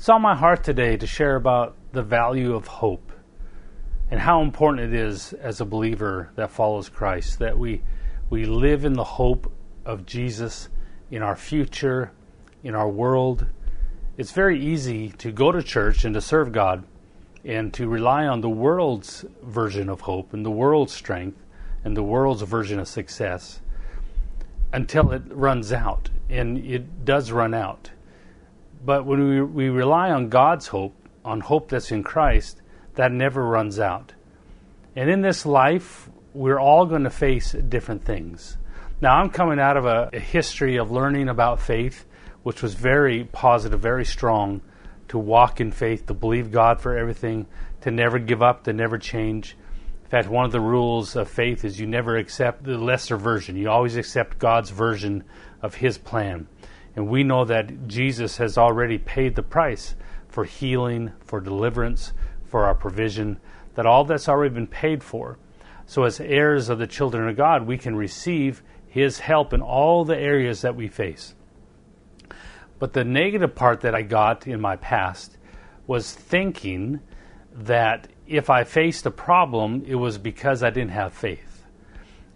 It's 0.00 0.08
on 0.08 0.22
my 0.22 0.34
heart 0.34 0.64
today 0.64 0.96
to 0.96 1.06
share 1.06 1.36
about 1.36 1.76
the 1.92 2.02
value 2.02 2.54
of 2.54 2.66
hope 2.66 3.12
and 4.10 4.18
how 4.18 4.40
important 4.40 4.94
it 4.94 4.98
is 4.98 5.34
as 5.34 5.60
a 5.60 5.66
believer 5.66 6.30
that 6.36 6.50
follows 6.50 6.88
Christ 6.88 7.38
that 7.40 7.58
we 7.58 7.82
we 8.30 8.46
live 8.46 8.86
in 8.86 8.94
the 8.94 9.04
hope 9.04 9.52
of 9.84 10.06
Jesus 10.06 10.70
in 11.10 11.22
our 11.22 11.36
future, 11.36 12.12
in 12.64 12.74
our 12.74 12.88
world. 12.88 13.44
It's 14.16 14.32
very 14.32 14.58
easy 14.58 15.10
to 15.18 15.30
go 15.32 15.52
to 15.52 15.62
church 15.62 16.06
and 16.06 16.14
to 16.14 16.22
serve 16.22 16.50
God 16.50 16.82
and 17.44 17.70
to 17.74 17.86
rely 17.86 18.24
on 18.24 18.40
the 18.40 18.48
world's 18.48 19.26
version 19.42 19.90
of 19.90 20.00
hope 20.00 20.32
and 20.32 20.46
the 20.46 20.50
world's 20.50 20.94
strength 20.94 21.44
and 21.84 21.94
the 21.94 22.02
world's 22.02 22.40
version 22.40 22.78
of 22.78 22.88
success 22.88 23.60
until 24.72 25.12
it 25.12 25.24
runs 25.26 25.74
out 25.74 26.08
and 26.30 26.56
it 26.56 27.04
does 27.04 27.30
run 27.30 27.52
out. 27.52 27.90
But 28.84 29.04
when 29.04 29.28
we, 29.28 29.42
we 29.42 29.68
rely 29.68 30.10
on 30.10 30.28
God's 30.28 30.68
hope, 30.68 30.94
on 31.24 31.40
hope 31.40 31.68
that's 31.68 31.92
in 31.92 32.02
Christ, 32.02 32.60
that 32.94 33.12
never 33.12 33.44
runs 33.44 33.78
out. 33.78 34.14
And 34.96 35.10
in 35.10 35.20
this 35.20 35.44
life, 35.44 36.08
we're 36.32 36.58
all 36.58 36.86
going 36.86 37.04
to 37.04 37.10
face 37.10 37.52
different 37.52 38.04
things. 38.04 38.56
Now, 39.00 39.16
I'm 39.16 39.30
coming 39.30 39.58
out 39.58 39.76
of 39.76 39.86
a, 39.86 40.10
a 40.12 40.18
history 40.18 40.76
of 40.76 40.90
learning 40.90 41.28
about 41.28 41.60
faith, 41.60 42.06
which 42.42 42.62
was 42.62 42.74
very 42.74 43.24
positive, 43.24 43.80
very 43.80 44.04
strong, 44.04 44.60
to 45.08 45.18
walk 45.18 45.60
in 45.60 45.72
faith, 45.72 46.06
to 46.06 46.14
believe 46.14 46.52
God 46.52 46.80
for 46.80 46.96
everything, 46.96 47.46
to 47.82 47.90
never 47.90 48.18
give 48.18 48.42
up, 48.42 48.64
to 48.64 48.72
never 48.72 48.98
change. 48.98 49.56
In 50.04 50.10
fact, 50.10 50.28
one 50.28 50.44
of 50.44 50.52
the 50.52 50.60
rules 50.60 51.16
of 51.16 51.28
faith 51.28 51.64
is 51.64 51.80
you 51.80 51.86
never 51.86 52.16
accept 52.16 52.64
the 52.64 52.78
lesser 52.78 53.16
version. 53.16 53.56
You 53.56 53.70
always 53.70 53.96
accept 53.96 54.38
God's 54.38 54.70
version 54.70 55.24
of 55.62 55.74
His 55.74 55.98
plan. 55.98 56.46
And 57.00 57.08
we 57.08 57.24
know 57.24 57.46
that 57.46 57.88
Jesus 57.88 58.36
has 58.36 58.58
already 58.58 58.98
paid 58.98 59.34
the 59.34 59.42
price 59.42 59.94
for 60.28 60.44
healing, 60.44 61.12
for 61.24 61.40
deliverance, 61.40 62.12
for 62.44 62.66
our 62.66 62.74
provision, 62.74 63.40
that 63.74 63.86
all 63.86 64.04
that's 64.04 64.28
already 64.28 64.52
been 64.52 64.66
paid 64.66 65.02
for. 65.02 65.38
So, 65.86 66.04
as 66.04 66.20
heirs 66.20 66.68
of 66.68 66.78
the 66.78 66.86
children 66.86 67.26
of 67.26 67.38
God, 67.38 67.66
we 67.66 67.78
can 67.78 67.96
receive 67.96 68.62
His 68.86 69.20
help 69.20 69.54
in 69.54 69.62
all 69.62 70.04
the 70.04 70.18
areas 70.18 70.60
that 70.60 70.76
we 70.76 70.88
face. 70.88 71.34
But 72.78 72.92
the 72.92 73.02
negative 73.02 73.54
part 73.54 73.80
that 73.80 73.94
I 73.94 74.02
got 74.02 74.46
in 74.46 74.60
my 74.60 74.76
past 74.76 75.38
was 75.86 76.12
thinking 76.12 77.00
that 77.50 78.08
if 78.26 78.50
I 78.50 78.64
faced 78.64 79.06
a 79.06 79.10
problem, 79.10 79.84
it 79.86 79.94
was 79.94 80.18
because 80.18 80.62
I 80.62 80.68
didn't 80.68 80.90
have 80.90 81.14
faith. 81.14 81.49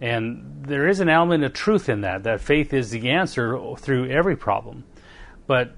And 0.01 0.65
there 0.67 0.87
is 0.87 0.99
an 0.99 1.09
element 1.09 1.43
of 1.43 1.53
truth 1.53 1.87
in 1.89 2.01
that, 2.01 2.23
that 2.23 2.41
faith 2.41 2.73
is 2.73 2.91
the 2.91 3.09
answer 3.09 3.57
through 3.77 4.09
every 4.09 4.35
problem. 4.35 4.83
But 5.47 5.73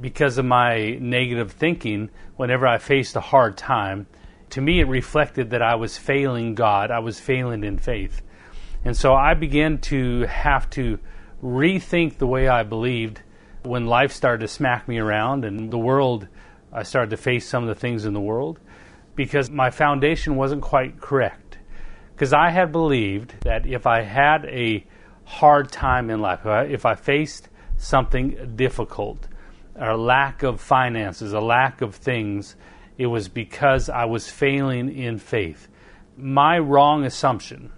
because 0.00 0.38
of 0.38 0.44
my 0.44 0.98
negative 1.00 1.52
thinking, 1.52 2.10
whenever 2.36 2.66
I 2.66 2.78
faced 2.78 3.16
a 3.16 3.20
hard 3.20 3.56
time, 3.56 4.06
to 4.50 4.60
me 4.60 4.80
it 4.80 4.88
reflected 4.88 5.50
that 5.50 5.62
I 5.62 5.76
was 5.76 5.96
failing 5.96 6.54
God, 6.54 6.90
I 6.90 6.98
was 6.98 7.18
failing 7.20 7.64
in 7.64 7.78
faith. 7.78 8.22
And 8.84 8.96
so 8.96 9.14
I 9.14 9.34
began 9.34 9.78
to 9.82 10.22
have 10.22 10.68
to 10.70 10.98
rethink 11.42 12.18
the 12.18 12.26
way 12.26 12.48
I 12.48 12.64
believed 12.64 13.20
when 13.62 13.86
life 13.86 14.12
started 14.12 14.40
to 14.40 14.48
smack 14.48 14.86
me 14.86 14.98
around 14.98 15.44
and 15.44 15.70
the 15.70 15.78
world, 15.78 16.28
I 16.72 16.82
started 16.82 17.10
to 17.10 17.16
face 17.16 17.48
some 17.48 17.62
of 17.62 17.68
the 17.68 17.74
things 17.74 18.04
in 18.04 18.12
the 18.12 18.20
world 18.20 18.60
because 19.16 19.48
my 19.48 19.70
foundation 19.70 20.36
wasn't 20.36 20.60
quite 20.60 21.00
correct 21.00 21.43
because 22.14 22.32
I 22.32 22.50
had 22.50 22.70
believed 22.70 23.34
that 23.42 23.66
if 23.66 23.86
I 23.86 24.02
had 24.02 24.44
a 24.46 24.86
hard 25.24 25.70
time 25.70 26.10
in 26.10 26.20
life, 26.20 26.40
if 26.44 26.86
I 26.86 26.94
faced 26.94 27.48
something 27.76 28.54
difficult, 28.54 29.26
a 29.74 29.96
lack 29.96 30.42
of 30.44 30.60
finances, 30.60 31.32
a 31.32 31.40
lack 31.40 31.80
of 31.80 31.96
things, 31.96 32.54
it 32.98 33.06
was 33.06 33.28
because 33.28 33.88
I 33.88 34.04
was 34.04 34.30
failing 34.30 34.96
in 34.96 35.18
faith. 35.18 35.68
My 36.16 36.58
wrong 36.58 37.04
assumption 37.04 37.72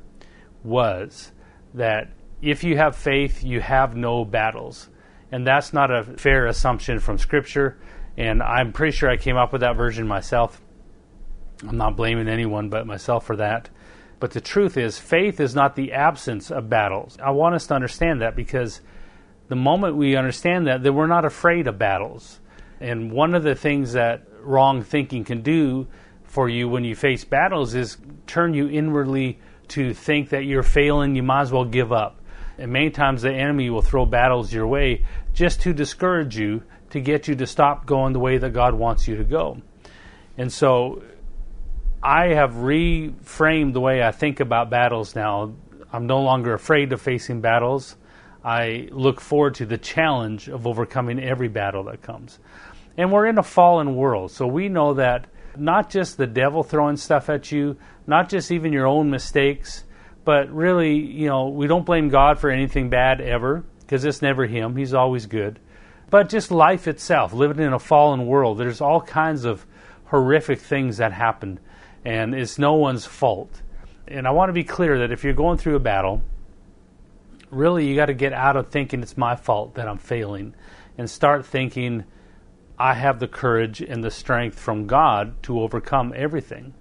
was 0.62 1.32
that 1.72 2.10
if 2.42 2.62
you 2.62 2.76
have 2.76 2.94
faith, 2.94 3.42
you 3.42 3.62
have 3.62 3.96
no 3.96 4.26
battles. 4.26 4.90
And 5.32 5.46
that's 5.46 5.72
not 5.72 5.90
a 5.90 6.04
fair 6.04 6.46
assumption 6.46 7.00
from 7.00 7.16
Scripture. 7.16 7.78
And 8.18 8.42
I'm 8.42 8.72
pretty 8.72 8.94
sure 8.94 9.08
I 9.08 9.16
came 9.16 9.36
up 9.36 9.52
with 9.52 9.62
that 9.62 9.76
version 9.76 10.06
myself. 10.06 10.60
I'm 11.66 11.78
not 11.78 11.96
blaming 11.96 12.28
anyone 12.28 12.68
but 12.68 12.86
myself 12.86 13.24
for 13.24 13.36
that. 13.36 13.70
But 14.18 14.30
the 14.30 14.40
truth 14.40 14.76
is, 14.76 14.98
faith 14.98 15.40
is 15.40 15.54
not 15.54 15.76
the 15.76 15.92
absence 15.92 16.50
of 16.50 16.70
battles. 16.70 17.18
I 17.22 17.30
want 17.30 17.54
us 17.54 17.66
to 17.66 17.74
understand 17.74 18.22
that 18.22 18.34
because 18.34 18.80
the 19.48 19.56
moment 19.56 19.96
we 19.96 20.16
understand 20.16 20.66
that, 20.66 20.82
then 20.82 20.94
we're 20.94 21.06
not 21.06 21.24
afraid 21.24 21.66
of 21.66 21.78
battles. 21.78 22.40
And 22.80 23.12
one 23.12 23.34
of 23.34 23.42
the 23.42 23.54
things 23.54 23.92
that 23.92 24.26
wrong 24.40 24.82
thinking 24.82 25.24
can 25.24 25.42
do 25.42 25.86
for 26.24 26.48
you 26.48 26.68
when 26.68 26.84
you 26.84 26.94
face 26.94 27.24
battles 27.24 27.74
is 27.74 27.98
turn 28.26 28.54
you 28.54 28.68
inwardly 28.68 29.38
to 29.68 29.92
think 29.92 30.30
that 30.30 30.44
you're 30.44 30.62
failing, 30.62 31.14
you 31.14 31.22
might 31.22 31.42
as 31.42 31.52
well 31.52 31.64
give 31.64 31.92
up. 31.92 32.20
And 32.58 32.72
many 32.72 32.90
times 32.90 33.22
the 33.22 33.32
enemy 33.32 33.68
will 33.70 33.82
throw 33.82 34.06
battles 34.06 34.52
your 34.52 34.66
way 34.66 35.04
just 35.34 35.60
to 35.62 35.72
discourage 35.72 36.38
you, 36.38 36.62
to 36.90 37.00
get 37.00 37.28
you 37.28 37.34
to 37.36 37.46
stop 37.46 37.84
going 37.84 38.12
the 38.12 38.18
way 38.18 38.38
that 38.38 38.50
God 38.50 38.74
wants 38.74 39.06
you 39.06 39.16
to 39.16 39.24
go. 39.24 39.60
And 40.38 40.52
so 40.52 41.02
I 42.06 42.34
have 42.34 42.52
reframed 42.52 43.72
the 43.72 43.80
way 43.80 44.00
I 44.00 44.12
think 44.12 44.38
about 44.38 44.70
battles 44.70 45.16
now. 45.16 45.54
I'm 45.92 46.06
no 46.06 46.20
longer 46.20 46.54
afraid 46.54 46.92
of 46.92 47.02
facing 47.02 47.40
battles. 47.40 47.96
I 48.44 48.88
look 48.92 49.20
forward 49.20 49.56
to 49.56 49.66
the 49.66 49.76
challenge 49.76 50.46
of 50.46 50.68
overcoming 50.68 51.18
every 51.18 51.48
battle 51.48 51.82
that 51.84 52.02
comes. 52.02 52.38
And 52.96 53.10
we're 53.10 53.26
in 53.26 53.38
a 53.38 53.42
fallen 53.42 53.96
world, 53.96 54.30
so 54.30 54.46
we 54.46 54.68
know 54.68 54.94
that 54.94 55.26
not 55.56 55.90
just 55.90 56.16
the 56.16 56.28
devil 56.28 56.62
throwing 56.62 56.96
stuff 56.96 57.28
at 57.28 57.50
you, 57.50 57.76
not 58.06 58.28
just 58.28 58.52
even 58.52 58.72
your 58.72 58.86
own 58.86 59.10
mistakes, 59.10 59.82
but 60.24 60.48
really, 60.52 60.94
you 60.94 61.26
know, 61.26 61.48
we 61.48 61.66
don't 61.66 61.84
blame 61.84 62.08
God 62.08 62.38
for 62.38 62.50
anything 62.50 62.88
bad 62.88 63.20
ever, 63.20 63.64
because 63.80 64.04
it's 64.04 64.22
never 64.22 64.46
Him. 64.46 64.76
He's 64.76 64.94
always 64.94 65.26
good. 65.26 65.58
But 66.08 66.28
just 66.28 66.52
life 66.52 66.86
itself, 66.86 67.32
living 67.32 67.66
in 67.66 67.72
a 67.72 67.80
fallen 67.80 68.26
world, 68.26 68.58
there's 68.58 68.80
all 68.80 69.00
kinds 69.00 69.44
of 69.44 69.66
horrific 70.04 70.60
things 70.60 70.98
that 70.98 71.12
happen 71.12 71.58
and 72.06 72.36
it's 72.36 72.56
no 72.56 72.74
one's 72.74 73.04
fault. 73.04 73.62
And 74.06 74.28
I 74.28 74.30
want 74.30 74.48
to 74.48 74.52
be 74.52 74.62
clear 74.62 75.00
that 75.00 75.10
if 75.10 75.24
you're 75.24 75.34
going 75.34 75.58
through 75.58 75.74
a 75.74 75.80
battle, 75.80 76.22
really 77.50 77.84
you 77.84 77.96
got 77.96 78.06
to 78.06 78.14
get 78.14 78.32
out 78.32 78.54
of 78.56 78.68
thinking 78.68 79.02
it's 79.02 79.16
my 79.16 79.34
fault 79.34 79.74
that 79.74 79.88
I'm 79.88 79.98
failing 79.98 80.54
and 80.96 81.10
start 81.10 81.44
thinking 81.44 82.04
I 82.78 82.94
have 82.94 83.18
the 83.18 83.26
courage 83.26 83.80
and 83.80 84.04
the 84.04 84.12
strength 84.12 84.56
from 84.56 84.86
God 84.86 85.42
to 85.42 85.60
overcome 85.60 86.12
everything. 86.14 86.74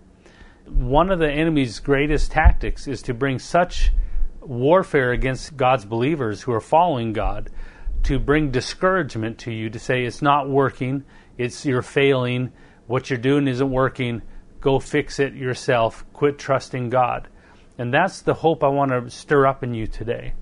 One 0.68 1.10
of 1.10 1.18
the 1.18 1.32
enemy's 1.32 1.80
greatest 1.80 2.32
tactics 2.32 2.88
is 2.88 3.02
to 3.04 3.16
bring 3.16 3.40
such 3.40 3.92
warfare 4.42 5.12
against 5.12 5.58
God's 5.58 5.86
believers 5.86 6.44
who 6.44 6.54
are 6.54 6.62
following 6.62 7.14
God 7.14 7.50
to 8.04 8.20
bring 8.20 8.52
discouragement 8.52 9.40
to 9.40 9.52
you 9.52 9.72
to 9.72 9.80
say 9.80 10.06
it's 10.06 10.22
not 10.22 10.48
working, 10.48 11.04
it's 11.36 11.66
you're 11.66 11.82
failing, 11.82 12.52
what 12.86 13.10
you're 13.10 13.18
doing 13.18 13.48
isn't 13.48 13.72
working 13.72 14.22
go 14.66 14.80
fix 14.80 15.20
it 15.20 15.36
yourself, 15.36 16.04
quit 16.12 16.40
trusting 16.40 16.90
God. 16.90 17.28
And 17.78 17.94
that's 17.94 18.22
the 18.22 18.34
hope 18.34 18.64
I 18.64 18.68
want 18.68 18.90
to 18.90 19.12
stir 19.12 19.46
up 19.46 19.64
in 19.64 19.76
you 19.76 19.86
today. 19.86 20.34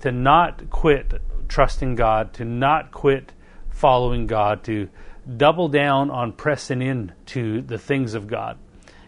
To 0.00 0.10
not 0.10 0.70
quit 0.70 1.12
trusting 1.46 1.94
God, 1.94 2.32
to 2.34 2.44
not 2.46 2.90
quit 2.90 3.34
following 3.68 4.26
God, 4.26 4.64
to 4.64 4.88
double 5.36 5.68
down 5.68 6.10
on 6.10 6.32
pressing 6.32 6.80
in 6.80 7.12
to 7.26 7.60
the 7.60 7.76
things 7.76 8.14
of 8.14 8.26
God. 8.26 8.56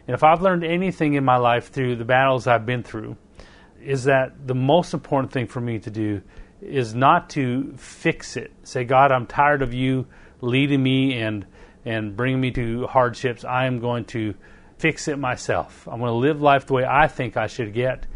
And 0.06 0.14
if 0.14 0.22
I've 0.22 0.42
learned 0.42 0.64
anything 0.64 1.14
in 1.14 1.24
my 1.24 1.36
life 1.36 1.70
through 1.70 1.96
the 1.96 2.04
battles 2.04 2.46
I've 2.46 2.66
been 2.66 2.82
through, 2.82 3.16
is 3.82 4.04
that 4.04 4.46
the 4.46 4.54
most 4.54 4.92
important 4.92 5.32
thing 5.32 5.46
for 5.46 5.62
me 5.62 5.78
to 5.78 5.90
do 5.90 6.20
is 6.60 6.94
not 6.94 7.30
to 7.30 7.72
fix 7.78 8.36
it. 8.36 8.52
Say, 8.64 8.84
God, 8.84 9.12
I'm 9.12 9.26
tired 9.26 9.62
of 9.62 9.72
you 9.72 10.08
leading 10.42 10.82
me 10.82 11.18
and 11.18 11.46
and 11.86 12.14
bringing 12.14 12.40
me 12.40 12.50
to 12.50 12.86
hardships. 12.86 13.46
I 13.46 13.64
am 13.64 13.80
going 13.80 14.04
to 14.06 14.34
fix 14.78 15.08
it 15.08 15.18
myself. 15.18 15.86
I'm 15.90 15.98
going 15.98 16.10
to 16.10 16.16
live 16.16 16.40
life 16.40 16.66
the 16.66 16.74
way 16.74 16.84
I 16.84 17.08
think 17.08 17.36
I 17.36 17.46
should 17.46 17.74
get, 17.74 18.06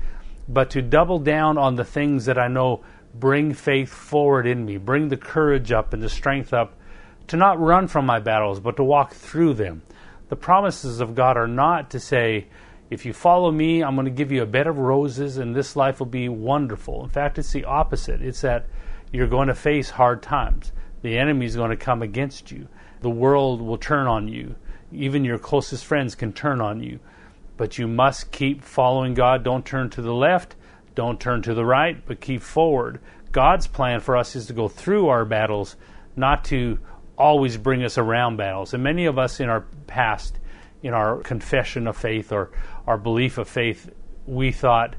but 0.48 0.70
to 0.70 0.82
double 0.82 1.18
down 1.18 1.58
on 1.58 1.74
the 1.74 1.84
things 1.84 2.26
that 2.26 2.38
I 2.38 2.48
know 2.48 2.82
bring 3.14 3.52
faith 3.52 3.90
forward 3.90 4.46
in 4.46 4.64
me, 4.64 4.78
bring 4.78 5.08
the 5.08 5.16
courage 5.16 5.72
up 5.72 5.92
and 5.92 6.02
the 6.02 6.08
strength 6.08 6.52
up 6.52 6.74
to 7.28 7.36
not 7.36 7.60
run 7.60 7.88
from 7.88 8.06
my 8.06 8.18
battles, 8.18 8.60
but 8.60 8.76
to 8.76 8.84
walk 8.84 9.12
through 9.12 9.54
them. 9.54 9.82
The 10.28 10.36
promises 10.36 11.00
of 11.00 11.14
God 11.14 11.36
are 11.36 11.48
not 11.48 11.90
to 11.90 12.00
say, 12.00 12.46
if 12.90 13.04
you 13.04 13.12
follow 13.12 13.50
me, 13.50 13.82
I'm 13.82 13.94
going 13.94 14.06
to 14.06 14.10
give 14.10 14.32
you 14.32 14.42
a 14.42 14.46
bed 14.46 14.66
of 14.66 14.78
roses 14.78 15.36
and 15.36 15.54
this 15.54 15.76
life 15.76 15.98
will 15.98 16.06
be 16.06 16.28
wonderful. 16.28 17.04
In 17.04 17.10
fact, 17.10 17.38
it's 17.38 17.52
the 17.52 17.64
opposite. 17.64 18.22
It's 18.22 18.42
that 18.42 18.66
you're 19.12 19.26
going 19.26 19.48
to 19.48 19.54
face 19.54 19.90
hard 19.90 20.22
times. 20.22 20.72
The 21.02 21.18
enemy 21.18 21.46
is 21.46 21.56
going 21.56 21.70
to 21.70 21.76
come 21.76 22.02
against 22.02 22.50
you. 22.50 22.68
The 23.00 23.10
world 23.10 23.60
will 23.60 23.78
turn 23.78 24.06
on 24.06 24.28
you 24.28 24.54
even 24.92 25.24
your 25.24 25.38
closest 25.38 25.84
friends 25.84 26.14
can 26.14 26.32
turn 26.32 26.60
on 26.60 26.82
you. 26.82 27.00
But 27.56 27.78
you 27.78 27.86
must 27.86 28.32
keep 28.32 28.62
following 28.62 29.14
God. 29.14 29.44
Don't 29.44 29.64
turn 29.64 29.90
to 29.90 30.02
the 30.02 30.14
left, 30.14 30.56
don't 30.94 31.20
turn 31.20 31.42
to 31.42 31.54
the 31.54 31.64
right, 31.64 32.04
but 32.06 32.20
keep 32.20 32.42
forward. 32.42 33.00
God's 33.30 33.66
plan 33.66 34.00
for 34.00 34.16
us 34.16 34.36
is 34.36 34.46
to 34.46 34.52
go 34.52 34.68
through 34.68 35.08
our 35.08 35.24
battles, 35.24 35.76
not 36.16 36.44
to 36.46 36.78
always 37.16 37.56
bring 37.56 37.82
us 37.84 37.98
around 37.98 38.36
battles. 38.36 38.74
And 38.74 38.82
many 38.82 39.06
of 39.06 39.18
us 39.18 39.40
in 39.40 39.48
our 39.48 39.62
past, 39.86 40.38
in 40.82 40.92
our 40.92 41.18
confession 41.18 41.86
of 41.86 41.96
faith 41.96 42.32
or 42.32 42.50
our 42.86 42.98
belief 42.98 43.38
of 43.38 43.48
faith, 43.48 43.90
we 44.26 44.52
thought, 44.52 44.94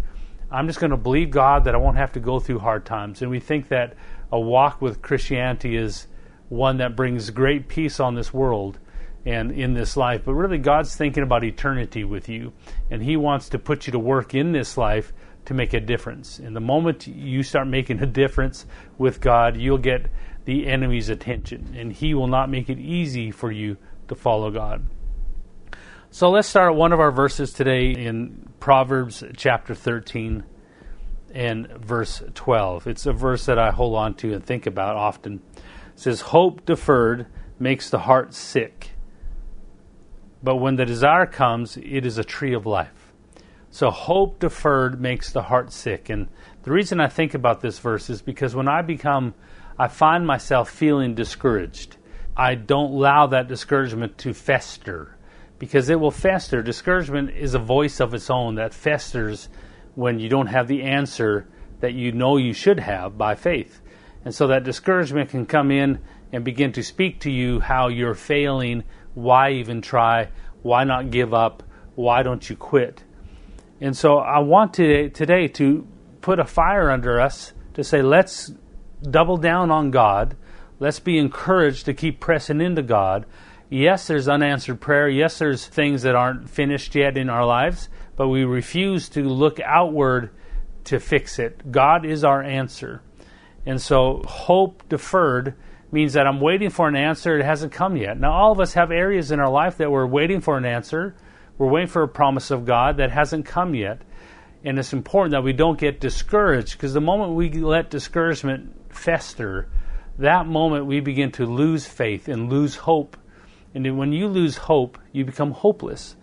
I'm 0.51 0.67
just 0.67 0.79
going 0.79 0.91
to 0.91 0.97
believe 0.97 1.31
God 1.31 1.65
that 1.65 1.75
I 1.75 1.77
won't 1.77 1.97
have 1.97 2.13
to 2.13 2.19
go 2.19 2.39
through 2.39 2.59
hard 2.59 2.85
times. 2.85 3.21
And 3.21 3.29
we 3.29 3.39
think 3.39 3.69
that 3.69 3.95
a 4.31 4.39
walk 4.39 4.81
with 4.81 5.01
Christianity 5.01 5.75
is 5.75 6.07
one 6.49 6.77
that 6.77 6.95
brings 6.95 7.29
great 7.29 7.67
peace 7.67 7.99
on 7.99 8.15
this 8.15 8.33
world 8.33 8.79
and 9.25 9.51
in 9.51 9.73
this 9.73 9.95
life. 9.95 10.23
But 10.25 10.33
really, 10.33 10.57
God's 10.57 10.95
thinking 10.95 11.23
about 11.23 11.43
eternity 11.43 12.03
with 12.03 12.27
you, 12.29 12.53
and 12.89 13.01
He 13.01 13.17
wants 13.17 13.49
to 13.49 13.59
put 13.59 13.87
you 13.87 13.91
to 13.91 13.99
work 13.99 14.33
in 14.33 14.51
this 14.51 14.77
life 14.77 15.13
to 15.45 15.53
make 15.53 15.73
a 15.73 15.79
difference. 15.79 16.39
And 16.39 16.55
the 16.55 16.61
moment 16.61 17.07
you 17.07 17.43
start 17.43 17.67
making 17.67 18.01
a 18.01 18.05
difference 18.05 18.65
with 18.97 19.19
God, 19.21 19.57
you'll 19.57 19.77
get 19.77 20.09
the 20.45 20.67
enemy's 20.67 21.09
attention, 21.09 21.73
and 21.77 21.91
he 21.91 22.13
will 22.13 22.27
not 22.27 22.49
make 22.49 22.69
it 22.69 22.79
easy 22.79 23.31
for 23.31 23.51
you 23.51 23.77
to 24.07 24.15
follow 24.15 24.51
God. 24.51 24.85
So 26.11 26.29
let's 26.29 26.47
start 26.47 26.75
one 26.75 26.93
of 26.93 26.99
our 26.99 27.11
verses 27.11 27.53
today 27.53 27.91
in 27.91 28.49
Proverbs 28.59 29.23
chapter 29.35 29.73
13 29.73 30.43
and 31.33 31.67
verse 31.69 32.21
12. 32.35 32.87
It's 32.87 33.05
a 33.05 33.13
verse 33.13 33.45
that 33.45 33.57
I 33.57 33.71
hold 33.71 33.95
on 33.95 34.13
to 34.15 34.33
and 34.33 34.43
think 34.43 34.67
about 34.67 34.95
often. 34.95 35.41
It 35.55 35.61
says, 35.95 36.21
Hope 36.21 36.65
deferred 36.65 37.25
makes 37.57 37.89
the 37.89 37.99
heart 37.99 38.33
sick, 38.33 38.91
but 40.43 40.57
when 40.57 40.75
the 40.75 40.85
desire 40.85 41.25
comes, 41.25 41.77
it 41.77 42.05
is 42.05 42.17
a 42.17 42.23
tree 42.23 42.53
of 42.53 42.65
life. 42.65 43.13
So 43.71 43.89
hope 43.89 44.39
deferred 44.39 45.01
makes 45.01 45.31
the 45.31 45.43
heart 45.43 45.71
sick. 45.71 46.09
And 46.09 46.27
the 46.61 46.71
reason 46.71 46.99
I 46.99 47.07
think 47.07 47.33
about 47.33 47.61
this 47.61 47.79
verse 47.79 48.09
is 48.09 48.21
because 48.21 48.53
when 48.53 48.67
I 48.67 48.83
become 48.83 49.33
I 49.77 49.87
find 49.87 50.27
myself 50.27 50.69
feeling 50.69 51.15
discouraged. 51.15 51.97
I 52.37 52.55
don't 52.55 52.91
allow 52.91 53.27
that 53.27 53.47
discouragement 53.47 54.17
to 54.19 54.33
fester 54.33 55.15
because 55.57 55.89
it 55.89 55.99
will 55.99 56.11
fester. 56.11 56.61
Discouragement 56.61 57.31
is 57.31 57.53
a 57.53 57.59
voice 57.59 57.99
of 57.99 58.13
its 58.13 58.29
own 58.29 58.55
that 58.55 58.73
festers 58.73 59.49
when 59.95 60.19
you 60.19 60.29
don't 60.29 60.47
have 60.47 60.67
the 60.67 60.83
answer 60.83 61.47
that 61.79 61.93
you 61.93 62.11
know 62.11 62.37
you 62.37 62.53
should 62.53 62.79
have 62.79 63.17
by 63.17 63.35
faith. 63.35 63.81
And 64.25 64.33
so 64.33 64.47
that 64.47 64.63
discouragement 64.63 65.29
can 65.29 65.45
come 65.45 65.71
in 65.71 65.99
and 66.31 66.43
begin 66.43 66.71
to 66.73 66.83
speak 66.83 67.19
to 67.21 67.31
you 67.31 67.59
how 67.59 67.87
you're 67.87 68.15
failing, 68.15 68.83
why 69.13 69.51
even 69.51 69.81
try, 69.81 70.29
why 70.61 70.83
not 70.83 71.11
give 71.11 71.33
up, 71.33 71.63
why 71.95 72.23
don't 72.23 72.49
you 72.49 72.55
quit. 72.55 73.03
And 73.81 73.95
so 73.95 74.17
I 74.17 74.39
want 74.39 74.73
to, 74.75 75.09
today 75.09 75.47
to 75.49 75.87
put 76.21 76.39
a 76.39 76.45
fire 76.45 76.89
under 76.89 77.19
us 77.19 77.53
to 77.73 77.83
say, 77.83 78.01
let's 78.01 78.53
double 79.01 79.37
down 79.37 79.71
on 79.71 79.91
God. 79.91 80.35
Let's 80.79 80.99
be 80.99 81.17
encouraged 81.17 81.85
to 81.85 81.93
keep 81.93 82.19
pressing 82.19 82.61
into 82.61 82.81
God. 82.81 83.25
Yes, 83.69 84.07
there's 84.07 84.27
unanswered 84.27 84.79
prayer. 84.79 85.09
Yes, 85.09 85.39
there's 85.39 85.65
things 85.65 86.03
that 86.03 86.15
aren't 86.15 86.49
finished 86.49 86.95
yet 86.95 87.17
in 87.17 87.29
our 87.29 87.45
lives, 87.45 87.89
but 88.15 88.27
we 88.27 88.43
refuse 88.43 89.09
to 89.09 89.23
look 89.23 89.59
outward 89.59 90.29
to 90.85 90.99
fix 90.99 91.39
it. 91.39 91.71
God 91.71 92.05
is 92.05 92.23
our 92.23 92.43
answer. 92.43 93.01
And 93.65 93.81
so, 93.81 94.21
hope 94.27 94.87
deferred 94.89 95.55
means 95.93 96.13
that 96.13 96.25
I'm 96.25 96.41
waiting 96.41 96.71
for 96.71 96.87
an 96.87 96.95
answer. 96.95 97.37
It 97.37 97.45
hasn't 97.45 97.71
come 97.71 97.95
yet. 97.95 98.19
Now, 98.19 98.33
all 98.33 98.51
of 98.51 98.59
us 98.59 98.73
have 98.73 98.91
areas 98.91 99.31
in 99.31 99.39
our 99.39 99.49
life 99.49 99.77
that 99.77 99.91
we're 99.91 100.07
waiting 100.07 100.41
for 100.41 100.57
an 100.57 100.65
answer. 100.65 101.15
We're 101.57 101.69
waiting 101.69 101.87
for 101.87 102.01
a 102.01 102.07
promise 102.07 102.49
of 102.49 102.65
God 102.65 102.97
that 102.97 103.11
hasn't 103.11 103.45
come 103.45 103.75
yet. 103.75 104.01
And 104.63 104.79
it's 104.79 104.93
important 104.93 105.33
that 105.33 105.43
we 105.43 105.53
don't 105.53 105.79
get 105.79 105.99
discouraged 105.99 106.73
because 106.73 106.93
the 106.93 107.01
moment 107.01 107.33
we 107.33 107.51
let 107.51 107.91
discouragement 107.91 108.93
fester, 108.93 109.67
that 110.17 110.47
moment 110.47 110.87
we 110.87 110.99
begin 110.99 111.31
to 111.33 111.45
lose 111.45 111.85
faith 111.85 112.27
and 112.27 112.49
lose 112.49 112.75
hope. 112.75 113.15
And 113.75 113.97
when 113.97 114.13
you 114.13 114.27
lose 114.27 114.57
hope, 114.57 114.97
you 115.11 115.25
become 115.25 115.51
hopeless. 115.51 116.15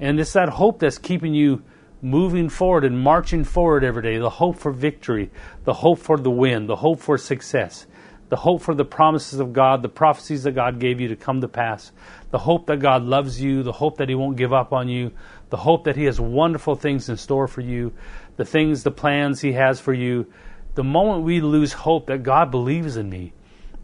And 0.00 0.20
it's 0.20 0.32
that 0.34 0.50
hope 0.50 0.80
that's 0.80 0.98
keeping 0.98 1.34
you 1.34 1.62
moving 2.02 2.50
forward 2.50 2.84
and 2.84 2.98
marching 2.98 3.44
forward 3.44 3.84
every 3.84 4.02
day 4.02 4.18
the 4.18 4.28
hope 4.28 4.58
for 4.58 4.70
victory, 4.70 5.30
the 5.64 5.72
hope 5.72 5.98
for 5.98 6.18
the 6.18 6.30
win, 6.30 6.66
the 6.66 6.76
hope 6.76 7.00
for 7.00 7.16
success, 7.16 7.86
the 8.34 8.40
hope 8.40 8.62
for 8.62 8.74
the 8.74 8.84
promises 8.84 9.38
of 9.38 9.52
God, 9.52 9.80
the 9.80 9.88
prophecies 9.88 10.42
that 10.42 10.56
God 10.56 10.80
gave 10.80 11.00
you 11.00 11.06
to 11.06 11.14
come 11.14 11.40
to 11.40 11.46
pass, 11.46 11.92
the 12.32 12.38
hope 12.38 12.66
that 12.66 12.80
God 12.80 13.04
loves 13.04 13.40
you, 13.40 13.62
the 13.62 13.70
hope 13.70 13.98
that 13.98 14.08
He 14.08 14.16
won't 14.16 14.36
give 14.36 14.52
up 14.52 14.72
on 14.72 14.88
you, 14.88 15.12
the 15.50 15.56
hope 15.56 15.84
that 15.84 15.94
He 15.94 16.06
has 16.06 16.20
wonderful 16.20 16.74
things 16.74 17.08
in 17.08 17.16
store 17.16 17.46
for 17.46 17.60
you, 17.60 17.92
the 18.34 18.44
things, 18.44 18.82
the 18.82 18.90
plans 18.90 19.40
He 19.40 19.52
has 19.52 19.78
for 19.78 19.94
you 19.94 20.26
the 20.74 20.82
moment 20.82 21.22
we 21.22 21.40
lose 21.40 21.72
hope 21.72 22.06
that 22.06 22.24
God 22.24 22.50
believes 22.50 22.96
in 22.96 23.08
me, 23.08 23.32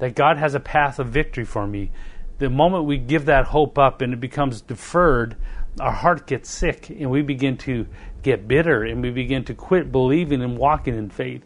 that 0.00 0.17
God 0.17 0.37
has 0.38 0.56
a 0.56 0.61
path 0.61 0.99
of 0.99 1.06
victory 1.06 1.44
for 1.44 1.64
me, 1.64 1.93
the 2.38 2.50
moment 2.50 2.87
we 2.87 2.99
give 2.99 3.26
that 3.26 3.46
hope 3.46 3.79
up 3.79 4.00
and 4.00 4.12
it 4.12 4.19
becomes 4.19 4.61
deferred, 4.61 5.37
our 5.79 5.93
heart 5.93 6.26
gets 6.26 6.50
sick 6.50 6.91
and 6.91 7.08
we 7.08 7.23
begin 7.23 7.56
to 7.58 7.87
get 8.25 8.49
bitter 8.49 8.82
and 8.82 9.00
we 9.00 9.11
begin 9.11 9.44
to 9.44 9.55
quit 9.55 9.93
believing 9.93 10.43
and 10.43 10.58
walking 10.58 10.96
in 10.96 11.08
faith. 11.08 11.44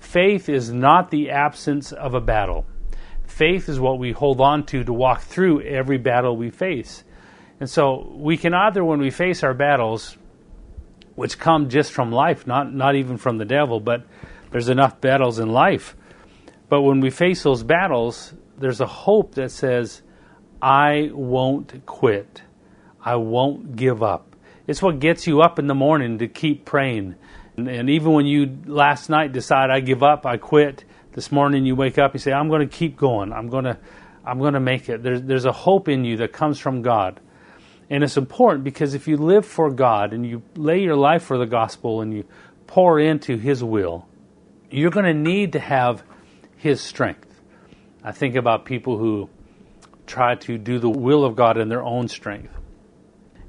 Faith 0.00 0.48
is 0.48 0.72
not 0.72 1.10
the 1.10 1.30
absence 1.30 1.92
of 1.92 2.14
a 2.14 2.20
battle. 2.20 2.66
Faith 3.26 3.68
is 3.68 3.78
what 3.78 3.98
we 3.98 4.12
hold 4.12 4.40
on 4.40 4.64
to 4.66 4.84
to 4.84 4.92
walk 4.92 5.20
through 5.20 5.62
every 5.62 5.98
battle 5.98 6.36
we 6.36 6.50
face. 6.50 7.04
And 7.60 7.68
so 7.68 8.12
we 8.14 8.36
can 8.36 8.54
either, 8.54 8.84
when 8.84 9.00
we 9.00 9.10
face 9.10 9.42
our 9.42 9.54
battles, 9.54 10.16
which 11.14 11.38
come 11.38 11.68
just 11.68 11.92
from 11.92 12.12
life, 12.12 12.46
not, 12.46 12.72
not 12.72 12.94
even 12.94 13.16
from 13.16 13.38
the 13.38 13.44
devil, 13.44 13.80
but 13.80 14.06
there's 14.50 14.68
enough 14.68 15.00
battles 15.00 15.38
in 15.38 15.48
life. 15.48 15.96
But 16.68 16.82
when 16.82 17.00
we 17.00 17.10
face 17.10 17.42
those 17.42 17.62
battles, 17.62 18.32
there's 18.56 18.80
a 18.80 18.86
hope 18.86 19.34
that 19.34 19.50
says, 19.50 20.02
I 20.62 21.10
won't 21.12 21.86
quit. 21.86 22.42
I 23.04 23.16
won't 23.16 23.76
give 23.76 24.02
up. 24.02 24.36
It's 24.66 24.82
what 24.82 25.00
gets 25.00 25.26
you 25.26 25.40
up 25.40 25.58
in 25.58 25.66
the 25.66 25.74
morning 25.74 26.18
to 26.18 26.28
keep 26.28 26.64
praying. 26.64 27.14
And, 27.58 27.90
even 27.90 28.12
when 28.12 28.26
you 28.26 28.58
last 28.66 29.08
night 29.08 29.32
decide, 29.32 29.70
I 29.70 29.80
give 29.80 30.02
up, 30.02 30.24
I 30.24 30.36
quit, 30.36 30.84
this 31.12 31.32
morning 31.32 31.66
you 31.66 31.74
wake 31.74 31.98
up 31.98 32.12
and 32.12 32.22
say, 32.22 32.32
I'm 32.32 32.48
going 32.48 32.60
to 32.60 32.72
keep 32.72 32.96
going. 32.96 33.32
I'm 33.32 33.48
going 33.48 33.64
to, 33.64 33.76
I'm 34.24 34.38
going 34.38 34.54
to 34.54 34.60
make 34.60 34.88
it. 34.88 35.02
There's, 35.02 35.22
there's 35.22 35.44
a 35.44 35.52
hope 35.52 35.88
in 35.88 36.04
you 36.04 36.18
that 36.18 36.32
comes 36.32 36.60
from 36.60 36.82
God. 36.82 37.20
And 37.90 38.04
it's 38.04 38.16
important 38.16 38.62
because 38.62 38.94
if 38.94 39.08
you 39.08 39.16
live 39.16 39.44
for 39.44 39.70
God 39.70 40.12
and 40.12 40.24
you 40.24 40.42
lay 40.54 40.80
your 40.80 40.94
life 40.94 41.24
for 41.24 41.38
the 41.38 41.46
gospel 41.46 42.00
and 42.00 42.14
you 42.14 42.24
pour 42.66 43.00
into 43.00 43.36
His 43.36 43.64
will, 43.64 44.06
you're 44.70 44.90
going 44.90 45.06
to 45.06 45.14
need 45.14 45.54
to 45.54 45.58
have 45.58 46.04
His 46.58 46.80
strength. 46.80 47.40
I 48.04 48.12
think 48.12 48.36
about 48.36 48.64
people 48.64 48.98
who 48.98 49.28
try 50.06 50.36
to 50.36 50.58
do 50.58 50.78
the 50.78 50.90
will 50.90 51.24
of 51.24 51.34
God 51.34 51.58
in 51.58 51.68
their 51.68 51.82
own 51.82 52.08
strength. 52.08 52.57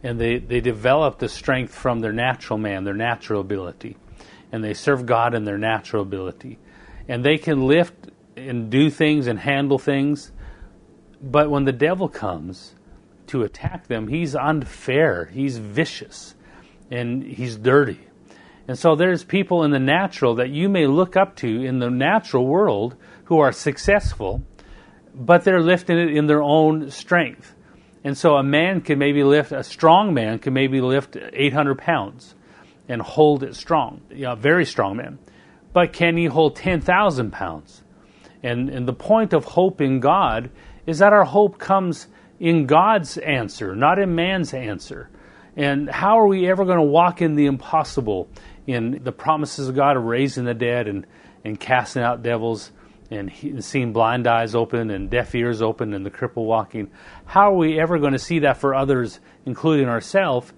And 0.03 0.19
they, 0.19 0.39
they 0.39 0.61
develop 0.61 1.19
the 1.19 1.29
strength 1.29 1.73
from 1.73 1.99
their 1.99 2.13
natural 2.13 2.57
man, 2.57 2.83
their 2.83 2.93
natural 2.93 3.41
ability. 3.41 3.97
And 4.51 4.63
they 4.63 4.73
serve 4.73 5.05
God 5.05 5.33
in 5.33 5.43
their 5.43 5.57
natural 5.57 6.01
ability. 6.01 6.57
And 7.07 7.23
they 7.23 7.37
can 7.37 7.67
lift 7.67 7.93
and 8.35 8.69
do 8.69 8.89
things 8.89 9.27
and 9.27 9.39
handle 9.39 9.77
things. 9.77 10.31
But 11.21 11.49
when 11.49 11.65
the 11.65 11.73
devil 11.73 12.07
comes 12.07 12.75
to 13.27 13.43
attack 13.43 13.87
them, 13.87 14.07
he's 14.07 14.35
unfair, 14.35 15.25
he's 15.25 15.57
vicious, 15.57 16.35
and 16.89 17.23
he's 17.23 17.57
dirty. 17.57 17.99
And 18.67 18.77
so 18.77 18.95
there's 18.95 19.23
people 19.23 19.63
in 19.63 19.71
the 19.71 19.79
natural 19.79 20.35
that 20.35 20.49
you 20.49 20.69
may 20.69 20.87
look 20.87 21.17
up 21.17 21.35
to 21.37 21.47
in 21.47 21.79
the 21.79 21.89
natural 21.89 22.45
world 22.45 22.95
who 23.25 23.39
are 23.39 23.51
successful, 23.51 24.43
but 25.13 25.43
they're 25.43 25.61
lifting 25.61 25.97
it 25.97 26.15
in 26.15 26.27
their 26.27 26.41
own 26.41 26.91
strength. 26.91 27.55
And 28.03 28.17
so 28.17 28.35
a 28.35 28.43
man 28.43 28.81
can 28.81 28.97
maybe 28.97 29.23
lift, 29.23 29.51
a 29.51 29.63
strong 29.63 30.13
man 30.13 30.39
can 30.39 30.53
maybe 30.53 30.81
lift 30.81 31.17
800 31.17 31.77
pounds 31.77 32.35
and 32.87 33.01
hold 33.01 33.43
it 33.43 33.55
strong, 33.55 34.01
yeah, 34.09 34.35
very 34.35 34.65
strong 34.65 34.97
man. 34.97 35.19
But 35.73 35.93
can 35.93 36.17
he 36.17 36.25
hold 36.25 36.55
10,000 36.55 37.31
pounds? 37.31 37.83
And, 38.41 38.69
and 38.69 38.87
the 38.87 38.93
point 38.93 39.33
of 39.33 39.45
hope 39.45 39.81
in 39.81 39.99
God 39.99 40.49
is 40.87 40.99
that 40.99 41.13
our 41.13 41.25
hope 41.25 41.59
comes 41.59 42.07
in 42.39 42.65
God's 42.65 43.17
answer, 43.17 43.75
not 43.75 43.99
in 43.99 44.15
man's 44.15 44.53
answer. 44.53 45.09
And 45.55 45.89
how 45.89 46.19
are 46.19 46.27
we 46.27 46.49
ever 46.49 46.63
going 46.63 46.77
to 46.77 46.83
walk 46.83 47.21
in 47.21 47.35
the 47.35 47.45
impossible 47.45 48.29
in 48.65 49.03
the 49.03 49.11
promises 49.11 49.67
of 49.67 49.75
God 49.75 49.97
of 49.97 50.03
raising 50.03 50.45
the 50.45 50.53
dead 50.53 50.87
and, 50.87 51.05
and 51.43 51.59
casting 51.59 52.01
out 52.01 52.23
devils 52.23 52.71
and 53.11 53.31
seeing 53.63 53.91
blind 53.91 54.27
eyes 54.27 54.55
open 54.55 54.91
and 54.91 55.09
deaf 55.09 55.33
ears 55.33 55.61
open 55.61 55.93
and 55.93 56.05
the 56.05 56.11
cripple 56.11 56.45
walking. 56.45 56.91
How 57.25 57.51
are 57.51 57.57
we 57.57 57.79
ever 57.79 57.97
going 57.97 58.13
to 58.13 58.19
see 58.19 58.39
that 58.39 58.57
for 58.57 58.75
others, 58.75 59.19
including 59.45 59.87
ourselves, 59.87 60.53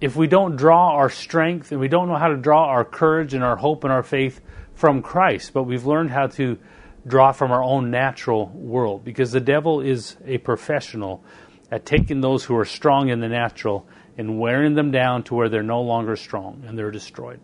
if 0.00 0.16
we 0.16 0.26
don't 0.26 0.56
draw 0.56 0.92
our 0.92 1.10
strength 1.10 1.72
and 1.72 1.80
we 1.80 1.88
don't 1.88 2.08
know 2.08 2.16
how 2.16 2.28
to 2.28 2.36
draw 2.36 2.66
our 2.66 2.84
courage 2.84 3.34
and 3.34 3.42
our 3.42 3.56
hope 3.56 3.84
and 3.84 3.92
our 3.92 4.02
faith 4.02 4.40
from 4.74 5.02
Christ, 5.02 5.52
but 5.52 5.64
we've 5.64 5.86
learned 5.86 6.10
how 6.10 6.28
to 6.28 6.58
draw 7.06 7.32
from 7.32 7.50
our 7.50 7.62
own 7.62 7.90
natural 7.90 8.48
world 8.48 9.04
because 9.04 9.32
the 9.32 9.40
devil 9.40 9.80
is 9.80 10.16
a 10.24 10.38
professional 10.38 11.24
at 11.70 11.84
taking 11.84 12.20
those 12.20 12.44
who 12.44 12.56
are 12.56 12.64
strong 12.64 13.08
in 13.08 13.20
the 13.20 13.28
natural 13.28 13.86
and 14.16 14.38
wearing 14.38 14.74
them 14.74 14.90
down 14.90 15.22
to 15.24 15.34
where 15.34 15.48
they're 15.48 15.62
no 15.62 15.80
longer 15.80 16.16
strong 16.16 16.64
and 16.66 16.78
they're 16.78 16.90
destroyed. 16.90 17.40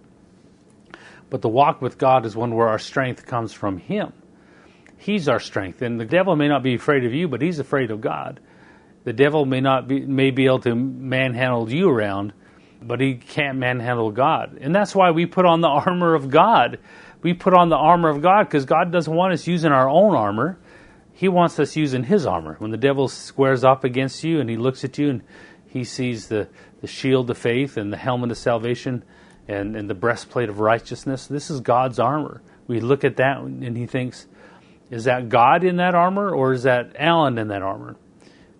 But 1.31 1.43
the 1.43 1.49
walk 1.49 1.83
with 1.83 1.99
God 1.99 2.27
is 2.27 2.37
one 2.37 2.55
where 2.55 2.69
our 2.69 2.79
strength 2.79 3.27
comes 3.27 3.53
from 3.53 3.79
Him. 3.79 4.13
He's 5.05 5.29
our 5.29 5.39
strength. 5.39 5.83
And 5.83 6.01
the 6.01 6.07
devil 6.07 6.35
may 6.35 6.49
not 6.49 6.63
be 6.63 6.77
afraid 6.77 7.05
of 7.05 7.13
you, 7.13 7.29
but 7.29 7.43
he's 7.43 7.59
afraid 7.59 7.91
of 7.91 8.01
God. 8.01 8.41
The 9.05 9.13
devil 9.13 9.45
may 9.45 9.61
not 9.61 9.87
be 9.87 10.01
may 10.01 10.31
be 10.31 10.47
able 10.47 10.61
to 10.61 10.75
manhandle 10.75 11.71
you 11.71 11.91
around, 11.91 12.33
but 12.81 13.03
he 13.03 13.17
can't 13.17 13.59
manhandle 13.59 14.13
God. 14.13 14.57
And 14.63 14.75
that's 14.75 14.95
why 14.95 15.11
we 15.11 15.27
put 15.27 15.45
on 15.45 15.61
the 15.61 15.69
armor 15.87 16.15
of 16.15 16.31
God. 16.31 16.79
We 17.21 17.35
put 17.35 17.53
on 17.53 17.69
the 17.69 17.77
armor 17.77 18.09
of 18.09 18.23
God 18.23 18.45
because 18.45 18.65
God 18.65 18.93
doesn't 18.93 19.15
want 19.15 19.35
us 19.35 19.47
using 19.47 19.73
our 19.73 19.91
own 19.91 20.15
armor. 20.15 20.59
He 21.13 21.29
wants 21.29 21.61
us 21.61 21.77
using 21.77 22.03
his 22.03 22.25
armor. 22.25 22.57
When 22.59 22.71
the 22.71 22.79
devil 22.79 23.09
squares 23.09 23.63
up 23.63 23.85
against 23.85 24.25
you 24.25 24.41
and 24.41 24.49
he 24.49 24.57
looks 24.57 24.85
at 24.85 24.97
you 24.97 25.11
and 25.11 25.23
he 25.67 25.85
sees 25.85 26.29
the, 26.29 26.49
the 26.81 26.87
shield 26.87 27.29
of 27.29 27.37
faith 27.37 27.77
and 27.77 27.93
the 27.93 27.99
helmet 27.99 28.31
of 28.31 28.39
salvation 28.39 29.05
and, 29.49 29.77
and 29.77 29.89
the 29.89 29.95
breastplate 29.95 30.49
of 30.49 30.61
righteousness, 30.61 31.27
this 31.27 31.51
is 31.51 31.61
God's 31.61 31.99
armor. 31.99 32.41
We 32.67 32.81
look 32.81 33.05
at 33.05 33.17
that 33.17 33.43
and 33.43 33.77
he 33.77 33.87
thinks, 33.87 34.27
is 34.91 35.05
that 35.05 35.29
God 35.29 35.65
in 35.65 35.77
that 35.77 35.95
armor 35.95 36.31
or 36.31 36.53
is 36.53 36.65
that 36.65 36.97
Alan 36.99 37.39
in 37.39 37.49
that 37.49 37.63
armor? 37.63 37.97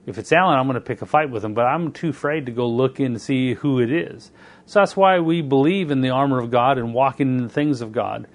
If 0.07 0.19
it's 0.19 0.33
Alan, 0.33 0.59
I'm 0.59 0.67
going 0.67 0.75
to 0.75 0.81
pick 0.81 1.01
a 1.01 1.07
fight 1.07 1.31
with 1.31 1.45
him, 1.45 1.55
but 1.55 1.65
I'm 1.65 1.93
too 1.93 2.11
afraid 2.11 2.47
to 2.47 2.53
go 2.53 2.69
look 2.69 3.01
in 3.01 3.15
to 3.15 3.19
see 3.19 3.55
who 3.55 3.81
it 3.81 3.91
is. 3.91 4.31
So 4.67 4.81
that's 4.81 4.97
why 4.97 5.19
we 5.21 5.41
believe 5.41 5.91
in 5.91 6.03
the 6.03 6.11
armor 6.11 6.39
of 6.39 6.51
God 6.51 6.77
and 6.79 6.93
walking 6.93 7.39
in 7.39 7.43
the 7.45 7.49
things 7.49 7.81
of 7.81 7.93
God. 7.93 8.27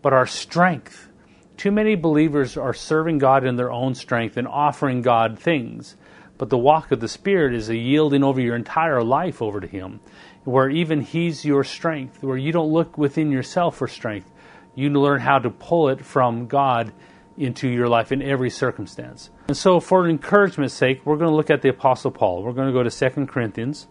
But 0.00 0.12
our 0.12 0.26
strength, 0.26 1.08
too 1.56 1.70
many 1.70 1.96
believers 1.96 2.56
are 2.56 2.72
serving 2.72 3.18
God 3.18 3.44
in 3.44 3.56
their 3.56 3.70
own 3.70 3.94
strength 3.94 4.36
and 4.36 4.48
offering 4.48 5.02
God 5.02 5.38
things. 5.38 5.96
But 6.38 6.50
the 6.50 6.58
walk 6.58 6.92
of 6.92 7.00
the 7.00 7.08
Spirit 7.08 7.52
is 7.54 7.68
a 7.68 7.76
yielding 7.76 8.22
over 8.22 8.40
your 8.40 8.54
entire 8.54 9.02
life 9.02 9.42
over 9.42 9.60
to 9.60 9.66
Him, 9.66 10.00
where 10.44 10.70
even 10.70 11.00
He's 11.00 11.44
your 11.44 11.64
strength, 11.64 12.22
where 12.22 12.36
you 12.36 12.52
don't 12.52 12.72
look 12.72 12.96
within 12.96 13.32
yourself 13.32 13.76
for 13.76 13.88
strength. 13.88 14.30
You 14.76 14.88
learn 14.90 15.20
how 15.20 15.40
to 15.40 15.50
pull 15.50 15.88
it 15.88 16.04
from 16.04 16.46
God 16.46 16.92
into 17.38 17.68
your 17.68 17.88
life 17.88 18.12
in 18.12 18.20
every 18.20 18.50
circumstance. 18.50 19.30
And 19.48 19.56
so, 19.56 19.80
for 19.80 20.06
encouragement's 20.08 20.74
sake, 20.74 21.04
we're 21.04 21.16
going 21.16 21.30
to 21.30 21.36
look 21.36 21.50
at 21.50 21.62
the 21.62 21.68
Apostle 21.68 22.10
Paul. 22.10 22.42
We're 22.42 22.52
going 22.52 22.66
to 22.66 22.72
go 22.72 22.82
to 22.82 22.90
2 22.90 23.26
Corinthians. 23.26 23.86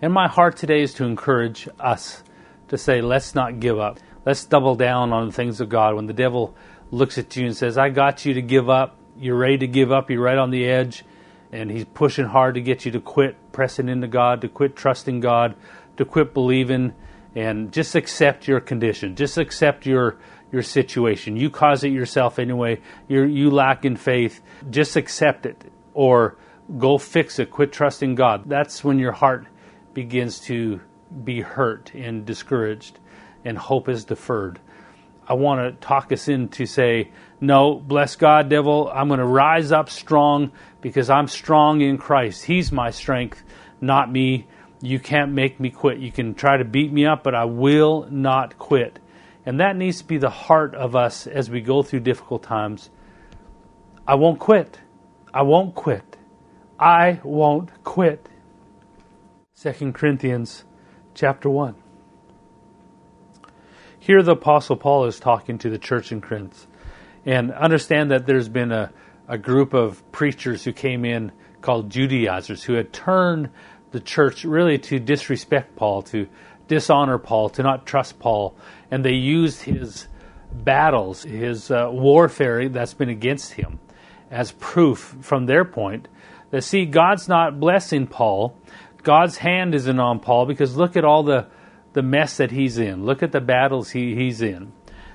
And 0.00 0.12
my 0.12 0.28
heart 0.28 0.56
today 0.56 0.82
is 0.82 0.94
to 0.94 1.04
encourage 1.04 1.68
us 1.78 2.22
to 2.68 2.78
say, 2.78 3.00
let's 3.00 3.34
not 3.34 3.60
give 3.60 3.78
up. 3.78 4.00
Let's 4.24 4.44
double 4.44 4.74
down 4.74 5.12
on 5.12 5.26
the 5.26 5.32
things 5.32 5.60
of 5.60 5.68
God. 5.68 5.94
When 5.94 6.06
the 6.06 6.12
devil 6.12 6.56
looks 6.90 7.18
at 7.18 7.36
you 7.36 7.46
and 7.46 7.56
says, 7.56 7.78
I 7.78 7.88
got 7.88 8.24
you 8.24 8.34
to 8.34 8.42
give 8.42 8.68
up, 8.68 8.96
you're 9.18 9.36
ready 9.36 9.58
to 9.58 9.66
give 9.66 9.92
up, 9.92 10.10
you're 10.10 10.22
right 10.22 10.38
on 10.38 10.50
the 10.50 10.64
edge, 10.64 11.04
and 11.52 11.70
he's 11.70 11.84
pushing 11.84 12.24
hard 12.24 12.54
to 12.54 12.60
get 12.60 12.84
you 12.84 12.92
to 12.92 13.00
quit 13.00 13.36
pressing 13.52 13.88
into 13.88 14.08
God, 14.08 14.40
to 14.40 14.48
quit 14.48 14.74
trusting 14.74 15.20
God, 15.20 15.54
to 15.96 16.04
quit 16.04 16.34
believing, 16.34 16.94
and 17.34 17.72
just 17.72 17.94
accept 17.94 18.48
your 18.48 18.60
condition. 18.60 19.16
Just 19.16 19.38
accept 19.38 19.86
your 19.86 20.18
your 20.52 20.62
situation. 20.62 21.36
You 21.36 21.50
cause 21.50 21.82
it 21.82 21.92
yourself 21.92 22.38
anyway. 22.38 22.80
you 23.08 23.24
you 23.24 23.50
lack 23.50 23.84
in 23.84 23.96
faith. 23.96 24.40
Just 24.70 24.96
accept 24.96 25.46
it 25.46 25.64
or 25.94 26.36
go 26.78 26.98
fix 26.98 27.38
it. 27.38 27.50
Quit 27.50 27.72
trusting 27.72 28.14
God. 28.14 28.44
That's 28.46 28.84
when 28.84 28.98
your 28.98 29.12
heart 29.12 29.46
begins 29.94 30.40
to 30.40 30.80
be 31.24 31.40
hurt 31.40 31.92
and 31.94 32.24
discouraged 32.24 32.98
and 33.44 33.58
hope 33.58 33.88
is 33.88 34.04
deferred. 34.04 34.60
I 35.26 35.34
want 35.34 35.60
to 35.60 35.86
talk 35.86 36.12
us 36.12 36.28
in 36.28 36.48
to 36.50 36.66
say, 36.66 37.10
no, 37.40 37.74
bless 37.74 38.16
God, 38.16 38.48
devil. 38.48 38.90
I'm 38.92 39.08
going 39.08 39.20
to 39.20 39.26
rise 39.26 39.72
up 39.72 39.88
strong 39.88 40.52
because 40.80 41.10
I'm 41.10 41.28
strong 41.28 41.80
in 41.80 41.96
Christ. 41.96 42.44
He's 42.44 42.72
my 42.72 42.90
strength, 42.90 43.42
not 43.80 44.10
me. 44.10 44.46
You 44.80 44.98
can't 44.98 45.32
make 45.32 45.60
me 45.60 45.70
quit. 45.70 45.98
You 45.98 46.10
can 46.10 46.34
try 46.34 46.56
to 46.56 46.64
beat 46.64 46.92
me 46.92 47.06
up, 47.06 47.22
but 47.22 47.34
I 47.34 47.44
will 47.44 48.08
not 48.10 48.58
quit. 48.58 48.98
And 49.44 49.60
that 49.60 49.76
needs 49.76 49.98
to 49.98 50.04
be 50.04 50.18
the 50.18 50.30
heart 50.30 50.74
of 50.74 50.94
us 50.94 51.26
as 51.26 51.50
we 51.50 51.60
go 51.60 51.82
through 51.82 52.00
difficult 52.00 52.42
times. 52.42 52.90
I 54.06 54.14
won't 54.14 54.38
quit. 54.38 54.78
I 55.34 55.42
won't 55.42 55.74
quit. 55.74 56.16
I 56.78 57.20
won't 57.24 57.70
quit. 57.84 58.28
2 59.60 59.92
Corinthians 59.92 60.64
chapter 61.14 61.48
1. 61.48 61.74
Here 63.98 64.22
the 64.22 64.32
Apostle 64.32 64.76
Paul 64.76 65.04
is 65.06 65.20
talking 65.20 65.58
to 65.58 65.70
the 65.70 65.78
church 65.78 66.10
in 66.10 66.20
Corinth. 66.20 66.66
And 67.24 67.52
understand 67.52 68.10
that 68.10 68.26
there's 68.26 68.48
been 68.48 68.72
a, 68.72 68.90
a 69.28 69.38
group 69.38 69.74
of 69.74 70.02
preachers 70.10 70.64
who 70.64 70.72
came 70.72 71.04
in 71.04 71.30
called 71.60 71.90
Judaizers 71.90 72.64
who 72.64 72.74
had 72.74 72.92
turned 72.92 73.50
the 73.92 74.00
church 74.00 74.44
really 74.44 74.78
to 74.78 74.98
disrespect 74.98 75.76
Paul, 75.76 76.02
to 76.02 76.26
dishonor 76.66 77.18
Paul, 77.18 77.50
to 77.50 77.62
not 77.62 77.86
trust 77.86 78.18
Paul, 78.18 78.56
and 78.92 79.02
they 79.02 79.14
used 79.14 79.62
his 79.62 80.06
battles, 80.52 81.22
his 81.22 81.70
uh, 81.70 81.88
warfare 81.90 82.68
that's 82.68 82.92
been 82.92 83.08
against 83.08 83.54
him, 83.54 83.80
as 84.30 84.52
proof 84.52 85.16
from 85.22 85.46
their 85.46 85.64
point 85.64 86.08
that 86.50 86.62
see 86.62 86.84
God's 86.84 87.26
not 87.26 87.58
blessing 87.58 88.06
Paul, 88.06 88.54
God's 89.02 89.38
hand 89.38 89.74
isn't 89.74 89.98
on 89.98 90.20
Paul 90.20 90.44
because 90.44 90.76
look 90.76 90.94
at 90.96 91.04
all 91.04 91.22
the 91.22 91.46
the 91.94 92.02
mess 92.02 92.36
that 92.36 92.50
he's 92.50 92.78
in. 92.78 93.04
Look 93.04 93.22
at 93.22 93.32
the 93.32 93.40
battles 93.40 93.90
he, 93.90 94.14
he's 94.14 94.40
in. 94.40 94.72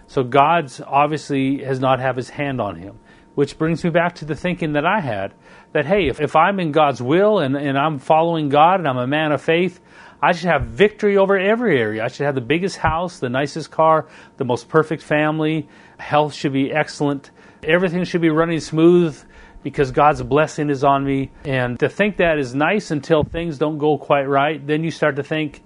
So 0.08 0.24
God's 0.24 0.80
obviously 0.82 1.64
has 1.64 1.80
not 1.80 2.00
have 2.00 2.16
his 2.16 2.30
hand 2.30 2.62
on 2.62 2.76
him. 2.76 3.00
Which 3.34 3.58
brings 3.58 3.84
me 3.84 3.90
back 3.90 4.16
to 4.16 4.26
the 4.26 4.36
thinking 4.36 4.74
that 4.74 4.86
I 4.86 5.00
had 5.00 5.34
that 5.74 5.86
hey, 5.86 6.08
if, 6.08 6.20
if 6.20 6.36
I'm 6.36 6.60
in 6.60 6.72
God's 6.72 7.02
will 7.02 7.40
and, 7.40 7.56
and 7.56 7.78
I'm 7.78 8.00
following 8.00 8.50
God 8.50 8.80
and 8.80 8.88
I'm 8.88 8.98
a 8.98 9.08
man 9.08 9.32
of 9.32 9.42
faith, 9.42 9.80
I 10.22 10.32
should 10.32 10.50
have 10.50 10.64
victory 10.64 11.18
over 11.18 11.38
every 11.38 11.80
area. 11.80 12.04
I 12.04 12.08
should 12.08 12.26
have 12.26 12.36
the 12.36 12.42
biggest 12.42 12.78
house, 12.78 13.20
the 13.20 13.30
nicest 13.30 13.70
car, 13.70 14.08
the 14.38 14.46
most 14.46 14.68
perfect 14.68 15.04
family. 15.04 15.68
Health 16.00 16.34
should 16.34 16.54
be 16.54 16.72
excellent. 16.72 17.32
Everything 17.64 18.04
should 18.04 18.22
be 18.22 18.30
running 18.30 18.60
smooth 18.60 19.22
because 19.62 19.92
God's 19.92 20.24
blessing 20.24 20.70
is 20.70 20.84
on 20.84 21.04
me. 21.04 21.32
And 21.46 21.80
to 21.80 21.90
think 21.90 22.18
that 22.18 22.40
is 22.40 22.56
nice 22.56 22.90
until 22.90 23.24
things 23.24 23.58
don't 23.58 23.78
go 23.78 23.98
quite 23.98 24.26
right, 24.26 24.66
then 24.66 24.84
you 24.84 24.92
start 24.92 25.18
to 25.18 25.24
think, 25.24 25.62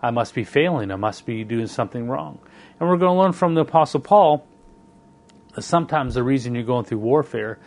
I 0.00 0.10
must 0.10 0.34
be 0.34 0.44
failing. 0.44 0.90
I 0.90 0.96
must 0.96 1.26
be 1.26 1.44
doing 1.44 1.66
something 1.66 2.08
wrong. 2.08 2.38
And 2.78 2.88
we're 2.88 2.98
going 2.98 3.16
to 3.16 3.20
learn 3.20 3.32
from 3.32 3.54
the 3.54 3.62
Apostle 3.62 4.00
Paul 4.00 4.46
that 5.54 5.62
sometimes 5.62 6.14
the 6.14 6.22
reason 6.22 6.54
you're 6.54 6.64
going 6.64 6.84
through 6.84 6.98
warfare 6.98 7.58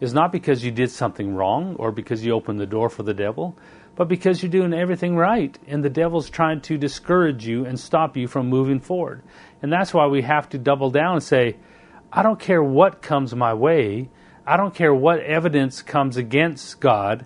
is 0.00 0.12
not 0.12 0.32
because 0.32 0.64
you 0.64 0.70
did 0.70 0.90
something 0.90 1.34
wrong 1.34 1.76
or 1.78 1.92
because 1.92 2.24
you 2.24 2.32
opened 2.32 2.58
the 2.58 2.66
door 2.66 2.88
for 2.88 3.04
the 3.04 3.14
devil, 3.14 3.56
but 3.96 4.08
because 4.08 4.42
you're 4.42 4.50
doing 4.50 4.74
everything 4.74 5.16
right 5.16 5.56
and 5.66 5.84
the 5.84 5.90
devil's 5.90 6.28
trying 6.30 6.60
to 6.62 6.76
discourage 6.76 7.46
you 7.46 7.64
and 7.64 7.78
stop 7.78 8.16
you 8.16 8.26
from 8.26 8.48
moving 8.48 8.80
forward. 8.80 9.22
And 9.62 9.72
that's 9.72 9.94
why 9.94 10.06
we 10.06 10.22
have 10.22 10.48
to 10.50 10.58
double 10.58 10.90
down 10.90 11.14
and 11.14 11.22
say, 11.22 11.56
I 12.12 12.22
don't 12.22 12.40
care 12.40 12.62
what 12.62 13.02
comes 13.02 13.34
my 13.34 13.54
way, 13.54 14.10
I 14.46 14.56
don't 14.56 14.74
care 14.74 14.94
what 14.94 15.20
evidence 15.20 15.82
comes 15.82 16.16
against 16.16 16.80
God. 16.80 17.24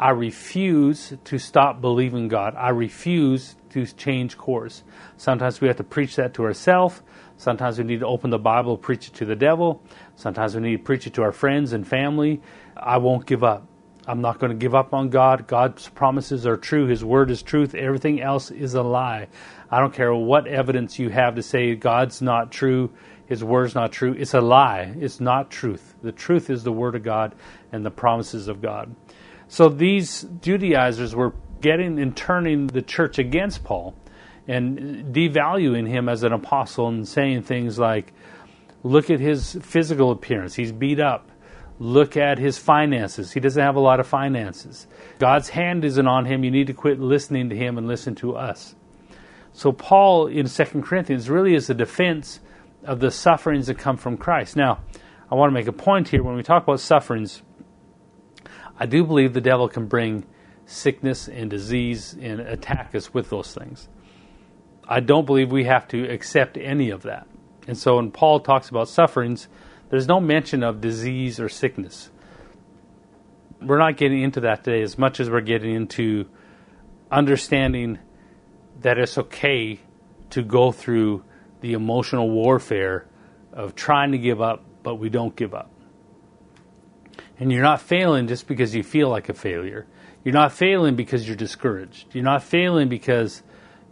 I 0.00 0.10
refuse 0.10 1.14
to 1.24 1.38
stop 1.38 1.80
believing 1.80 2.28
God. 2.28 2.54
I 2.56 2.68
refuse 2.68 3.56
to 3.70 3.84
change 3.84 4.38
course. 4.38 4.84
Sometimes 5.16 5.60
we 5.60 5.66
have 5.66 5.78
to 5.78 5.84
preach 5.84 6.16
that 6.16 6.34
to 6.34 6.44
ourselves. 6.44 7.02
Sometimes 7.36 7.78
we 7.78 7.84
need 7.84 8.00
to 8.00 8.06
open 8.06 8.30
the 8.30 8.38
Bible, 8.38 8.76
preach 8.76 9.08
it 9.08 9.14
to 9.14 9.24
the 9.24 9.34
devil. 9.36 9.82
Sometimes 10.16 10.54
we 10.54 10.60
need 10.60 10.76
to 10.76 10.82
preach 10.82 11.06
it 11.06 11.14
to 11.14 11.22
our 11.22 11.32
friends 11.32 11.72
and 11.72 11.86
family. 11.86 12.40
I 12.76 12.98
won't 12.98 13.26
give 13.26 13.42
up. 13.42 13.67
I'm 14.08 14.22
not 14.22 14.38
going 14.38 14.50
to 14.50 14.56
give 14.56 14.74
up 14.74 14.94
on 14.94 15.10
God. 15.10 15.46
God's 15.46 15.86
promises 15.90 16.46
are 16.46 16.56
true. 16.56 16.86
His 16.86 17.04
word 17.04 17.30
is 17.30 17.42
truth. 17.42 17.74
Everything 17.74 18.22
else 18.22 18.50
is 18.50 18.72
a 18.72 18.82
lie. 18.82 19.28
I 19.70 19.80
don't 19.80 19.92
care 19.92 20.14
what 20.14 20.46
evidence 20.46 20.98
you 20.98 21.10
have 21.10 21.34
to 21.34 21.42
say 21.42 21.74
God's 21.74 22.22
not 22.22 22.50
true, 22.50 22.90
His 23.26 23.44
word's 23.44 23.74
not 23.74 23.92
true. 23.92 24.14
It's 24.18 24.32
a 24.32 24.40
lie. 24.40 24.94
It's 24.98 25.20
not 25.20 25.50
truth. 25.50 25.94
The 26.02 26.10
truth 26.10 26.48
is 26.48 26.64
the 26.64 26.72
word 26.72 26.94
of 26.94 27.02
God 27.02 27.34
and 27.70 27.84
the 27.84 27.90
promises 27.90 28.48
of 28.48 28.62
God. 28.62 28.96
So 29.48 29.68
these 29.68 30.26
Judaizers 30.40 31.14
were 31.14 31.34
getting 31.60 31.98
and 31.98 32.16
turning 32.16 32.68
the 32.68 32.82
church 32.82 33.18
against 33.18 33.62
Paul 33.62 33.94
and 34.46 35.14
devaluing 35.14 35.86
him 35.86 36.08
as 36.08 36.22
an 36.22 36.32
apostle 36.32 36.88
and 36.88 37.06
saying 37.06 37.42
things 37.42 37.78
like, 37.78 38.14
look 38.82 39.10
at 39.10 39.20
his 39.20 39.58
physical 39.60 40.10
appearance. 40.10 40.54
He's 40.54 40.72
beat 40.72 40.98
up. 40.98 41.30
Look 41.78 42.16
at 42.16 42.38
his 42.38 42.58
finances. 42.58 43.32
He 43.32 43.40
doesn't 43.40 43.62
have 43.62 43.76
a 43.76 43.80
lot 43.80 44.00
of 44.00 44.06
finances. 44.06 44.86
God's 45.18 45.50
hand 45.50 45.84
isn't 45.84 46.06
on 46.06 46.24
him. 46.24 46.42
You 46.42 46.50
need 46.50 46.66
to 46.66 46.72
quit 46.72 46.98
listening 46.98 47.50
to 47.50 47.56
him 47.56 47.78
and 47.78 47.86
listen 47.86 48.14
to 48.16 48.36
us. 48.36 48.74
So, 49.52 49.72
Paul 49.72 50.26
in 50.26 50.48
2 50.48 50.64
Corinthians 50.82 51.30
really 51.30 51.54
is 51.54 51.70
a 51.70 51.74
defense 51.74 52.40
of 52.84 53.00
the 53.00 53.10
sufferings 53.10 53.66
that 53.68 53.78
come 53.78 53.96
from 53.96 54.16
Christ. 54.16 54.56
Now, 54.56 54.80
I 55.30 55.34
want 55.34 55.50
to 55.50 55.54
make 55.54 55.66
a 55.66 55.72
point 55.72 56.08
here 56.08 56.22
when 56.22 56.36
we 56.36 56.42
talk 56.42 56.62
about 56.62 56.80
sufferings. 56.80 57.42
I 58.78 58.86
do 58.86 59.04
believe 59.04 59.32
the 59.32 59.40
devil 59.40 59.68
can 59.68 59.86
bring 59.86 60.24
sickness 60.66 61.28
and 61.28 61.50
disease 61.50 62.16
and 62.20 62.40
attack 62.40 62.94
us 62.94 63.12
with 63.12 63.30
those 63.30 63.52
things. 63.54 63.88
I 64.88 65.00
don't 65.00 65.26
believe 65.26 65.50
we 65.50 65.64
have 65.64 65.88
to 65.88 66.08
accept 66.08 66.56
any 66.56 66.90
of 66.90 67.02
that. 67.02 67.26
And 67.66 67.76
so 67.76 67.96
when 67.96 68.10
Paul 68.10 68.40
talks 68.40 68.68
about 68.68 68.88
sufferings, 68.88 69.48
there's 69.90 70.06
no 70.06 70.20
mention 70.20 70.62
of 70.62 70.80
disease 70.80 71.40
or 71.40 71.48
sickness. 71.48 72.10
We're 73.60 73.78
not 73.78 73.96
getting 73.96 74.22
into 74.22 74.40
that 74.40 74.64
today 74.64 74.82
as 74.82 74.98
much 74.98 75.20
as 75.20 75.30
we're 75.30 75.40
getting 75.40 75.74
into 75.74 76.26
understanding 77.10 77.98
that 78.80 78.98
it's 78.98 79.18
okay 79.18 79.80
to 80.30 80.42
go 80.42 80.70
through 80.72 81.24
the 81.60 81.72
emotional 81.72 82.30
warfare 82.30 83.06
of 83.52 83.74
trying 83.74 84.12
to 84.12 84.18
give 84.18 84.40
up, 84.40 84.64
but 84.82 84.96
we 84.96 85.08
don't 85.08 85.34
give 85.34 85.54
up. 85.54 85.72
And 87.40 87.50
you're 87.50 87.62
not 87.62 87.80
failing 87.80 88.28
just 88.28 88.46
because 88.46 88.74
you 88.74 88.82
feel 88.82 89.08
like 89.08 89.28
a 89.28 89.34
failure. 89.34 89.86
You're 90.24 90.34
not 90.34 90.52
failing 90.52 90.96
because 90.96 91.26
you're 91.26 91.36
discouraged. 91.36 92.14
You're 92.14 92.24
not 92.24 92.42
failing 92.42 92.88
because 92.88 93.42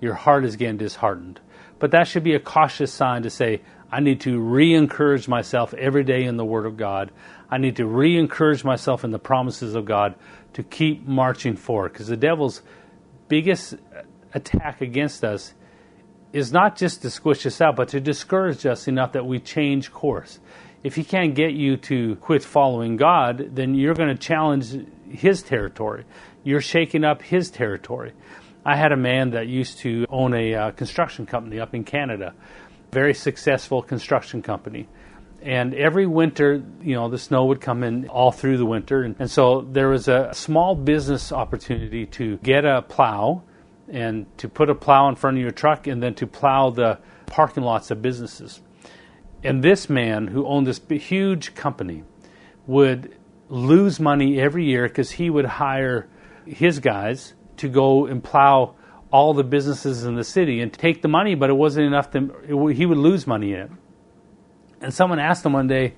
your 0.00 0.14
heart 0.14 0.44
is 0.44 0.56
getting 0.56 0.76
disheartened. 0.76 1.40
But 1.78 1.92
that 1.92 2.06
should 2.08 2.24
be 2.24 2.34
a 2.34 2.40
cautious 2.40 2.92
sign 2.92 3.22
to 3.22 3.30
say, 3.30 3.62
I 3.90 4.00
need 4.00 4.20
to 4.22 4.38
re 4.38 4.74
encourage 4.74 5.28
myself 5.28 5.72
every 5.74 6.04
day 6.04 6.24
in 6.24 6.36
the 6.36 6.44
Word 6.44 6.66
of 6.66 6.76
God. 6.76 7.12
I 7.50 7.58
need 7.58 7.76
to 7.76 7.86
re 7.86 8.16
encourage 8.16 8.64
myself 8.64 9.04
in 9.04 9.12
the 9.12 9.18
promises 9.18 9.74
of 9.74 9.84
God 9.84 10.16
to 10.54 10.62
keep 10.62 11.06
marching 11.06 11.56
forward. 11.56 11.92
Because 11.92 12.08
the 12.08 12.16
devil's 12.16 12.62
biggest 13.28 13.74
attack 14.34 14.80
against 14.80 15.24
us 15.24 15.54
is 16.32 16.52
not 16.52 16.76
just 16.76 17.02
to 17.02 17.10
squish 17.10 17.46
us 17.46 17.60
out, 17.60 17.76
but 17.76 17.88
to 17.88 18.00
discourage 18.00 18.66
us 18.66 18.88
enough 18.88 19.12
that 19.12 19.24
we 19.24 19.38
change 19.38 19.92
course. 19.92 20.38
If 20.82 20.94
he 20.94 21.04
can't 21.04 21.34
get 21.34 21.52
you 21.52 21.76
to 21.78 22.16
quit 22.16 22.42
following 22.42 22.96
God, 22.96 23.54
then 23.54 23.74
you're 23.74 23.94
going 23.94 24.14
to 24.14 24.22
challenge 24.22 24.86
his 25.08 25.42
territory. 25.42 26.04
You're 26.44 26.60
shaking 26.60 27.04
up 27.04 27.22
his 27.22 27.50
territory. 27.50 28.12
I 28.64 28.76
had 28.76 28.92
a 28.92 28.96
man 28.96 29.30
that 29.30 29.46
used 29.46 29.78
to 29.78 30.06
own 30.10 30.34
a 30.34 30.54
uh, 30.54 30.70
construction 30.72 31.24
company 31.24 31.60
up 31.60 31.74
in 31.74 31.84
Canada, 31.84 32.34
very 32.92 33.14
successful 33.14 33.82
construction 33.82 34.42
company. 34.42 34.88
And 35.42 35.74
every 35.74 36.06
winter, 36.06 36.62
you 36.82 36.94
know, 36.94 37.08
the 37.08 37.18
snow 37.18 37.46
would 37.46 37.60
come 37.60 37.84
in 37.84 38.08
all 38.08 38.32
through 38.32 38.58
the 38.58 38.66
winter. 38.66 39.02
And, 39.02 39.14
and 39.18 39.30
so 39.30 39.60
there 39.60 39.88
was 39.88 40.08
a 40.08 40.30
small 40.32 40.74
business 40.74 41.30
opportunity 41.30 42.06
to 42.06 42.38
get 42.38 42.64
a 42.64 42.82
plow 42.82 43.42
and 43.88 44.26
to 44.38 44.48
put 44.48 44.70
a 44.70 44.74
plow 44.74 45.08
in 45.08 45.14
front 45.14 45.36
of 45.36 45.42
your 45.42 45.52
truck 45.52 45.86
and 45.86 46.02
then 46.02 46.14
to 46.14 46.26
plow 46.26 46.70
the 46.70 46.98
parking 47.26 47.62
lots 47.62 47.90
of 47.90 48.02
businesses. 48.02 48.60
And 49.44 49.62
this 49.62 49.88
man 49.88 50.26
who 50.26 50.46
owned 50.46 50.66
this 50.66 50.80
huge 50.88 51.54
company 51.54 52.02
would 52.66 53.14
lose 53.48 54.00
money 54.00 54.40
every 54.40 54.64
year 54.64 54.88
because 54.88 55.12
he 55.12 55.30
would 55.30 55.44
hire 55.44 56.08
his 56.46 56.80
guys 56.80 57.34
to 57.58 57.68
go 57.68 58.06
and 58.06 58.22
plow 58.22 58.74
all 59.12 59.34
the 59.34 59.44
businesses 59.44 60.04
in 60.04 60.14
the 60.14 60.24
city 60.24 60.60
and 60.60 60.72
take 60.72 61.02
the 61.02 61.08
money, 61.08 61.34
but 61.34 61.50
it 61.50 61.54
wasn't 61.54 61.86
enough 61.86 62.10
to, 62.10 62.34
it, 62.48 62.74
he 62.76 62.86
would 62.86 62.98
lose 62.98 63.26
money 63.26 63.52
in 63.52 63.60
it. 63.60 63.70
And 64.80 64.92
someone 64.92 65.18
asked 65.18 65.44
him 65.44 65.52
one 65.52 65.68
day, 65.68 65.94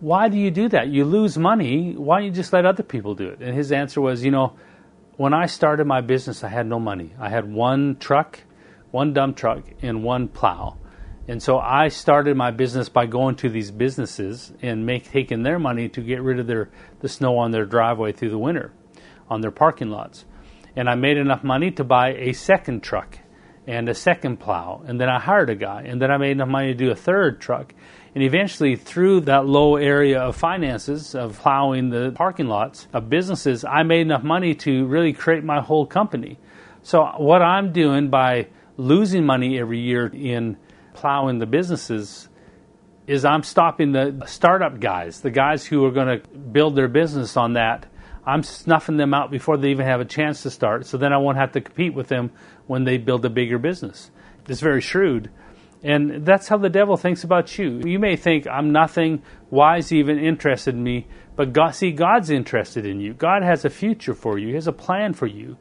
Why 0.00 0.28
do 0.28 0.36
you 0.36 0.50
do 0.50 0.68
that? 0.68 0.88
You 0.88 1.04
lose 1.04 1.38
money. 1.38 1.94
Why 1.94 2.18
don't 2.18 2.26
you 2.26 2.32
just 2.32 2.52
let 2.52 2.66
other 2.66 2.82
people 2.82 3.14
do 3.14 3.28
it? 3.28 3.40
And 3.40 3.54
his 3.54 3.72
answer 3.72 4.00
was, 4.00 4.24
You 4.24 4.30
know, 4.30 4.56
when 5.16 5.32
I 5.32 5.46
started 5.46 5.86
my 5.86 6.02
business, 6.02 6.44
I 6.44 6.48
had 6.48 6.66
no 6.66 6.78
money. 6.78 7.14
I 7.18 7.30
had 7.30 7.50
one 7.50 7.96
truck, 7.96 8.40
one 8.90 9.12
dump 9.12 9.36
truck, 9.36 9.62
and 9.80 10.04
one 10.04 10.28
plow. 10.28 10.76
And 11.28 11.42
so 11.42 11.58
I 11.58 11.88
started 11.88 12.36
my 12.36 12.50
business 12.50 12.88
by 12.88 13.06
going 13.06 13.34
to 13.36 13.48
these 13.48 13.70
businesses 13.70 14.52
and 14.62 14.86
make 14.86 15.10
taking 15.10 15.42
their 15.42 15.58
money 15.58 15.88
to 15.88 16.00
get 16.00 16.22
rid 16.22 16.38
of 16.38 16.46
their 16.46 16.70
the 17.00 17.08
snow 17.08 17.38
on 17.38 17.50
their 17.50 17.64
driveway 17.64 18.12
through 18.12 18.30
the 18.30 18.38
winter, 18.38 18.72
on 19.28 19.40
their 19.40 19.50
parking 19.50 19.90
lots. 19.90 20.24
And 20.76 20.88
I 20.88 20.94
made 20.94 21.16
enough 21.16 21.42
money 21.42 21.70
to 21.72 21.84
buy 21.84 22.12
a 22.12 22.32
second 22.32 22.82
truck 22.82 23.18
and 23.66 23.88
a 23.88 23.94
second 23.94 24.38
plow. 24.38 24.82
And 24.86 25.00
then 25.00 25.08
I 25.08 25.18
hired 25.18 25.50
a 25.50 25.54
guy. 25.54 25.82
And 25.82 26.00
then 26.00 26.10
I 26.10 26.18
made 26.18 26.32
enough 26.32 26.48
money 26.48 26.68
to 26.68 26.74
do 26.74 26.90
a 26.90 26.94
third 26.94 27.40
truck. 27.40 27.74
And 28.14 28.22
eventually, 28.22 28.76
through 28.76 29.22
that 29.22 29.46
low 29.46 29.76
area 29.76 30.20
of 30.20 30.36
finances, 30.36 31.14
of 31.14 31.38
plowing 31.38 31.90
the 31.90 32.12
parking 32.14 32.46
lots 32.46 32.86
of 32.92 33.10
businesses, 33.10 33.64
I 33.64 33.82
made 33.82 34.02
enough 34.02 34.22
money 34.22 34.54
to 34.54 34.86
really 34.86 35.12
create 35.12 35.44
my 35.44 35.60
whole 35.60 35.86
company. 35.86 36.38
So, 36.82 37.04
what 37.18 37.42
I'm 37.42 37.72
doing 37.72 38.08
by 38.08 38.48
losing 38.76 39.26
money 39.26 39.58
every 39.58 39.80
year 39.80 40.06
in 40.06 40.56
plowing 40.94 41.40
the 41.40 41.46
businesses 41.46 42.28
is 43.06 43.24
I'm 43.24 43.42
stopping 43.42 43.92
the 43.92 44.22
startup 44.26 44.80
guys, 44.80 45.20
the 45.20 45.30
guys 45.30 45.64
who 45.64 45.84
are 45.84 45.90
going 45.90 46.20
to 46.20 46.28
build 46.28 46.74
their 46.74 46.88
business 46.88 47.36
on 47.36 47.52
that. 47.54 47.86
I'm 48.26 48.42
snuffing 48.42 48.96
them 48.96 49.14
out 49.14 49.30
before 49.30 49.56
they 49.56 49.70
even 49.70 49.86
have 49.86 50.00
a 50.00 50.04
chance 50.04 50.42
to 50.42 50.50
start, 50.50 50.86
so 50.86 50.98
then 50.98 51.12
I 51.12 51.18
won't 51.18 51.38
have 51.38 51.52
to 51.52 51.60
compete 51.60 51.94
with 51.94 52.08
them 52.08 52.32
when 52.66 52.84
they 52.84 52.98
build 52.98 53.24
a 53.24 53.30
bigger 53.30 53.58
business. 53.58 54.10
It's 54.48 54.60
very 54.60 54.80
shrewd. 54.80 55.30
And 55.82 56.26
that's 56.26 56.48
how 56.48 56.56
the 56.56 56.70
devil 56.70 56.96
thinks 56.96 57.22
about 57.22 57.56
you. 57.58 57.82
You 57.84 57.98
may 57.98 58.16
think, 58.16 58.46
I'm 58.48 58.72
nothing. 58.72 59.22
Why 59.50 59.76
is 59.76 59.90
he 59.90 59.98
even 59.98 60.18
interested 60.18 60.74
in 60.74 60.82
me? 60.82 61.06
But 61.36 61.52
God, 61.52 61.72
see, 61.72 61.92
God's 61.92 62.30
interested 62.30 62.84
in 62.84 62.98
you. 62.98 63.12
God 63.14 63.42
has 63.42 63.64
a 63.64 63.70
future 63.70 64.14
for 64.14 64.38
you, 64.38 64.48
He 64.48 64.54
has 64.54 64.66
a 64.66 64.72
plan 64.72 65.12
for 65.12 65.26
you. 65.26 65.58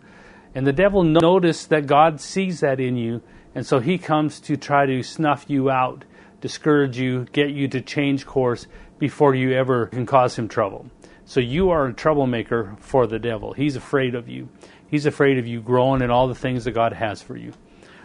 And 0.56 0.66
the 0.66 0.74
devil 0.74 1.04
noticed 1.04 1.70
that 1.70 1.86
God 1.86 2.22
sees 2.22 2.62
that 2.62 2.80
in 2.80 2.96
you, 2.96 3.22
and 3.54 3.66
so 3.66 3.80
he 3.80 3.98
comes 3.98 4.40
to 4.42 4.56
try 4.56 4.86
to 4.86 5.04
snuff 5.04 5.46
you 5.48 5.70
out, 5.70 6.06
discourage 6.40 6.98
you, 6.98 7.26
get 7.34 7.50
you 7.50 7.68
to 7.68 7.82
change 7.82 8.26
course 8.26 8.68
before 8.98 9.36
you 9.36 9.52
ever 9.52 9.88
can 9.88 10.06
cause 10.06 10.38
him 10.38 10.48
trouble. 10.48 10.90
So 11.26 11.40
you 11.40 11.72
are 11.72 11.88
a 11.88 11.94
troublemaker 11.94 12.76
for 12.80 13.08
the 13.08 13.20
devil. 13.20 13.54
He's 13.54 13.76
afraid 13.76 14.16
of 14.16 14.30
you. 14.30 14.50
He's 14.88 15.06
afraid 15.06 15.38
of 15.38 15.48
you 15.48 15.62
growing 15.62 16.02
in 16.02 16.12
all 16.12 16.28
the 16.28 16.36
things 16.36 16.66
that 16.66 16.72
God 16.72 16.94
has 16.94 17.22
for 17.22 17.36
you. 17.36 17.54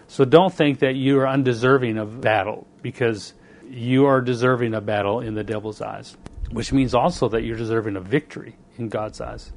So 0.09 0.25
don't 0.25 0.53
think 0.53 0.81
that 0.81 0.97
you 0.97 1.21
are 1.21 1.29
undeserving 1.29 1.99
of 1.99 2.21
battle 2.21 2.67
because 2.83 3.35
you 3.69 4.07
are 4.07 4.21
deserving 4.21 4.75
of 4.75 4.87
battle 4.87 5.21
in 5.21 5.35
the 5.35 5.45
devil's 5.45 5.81
eyes, 5.81 6.17
which 6.51 6.73
means 6.73 6.95
also 6.95 7.29
that 7.29 7.45
you're 7.45 7.57
deserving 7.57 7.97
of 7.97 8.07
victory 8.07 8.57
in 8.79 8.89
God's 8.89 9.21
eyes. 9.21 9.53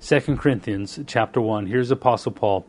2 0.00 0.36
Corinthians 0.36 0.98
chapter 1.06 1.40
1. 1.40 1.66
Here's 1.66 1.90
Apostle 1.90 2.32
Paul 2.32 2.66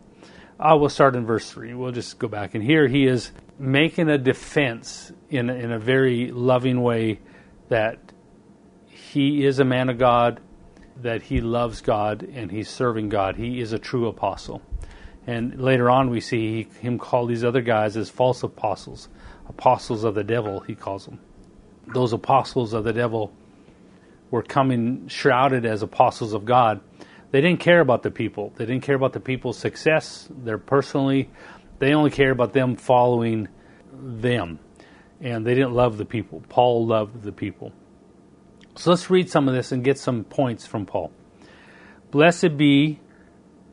uh, 0.59 0.77
we'll 0.79 0.89
start 0.89 1.15
in 1.15 1.25
verse 1.25 1.49
3. 1.51 1.73
We'll 1.73 1.91
just 1.91 2.17
go 2.17 2.27
back. 2.27 2.55
And 2.55 2.63
here 2.63 2.87
he 2.87 3.05
is 3.05 3.31
making 3.59 4.09
a 4.09 4.17
defense 4.17 5.11
in, 5.29 5.49
in 5.49 5.71
a 5.71 5.79
very 5.79 6.31
loving 6.31 6.81
way 6.81 7.19
that 7.67 7.99
he 9.15 9.45
is 9.45 9.57
a 9.57 9.65
man 9.65 9.89
of 9.89 9.97
God, 9.97 10.39
that 11.01 11.23
he 11.23 11.41
loves 11.41 11.81
God, 11.81 12.21
and 12.21 12.51
he's 12.51 12.69
serving 12.69 13.09
God. 13.09 13.35
He 13.35 13.59
is 13.59 13.73
a 13.73 13.79
true 13.79 14.07
apostle. 14.07 14.61
And 15.25 15.59
later 15.59 15.89
on, 15.89 16.11
we 16.11 16.21
see 16.21 16.67
him 16.79 16.99
call 16.99 17.25
these 17.25 17.43
other 17.43 17.61
guys 17.61 17.97
as 17.97 18.09
false 18.09 18.43
apostles, 18.43 19.09
apostles 19.49 20.03
of 20.03 20.13
the 20.13 20.23
devil, 20.23 20.59
he 20.59 20.75
calls 20.75 21.05
them. 21.05 21.19
Those 21.87 22.13
apostles 22.13 22.73
of 22.73 22.83
the 22.83 22.93
devil 22.93 23.33
were 24.29 24.43
coming 24.43 25.07
shrouded 25.07 25.65
as 25.65 25.81
apostles 25.81 26.33
of 26.33 26.45
God 26.45 26.81
they 27.35 27.41
didn't 27.41 27.59
care 27.59 27.81
about 27.81 28.01
the 28.01 28.11
people. 28.11 28.53
They 28.55 28.65
didn't 28.65 28.83
care 28.83 28.95
about 28.95 29.11
the 29.11 29.19
people's 29.19 29.57
success. 29.57 30.29
They're 30.31 30.57
personally, 30.57 31.29
they 31.79 31.93
only 31.93 32.09
care 32.09 32.31
about 32.31 32.53
them 32.53 32.77
following 32.77 33.49
them. 33.91 34.57
And 35.19 35.45
they 35.45 35.53
didn't 35.53 35.73
love 35.73 35.97
the 35.97 36.05
people. 36.05 36.43
Paul 36.47 36.87
loved 36.87 37.23
the 37.23 37.33
people. 37.33 37.73
So 38.75 38.89
let's 38.89 39.09
read 39.09 39.29
some 39.29 39.47
of 39.47 39.55
this 39.55 39.71
and 39.71 39.83
get 39.83 39.97
some 39.97 40.23
points 40.25 40.67
from 40.67 40.85
Paul. 40.85 41.11
Blessed 42.11 42.57
be 42.57 42.99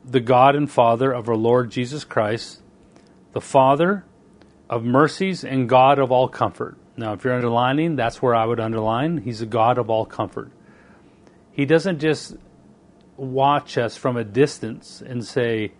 the 0.05 0.19
God 0.19 0.55
and 0.55 0.69
Father 0.69 1.11
of 1.11 1.27
our 1.27 1.35
Lord 1.35 1.71
Jesus 1.71 2.03
Christ, 2.03 2.61
the 3.33 3.41
Father 3.41 4.05
of 4.69 4.83
mercies 4.83 5.43
and 5.43 5.67
God 5.67 5.99
of 5.99 6.11
all 6.11 6.27
comfort. 6.27 6.77
Now, 6.95 7.13
if 7.13 7.23
you're 7.23 7.33
underlining, 7.33 7.95
that's 7.95 8.21
where 8.21 8.35
I 8.35 8.45
would 8.45 8.59
underline. 8.59 9.17
He's 9.19 9.41
a 9.41 9.45
God 9.45 9.77
of 9.77 9.89
all 9.89 10.05
comfort. 10.05 10.51
He 11.51 11.65
doesn't 11.65 11.99
just 11.99 12.35
watch 13.17 13.77
us 13.77 13.97
from 13.97 14.15
a 14.17 14.23
distance 14.23 15.01
and 15.05 15.25
say, 15.25 15.73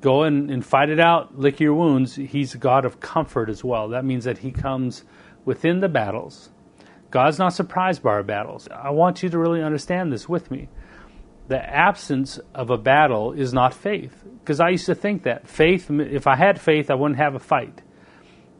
go 0.00 0.22
and, 0.22 0.50
and 0.50 0.64
fight 0.64 0.90
it 0.90 1.00
out, 1.00 1.38
lick 1.38 1.60
your 1.60 1.74
wounds. 1.74 2.14
He's 2.14 2.54
a 2.54 2.58
God 2.58 2.84
of 2.84 3.00
comfort 3.00 3.48
as 3.48 3.64
well. 3.64 3.88
That 3.88 4.04
means 4.04 4.24
that 4.24 4.38
He 4.38 4.52
comes 4.52 5.04
within 5.44 5.80
the 5.80 5.88
battles. 5.88 6.50
God's 7.10 7.38
not 7.38 7.54
surprised 7.54 8.02
by 8.02 8.10
our 8.10 8.22
battles. 8.22 8.68
I 8.70 8.90
want 8.90 9.22
you 9.22 9.28
to 9.30 9.38
really 9.38 9.62
understand 9.62 10.12
this 10.12 10.28
with 10.28 10.50
me. 10.50 10.68
The 11.48 11.58
absence 11.58 12.38
of 12.54 12.70
a 12.70 12.76
battle 12.76 13.32
is 13.32 13.54
not 13.54 13.72
faith. 13.72 14.24
Because 14.40 14.60
I 14.60 14.68
used 14.68 14.86
to 14.86 14.94
think 14.94 15.22
that 15.22 15.48
faith, 15.48 15.90
if 15.90 16.26
I 16.26 16.36
had 16.36 16.60
faith, 16.60 16.90
I 16.90 16.94
wouldn't 16.94 17.18
have 17.18 17.34
a 17.34 17.38
fight. 17.38 17.80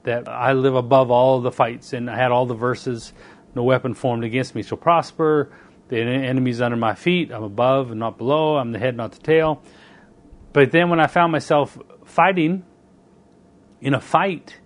That 0.04 0.28
I 0.28 0.52
live 0.52 0.74
above 0.74 1.10
all 1.10 1.40
the 1.40 1.52
fights, 1.52 1.92
and 1.92 2.08
I 2.08 2.16
had 2.16 2.32
all 2.32 2.46
the 2.46 2.54
verses, 2.54 3.12
no 3.54 3.62
weapon 3.62 3.92
formed 3.92 4.24
against 4.24 4.54
me 4.54 4.62
shall 4.62 4.78
prosper 4.78 5.52
the 5.88 6.00
enemy's 6.00 6.60
under 6.60 6.76
my 6.76 6.94
feet. 6.94 7.32
I'm 7.32 7.42
above 7.42 7.90
and 7.90 8.00
not 8.00 8.18
below. 8.18 8.56
I'm 8.56 8.72
the 8.72 8.78
head, 8.78 8.96
not 8.96 9.12
the 9.12 9.20
tail. 9.20 9.62
But 10.52 10.70
then 10.70 10.90
when 10.90 11.00
I 11.00 11.06
found 11.06 11.32
myself 11.32 11.78
fighting 12.04 12.64
in 13.80 13.94
a 13.94 14.00
fight 14.00 14.60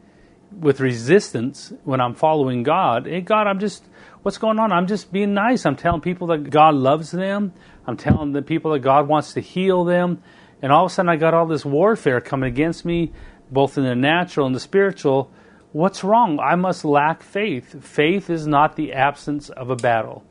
with 0.59 0.81
resistance 0.81 1.73
when 1.85 2.01
I'm 2.01 2.15
following 2.15 2.63
God, 2.63 3.07
hey, 3.07 3.21
God, 3.21 3.47
I'm 3.47 3.59
just, 3.59 3.85
what's 4.23 4.39
going 4.39 4.59
on? 4.59 4.73
I'm 4.73 4.87
just 4.87 5.13
being 5.13 5.35
nice. 5.35 5.67
I'm 5.67 5.77
telling 5.77 6.01
people 6.01 6.29
that 6.29 6.51
God 6.51 6.75
loves 6.75 7.11
them. 7.11 7.53
I'm 7.87 7.97
telling 7.97 8.33
the 8.33 8.43
people 8.43 8.73
that 8.73 8.81
God 8.81 9.09
wants 9.09 9.35
to 9.35 9.41
heal 9.41 9.85
them. 9.85 10.23
And 10.61 10.71
all 10.71 10.85
of 10.85 10.93
a 10.93 10.95
sudden, 10.95 11.09
I 11.09 11.17
got 11.17 11.35
all 11.35 11.47
this 11.47 11.65
warfare 11.65 12.21
coming 12.21 12.49
against 12.49 12.85
me, 12.85 13.13
both 13.51 13.77
in 13.77 13.85
the 13.85 13.97
natural 13.97 14.47
and 14.47 14.55
the 14.55 14.61
spiritual. 14.61 15.31
What's 15.73 16.05
wrong? 16.05 16.39
I 16.39 16.55
must 16.55 16.85
lack 16.85 17.23
faith. 17.23 17.85
Faith 17.85 18.31
is 18.31 18.47
not 18.47 18.77
the 18.77 18.93
absence 18.93 19.49
of 19.51 19.71
a 19.71 19.77
battle. 19.77 20.23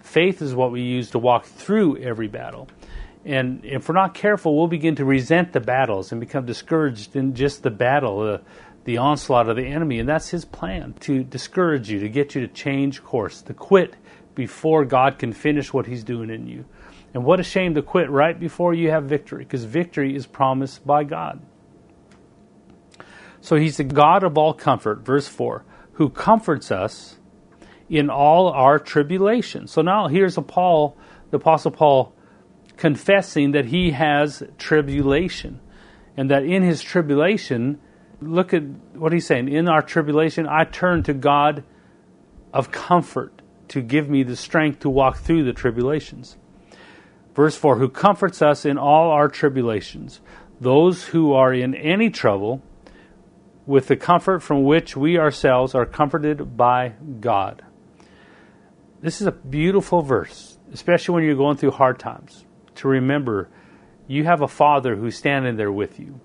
Faith 0.00 0.42
is 0.42 0.54
what 0.54 0.72
we 0.72 0.82
use 0.82 1.10
to 1.10 1.18
walk 1.18 1.44
through 1.44 1.98
every 1.98 2.28
battle. 2.28 2.68
And 3.24 3.64
if 3.64 3.88
we're 3.88 3.94
not 3.94 4.14
careful, 4.14 4.56
we'll 4.56 4.68
begin 4.68 4.96
to 4.96 5.04
resent 5.04 5.52
the 5.52 5.60
battles 5.60 6.12
and 6.12 6.20
become 6.20 6.46
discouraged 6.46 7.14
in 7.14 7.34
just 7.34 7.62
the 7.62 7.70
battle, 7.70 8.20
uh, 8.20 8.38
the 8.88 8.96
onslaught 8.96 9.50
of 9.50 9.56
the 9.56 9.66
enemy. 9.66 9.98
And 9.98 10.08
that's 10.08 10.30
his 10.30 10.46
plan 10.46 10.94
to 11.00 11.22
discourage 11.22 11.90
you, 11.90 12.00
to 12.00 12.08
get 12.08 12.34
you 12.34 12.40
to 12.40 12.48
change 12.48 13.04
course, 13.04 13.42
to 13.42 13.52
quit 13.52 13.94
before 14.34 14.86
God 14.86 15.18
can 15.18 15.34
finish 15.34 15.74
what 15.74 15.84
he's 15.84 16.02
doing 16.02 16.30
in 16.30 16.46
you. 16.46 16.64
And 17.12 17.22
what 17.22 17.38
a 17.38 17.42
shame 17.42 17.74
to 17.74 17.82
quit 17.82 18.08
right 18.08 18.40
before 18.40 18.72
you 18.72 18.90
have 18.90 19.04
victory, 19.04 19.44
because 19.44 19.64
victory 19.64 20.16
is 20.16 20.26
promised 20.26 20.86
by 20.86 21.04
God. 21.04 21.42
So 23.42 23.56
he's 23.56 23.76
the 23.76 23.84
God 23.84 24.24
of 24.24 24.38
all 24.38 24.54
comfort, 24.54 25.00
verse 25.00 25.28
4, 25.28 25.66
who 25.92 26.08
comforts 26.08 26.70
us 26.70 27.18
in 27.90 28.08
all 28.08 28.48
our 28.48 28.78
tribulation. 28.78 29.66
So 29.66 29.82
now 29.82 30.08
here's 30.08 30.38
a 30.38 30.42
Paul, 30.42 30.96
the 31.30 31.36
Apostle 31.36 31.72
Paul, 31.72 32.14
confessing 32.78 33.52
that 33.52 33.66
he 33.66 33.90
has 33.90 34.42
tribulation. 34.56 35.60
And 36.16 36.30
that 36.30 36.44
in 36.44 36.62
his 36.62 36.80
tribulation, 36.80 37.80
look 38.20 38.52
at 38.52 38.62
what 38.94 39.12
he's 39.12 39.26
saying. 39.26 39.48
In 39.48 39.68
our 39.68 39.82
tribulation, 39.82 40.46
I 40.46 40.64
turn 40.64 41.02
to 41.04 41.14
God 41.14 41.64
of 42.52 42.70
comfort 42.70 43.42
to 43.68 43.82
give 43.82 44.08
me 44.08 44.22
the 44.22 44.36
strength 44.36 44.80
to 44.80 44.90
walk 44.90 45.18
through 45.18 45.44
the 45.44 45.52
tribulations. 45.52 46.36
Verse 47.34 47.56
4 47.56 47.78
Who 47.78 47.88
comforts 47.88 48.42
us 48.42 48.64
in 48.64 48.78
all 48.78 49.10
our 49.10 49.28
tribulations, 49.28 50.20
those 50.60 51.04
who 51.06 51.32
are 51.32 51.52
in 51.52 51.74
any 51.74 52.10
trouble, 52.10 52.62
with 53.66 53.86
the 53.86 53.96
comfort 53.96 54.40
from 54.40 54.64
which 54.64 54.96
we 54.96 55.18
ourselves 55.18 55.74
are 55.74 55.84
comforted 55.84 56.56
by 56.56 56.94
God. 57.20 57.62
This 59.00 59.20
is 59.20 59.26
a 59.26 59.32
beautiful 59.32 60.00
verse, 60.02 60.58
especially 60.72 61.14
when 61.14 61.24
you're 61.24 61.36
going 61.36 61.58
through 61.58 61.72
hard 61.72 61.98
times, 61.98 62.46
to 62.76 62.88
remember 62.88 63.50
you 64.08 64.24
have 64.24 64.40
a 64.40 64.48
Father 64.48 64.96
who's 64.96 65.16
standing 65.16 65.56
there 65.56 65.70
with 65.70 66.00
you, 66.00 66.18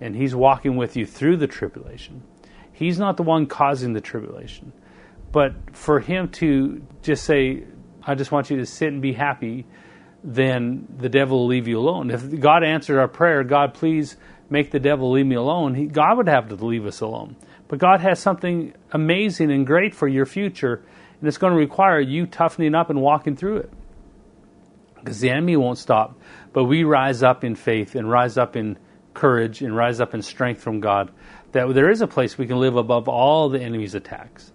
and 0.00 0.14
He's 0.14 0.34
walking 0.34 0.76
with 0.76 0.96
you 0.96 1.06
through 1.06 1.36
the 1.36 1.46
tribulation. 1.46 2.22
He's 2.72 2.98
not 2.98 3.16
the 3.16 3.22
one 3.22 3.46
causing 3.46 3.92
the 3.92 4.00
tribulation. 4.00 4.72
But 5.32 5.54
for 5.72 6.00
Him 6.00 6.28
to 6.32 6.82
just 7.02 7.24
say, 7.24 7.64
I 8.02 8.14
just 8.14 8.32
want 8.32 8.50
you 8.50 8.56
to 8.58 8.66
sit 8.66 8.88
and 8.88 9.02
be 9.02 9.12
happy, 9.12 9.66
then 10.24 10.86
the 10.98 11.08
devil 11.08 11.38
will 11.38 11.46
leave 11.46 11.68
you 11.68 11.78
alone. 11.78 12.10
If 12.10 12.40
God 12.40 12.64
answered 12.64 12.98
our 12.98 13.08
prayer, 13.08 13.44
God, 13.44 13.74
please 13.74 14.16
make 14.48 14.70
the 14.70 14.80
devil 14.80 15.12
leave 15.12 15.26
me 15.26 15.36
alone, 15.36 15.74
he, 15.74 15.86
God 15.86 16.16
would 16.16 16.28
have 16.28 16.48
to 16.48 16.56
leave 16.56 16.84
us 16.86 17.00
alone. 17.00 17.36
But 17.68 17.78
God 17.78 18.00
has 18.00 18.18
something 18.18 18.74
amazing 18.90 19.52
and 19.52 19.64
great 19.64 19.94
for 19.94 20.08
your 20.08 20.26
future 20.26 20.82
and 21.20 21.28
it's 21.28 21.38
going 21.38 21.52
to 21.52 21.58
require 21.58 22.00
you 22.00 22.26
toughening 22.26 22.74
up 22.74 22.90
and 22.90 23.00
walking 23.00 23.36
through 23.36 23.58
it. 23.58 23.72
Because 24.98 25.20
the 25.20 25.30
enemy 25.30 25.56
won't 25.56 25.78
stop. 25.78 26.18
But 26.52 26.64
we 26.64 26.84
rise 26.84 27.22
up 27.22 27.44
in 27.44 27.54
faith 27.54 27.94
and 27.94 28.10
rise 28.10 28.38
up 28.38 28.56
in 28.56 28.78
courage 29.20 29.62
and 29.62 29.76
rise 29.76 30.00
up 30.00 30.14
in 30.14 30.22
strength 30.22 30.62
from 30.62 30.80
God. 30.80 31.10
That 31.52 31.74
there 31.74 31.90
is 31.90 32.00
a 32.00 32.06
place 32.06 32.38
we 32.38 32.46
can 32.46 32.58
live 32.58 32.76
above 32.76 33.08
all 33.08 33.48
the 33.48 33.60
enemy's 33.60 33.94
attacks. 33.94 34.52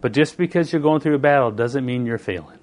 But 0.00 0.12
just 0.12 0.36
because 0.36 0.72
you're 0.72 0.82
going 0.82 1.00
through 1.00 1.14
a 1.14 1.18
battle 1.18 1.50
doesn't 1.50 1.84
mean 1.84 2.06
you're 2.06 2.18
failing. 2.18 2.58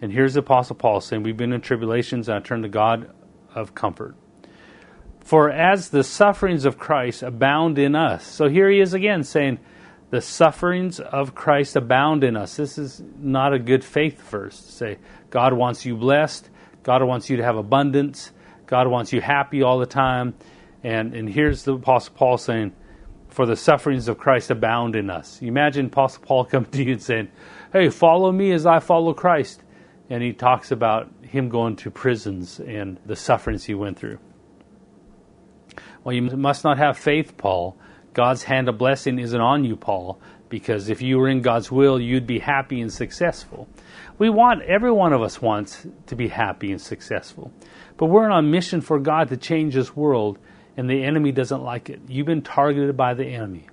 And 0.00 0.12
here's 0.12 0.34
the 0.34 0.40
Apostle 0.40 0.76
Paul 0.76 1.00
saying, 1.00 1.22
We've 1.22 1.36
been 1.36 1.52
in 1.52 1.60
tribulations, 1.60 2.28
and 2.28 2.38
I 2.38 2.40
turn 2.40 2.62
to 2.62 2.68
God 2.68 3.10
of 3.54 3.74
comfort. 3.74 4.16
For 5.20 5.50
as 5.50 5.90
the 5.90 6.02
sufferings 6.02 6.64
of 6.64 6.78
Christ 6.78 7.22
abound 7.22 7.78
in 7.78 7.94
us. 7.94 8.26
So 8.26 8.48
here 8.48 8.70
he 8.70 8.80
is 8.80 8.94
again 8.94 9.24
saying, 9.24 9.58
the 10.10 10.20
sufferings 10.22 11.00
of 11.00 11.34
Christ 11.34 11.76
abound 11.76 12.24
in 12.24 12.36
us. 12.36 12.56
This 12.56 12.78
is 12.78 13.02
not 13.18 13.52
a 13.52 13.58
good 13.58 13.84
faith 13.84 14.20
verse 14.30 14.56
say 14.56 14.98
God 15.30 15.52
wants 15.52 15.84
you 15.84 15.96
blessed, 15.96 16.48
God 16.82 17.02
wants 17.02 17.28
you 17.28 17.36
to 17.36 17.44
have 17.44 17.56
abundance, 17.56 18.32
God 18.68 18.86
wants 18.86 19.12
you 19.12 19.20
happy 19.20 19.62
all 19.62 19.78
the 19.78 19.86
time. 19.86 20.34
And 20.84 21.14
and 21.14 21.28
here's 21.28 21.64
the 21.64 21.74
Apostle 21.74 22.14
Paul 22.14 22.38
saying, 22.38 22.72
For 23.28 23.46
the 23.46 23.56
sufferings 23.56 24.06
of 24.06 24.18
Christ 24.18 24.50
abound 24.50 24.94
in 24.94 25.10
us. 25.10 25.42
You 25.42 25.48
imagine 25.48 25.86
Apostle 25.86 26.22
Paul 26.22 26.44
coming 26.52 26.70
to 26.70 26.84
you 26.84 26.92
and 26.92 27.02
saying, 27.02 27.28
Hey, 27.72 27.88
follow 27.88 28.30
me 28.30 28.52
as 28.52 28.66
I 28.66 28.78
follow 28.78 29.12
Christ. 29.12 29.62
And 30.10 30.22
he 30.22 30.32
talks 30.32 30.70
about 30.70 31.10
him 31.22 31.48
going 31.48 31.76
to 31.76 31.90
prisons 31.90 32.60
and 32.60 32.98
the 33.04 33.16
sufferings 33.16 33.64
he 33.64 33.74
went 33.74 33.98
through. 33.98 34.18
Well, 36.04 36.14
you 36.14 36.22
must 36.22 36.64
not 36.64 36.78
have 36.78 36.96
faith, 36.96 37.36
Paul, 37.36 37.76
God's 38.14 38.42
hand 38.42 38.68
of 38.68 38.78
blessing 38.78 39.18
isn't 39.18 39.40
on 39.40 39.64
you, 39.64 39.76
Paul, 39.76 40.18
because 40.48 40.88
if 40.88 41.02
you 41.02 41.18
were 41.18 41.28
in 41.28 41.42
God's 41.42 41.70
will, 41.70 42.00
you'd 42.00 42.26
be 42.26 42.38
happy 42.38 42.80
and 42.80 42.92
successful. 42.92 43.68
We 44.18 44.30
want, 44.30 44.62
every 44.62 44.90
one 44.90 45.12
of 45.12 45.22
us 45.22 45.42
wants 45.42 45.86
to 46.06 46.16
be 46.16 46.28
happy 46.28 46.72
and 46.72 46.80
successful. 46.80 47.52
But 47.98 48.06
we're 48.06 48.30
on 48.30 48.44
a 48.44 48.48
mission 48.48 48.80
for 48.80 48.98
God 48.98 49.28
to 49.28 49.36
change 49.36 49.74
this 49.74 49.94
world, 49.94 50.38
and 50.76 50.88
the 50.88 51.04
enemy 51.04 51.32
doesn't 51.32 51.62
like 51.62 51.90
it. 51.90 52.00
You've 52.08 52.26
been 52.26 52.40
targeted 52.40 52.96
by 52.96 53.12
the 53.12 53.26
enemy. 53.26 53.68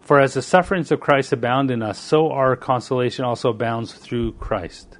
For 0.00 0.20
as 0.20 0.34
the 0.34 0.42
sufferings 0.42 0.92
of 0.92 1.00
Christ 1.00 1.32
abound 1.32 1.72
in 1.72 1.82
us, 1.82 1.98
so 1.98 2.30
our 2.30 2.54
consolation 2.54 3.24
also 3.24 3.50
abounds 3.50 3.92
through 3.92 4.34
Christ. 4.34 4.98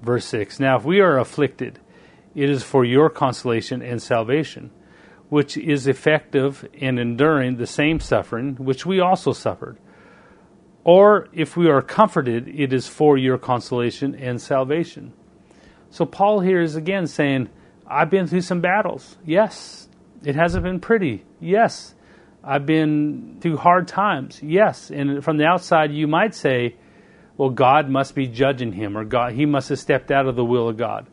Verse 0.00 0.24
6 0.24 0.58
Now, 0.58 0.78
if 0.78 0.84
we 0.84 1.00
are 1.00 1.18
afflicted, 1.18 1.80
it 2.34 2.48
is 2.48 2.62
for 2.62 2.84
your 2.84 3.10
consolation 3.10 3.82
and 3.82 4.00
salvation 4.00 4.70
which 5.28 5.56
is 5.56 5.86
effective 5.86 6.64
in 6.72 6.98
enduring 6.98 7.56
the 7.56 7.66
same 7.66 7.98
suffering 7.98 8.54
which 8.56 8.86
we 8.86 9.00
also 9.00 9.32
suffered. 9.32 9.78
Or 10.84 11.28
if 11.32 11.56
we 11.56 11.68
are 11.68 11.82
comforted, 11.82 12.46
it 12.46 12.72
is 12.72 12.86
for 12.86 13.16
your 13.16 13.38
consolation 13.38 14.14
and 14.14 14.40
salvation. 14.40 15.12
So 15.94 16.04
Paul 16.04 16.40
here 16.40 16.60
is 16.60 16.74
again 16.74 17.06
saying, 17.06 17.50
I've 17.86 18.10
been 18.10 18.26
through 18.26 18.40
some 18.40 18.60
battles. 18.60 19.16
Yes. 19.24 19.88
It 20.24 20.34
hasn't 20.34 20.64
been 20.64 20.80
pretty. 20.80 21.24
Yes. 21.38 21.94
I've 22.42 22.66
been 22.66 23.36
through 23.40 23.58
hard 23.58 23.86
times. 23.86 24.40
Yes. 24.42 24.90
And 24.90 25.22
from 25.22 25.36
the 25.36 25.44
outside, 25.44 25.92
you 25.92 26.08
might 26.08 26.34
say, 26.34 26.74
well, 27.36 27.50
God 27.50 27.88
must 27.88 28.16
be 28.16 28.26
judging 28.26 28.72
him, 28.72 28.98
or 28.98 29.04
God, 29.04 29.34
he 29.34 29.46
must 29.46 29.68
have 29.68 29.78
stepped 29.78 30.10
out 30.10 30.26
of 30.26 30.34
the 30.34 30.44
will 30.44 30.68
of 30.68 30.76
God. 30.76 31.06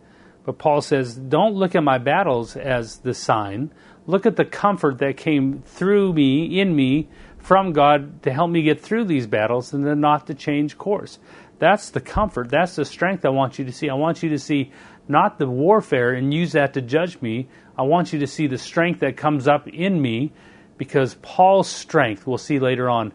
But 0.45 0.57
Paul 0.57 0.81
says, 0.81 1.15
don't 1.15 1.53
look 1.53 1.75
at 1.75 1.83
my 1.83 1.99
battles 1.99 2.57
as 2.57 2.97
the 2.97 3.13
sign. 3.13 3.71
Look 4.07 4.25
at 4.25 4.35
the 4.35 4.45
comfort 4.45 4.97
that 4.97 5.15
came 5.15 5.61
through 5.61 6.13
me, 6.13 6.59
in 6.59 6.75
me, 6.75 7.07
from 7.37 7.71
God 7.73 8.23
to 8.23 8.33
help 8.33 8.49
me 8.49 8.63
get 8.63 8.81
through 8.81 9.05
these 9.05 9.27
battles 9.27 9.73
and 9.73 9.85
then 9.85 9.99
not 9.99 10.25
to 10.25 10.33
change 10.33 10.79
course. 10.79 11.19
That's 11.61 11.91
the 11.91 12.01
comfort. 12.01 12.49
That's 12.49 12.75
the 12.75 12.85
strength 12.85 13.23
I 13.23 13.29
want 13.29 13.59
you 13.59 13.65
to 13.65 13.71
see. 13.71 13.87
I 13.87 13.93
want 13.93 14.23
you 14.23 14.29
to 14.29 14.39
see 14.39 14.71
not 15.07 15.37
the 15.37 15.47
warfare 15.47 16.11
and 16.11 16.33
use 16.33 16.53
that 16.53 16.73
to 16.73 16.81
judge 16.81 17.21
me. 17.21 17.49
I 17.77 17.83
want 17.83 18.11
you 18.11 18.17
to 18.21 18.27
see 18.27 18.47
the 18.47 18.57
strength 18.57 19.01
that 19.01 19.15
comes 19.15 19.47
up 19.47 19.67
in 19.67 20.01
me 20.01 20.31
because 20.79 21.13
Paul's 21.21 21.69
strength, 21.69 22.25
we'll 22.25 22.39
see 22.39 22.57
later 22.57 22.89
on, 22.89 23.13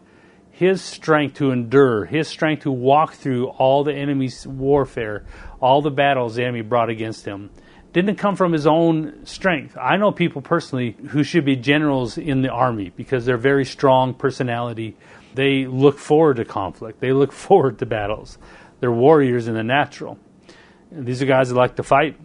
his 0.49 0.81
strength 0.81 1.35
to 1.35 1.51
endure, 1.51 2.05
his 2.05 2.29
strength 2.29 2.63
to 2.63 2.71
walk 2.71 3.15
through 3.15 3.47
all 3.49 3.83
the 3.83 3.93
enemy's 3.93 4.47
warfare, 4.47 5.25
all 5.59 5.81
the 5.81 5.91
battles 5.91 6.35
the 6.35 6.43
enemy 6.43 6.61
brought 6.61 6.89
against 6.89 7.25
him 7.25 7.49
didn't 7.93 8.17
come 8.17 8.35
from 8.35 8.53
his 8.53 8.67
own 8.67 9.25
strength. 9.25 9.75
I 9.75 9.97
know 9.97 10.11
people 10.11 10.43
personally 10.43 10.95
who 11.09 11.23
should 11.23 11.45
be 11.45 11.55
generals 11.55 12.17
in 12.17 12.43
the 12.43 12.49
army 12.49 12.91
because 12.95 13.25
they're 13.25 13.37
very 13.37 13.65
strong 13.65 14.13
personality. 14.13 14.95
They 15.37 15.67
look 15.67 15.99
forward 15.99 16.37
to 16.37 16.45
conflict. 16.45 16.99
They 16.99 17.13
look 17.13 17.31
forward 17.45 17.77
to 17.79 17.85
battles. 17.85 18.39
They're 18.79 18.91
warriors 18.91 19.47
in 19.47 19.53
the 19.53 19.63
natural. 19.63 20.17
And 20.89 21.05
these 21.05 21.21
are 21.21 21.27
guys 21.27 21.49
that 21.49 21.55
like 21.55 21.75
to 21.75 21.83
fight, 21.83 22.17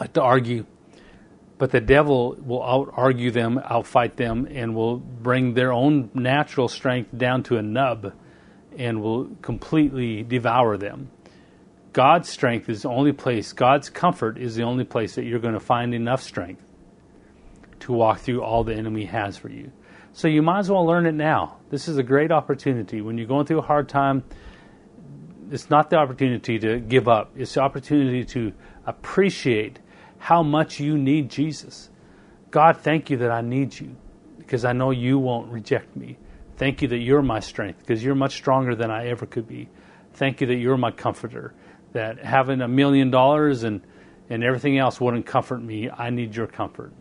like 0.00 0.14
to 0.14 0.22
argue. 0.22 0.66
But 1.58 1.70
the 1.70 1.80
devil 1.80 2.36
will 2.44 2.62
out 2.62 2.92
argue 2.92 3.30
them, 3.30 3.60
outfight 3.64 4.16
them, 4.16 4.48
and 4.50 4.74
will 4.74 4.96
bring 4.96 5.54
their 5.54 5.72
own 5.72 6.10
natural 6.12 6.66
strength 6.66 7.16
down 7.16 7.44
to 7.44 7.56
a 7.56 7.62
nub 7.62 8.12
and 8.76 9.00
will 9.00 9.26
completely 9.40 10.24
devour 10.24 10.76
them. 10.76 11.10
God's 11.92 12.28
strength 12.28 12.68
is 12.68 12.82
the 12.82 12.88
only 12.88 13.12
place, 13.12 13.52
God's 13.52 13.90
comfort 13.90 14.38
is 14.38 14.56
the 14.56 14.64
only 14.64 14.84
place 14.84 15.14
that 15.14 15.24
you're 15.24 15.40
going 15.40 15.54
to 15.54 15.60
find 15.60 15.94
enough 15.94 16.22
strength 16.22 16.64
to 17.80 17.92
walk 17.92 18.18
through 18.18 18.42
all 18.42 18.64
the 18.64 18.74
enemy 18.74 19.04
has 19.04 19.36
for 19.36 19.50
you. 19.50 19.70
So 20.18 20.26
you 20.26 20.42
might 20.42 20.58
as 20.58 20.68
well 20.68 20.84
learn 20.84 21.06
it 21.06 21.14
now. 21.14 21.58
This 21.70 21.86
is 21.86 21.96
a 21.96 22.02
great 22.02 22.32
opportunity. 22.32 23.00
When 23.00 23.16
you're 23.16 23.28
going 23.28 23.46
through 23.46 23.60
a 23.60 23.62
hard 23.62 23.88
time, 23.88 24.24
it's 25.48 25.70
not 25.70 25.90
the 25.90 25.96
opportunity 25.96 26.58
to 26.58 26.80
give 26.80 27.06
up, 27.06 27.30
it's 27.36 27.54
the 27.54 27.60
opportunity 27.60 28.24
to 28.24 28.52
appreciate 28.84 29.78
how 30.18 30.42
much 30.42 30.80
you 30.80 30.98
need 30.98 31.30
Jesus. 31.30 31.88
God, 32.50 32.78
thank 32.78 33.10
you 33.10 33.18
that 33.18 33.30
I 33.30 33.42
need 33.42 33.78
you 33.78 33.94
because 34.38 34.64
I 34.64 34.72
know 34.72 34.90
you 34.90 35.20
won't 35.20 35.52
reject 35.52 35.94
me. 35.94 36.18
Thank 36.56 36.82
you 36.82 36.88
that 36.88 36.98
you're 36.98 37.22
my 37.22 37.38
strength 37.38 37.78
because 37.78 38.02
you're 38.02 38.16
much 38.16 38.34
stronger 38.34 38.74
than 38.74 38.90
I 38.90 39.06
ever 39.10 39.24
could 39.24 39.46
be. 39.46 39.68
Thank 40.14 40.40
you 40.40 40.48
that 40.48 40.56
you're 40.56 40.76
my 40.76 40.90
comforter 40.90 41.54
that 41.92 42.18
having 42.18 42.60
a 42.60 42.66
million 42.66 43.12
dollars 43.12 43.62
and, 43.62 43.82
and 44.28 44.42
everything 44.42 44.78
else 44.78 45.00
wouldn't 45.00 45.26
comfort 45.26 45.62
me. 45.62 45.88
I 45.88 46.10
need 46.10 46.34
your 46.34 46.48
comfort. 46.48 46.92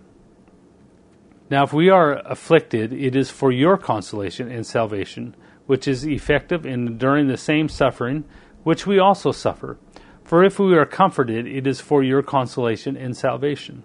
Now, 1.50 1.64
if 1.64 1.72
we 1.72 1.90
are 1.90 2.22
afflicted, 2.26 2.92
it 2.92 3.16
is 3.16 3.30
for 3.30 3.52
your 3.52 3.78
consolation 3.78 4.52
and 4.52 4.66
salvation, 4.66 5.36
which 5.66 5.88
is 5.88 6.06
effective 6.06 6.66
in 6.66 6.88
enduring 6.88 7.28
the 7.28 7.38
same 7.38 7.70
suffering 7.70 8.26
which 8.64 8.86
we 8.86 9.00
also 9.00 9.32
suffer. 9.32 9.78
For 10.24 10.44
if 10.44 10.60
we 10.60 10.76
are 10.76 10.86
comforted, 10.86 11.48
it 11.48 11.66
is 11.66 11.80
for 11.80 12.04
your 12.04 12.22
consolation 12.22 12.98
and 12.98 13.16
salvation. 13.16 13.84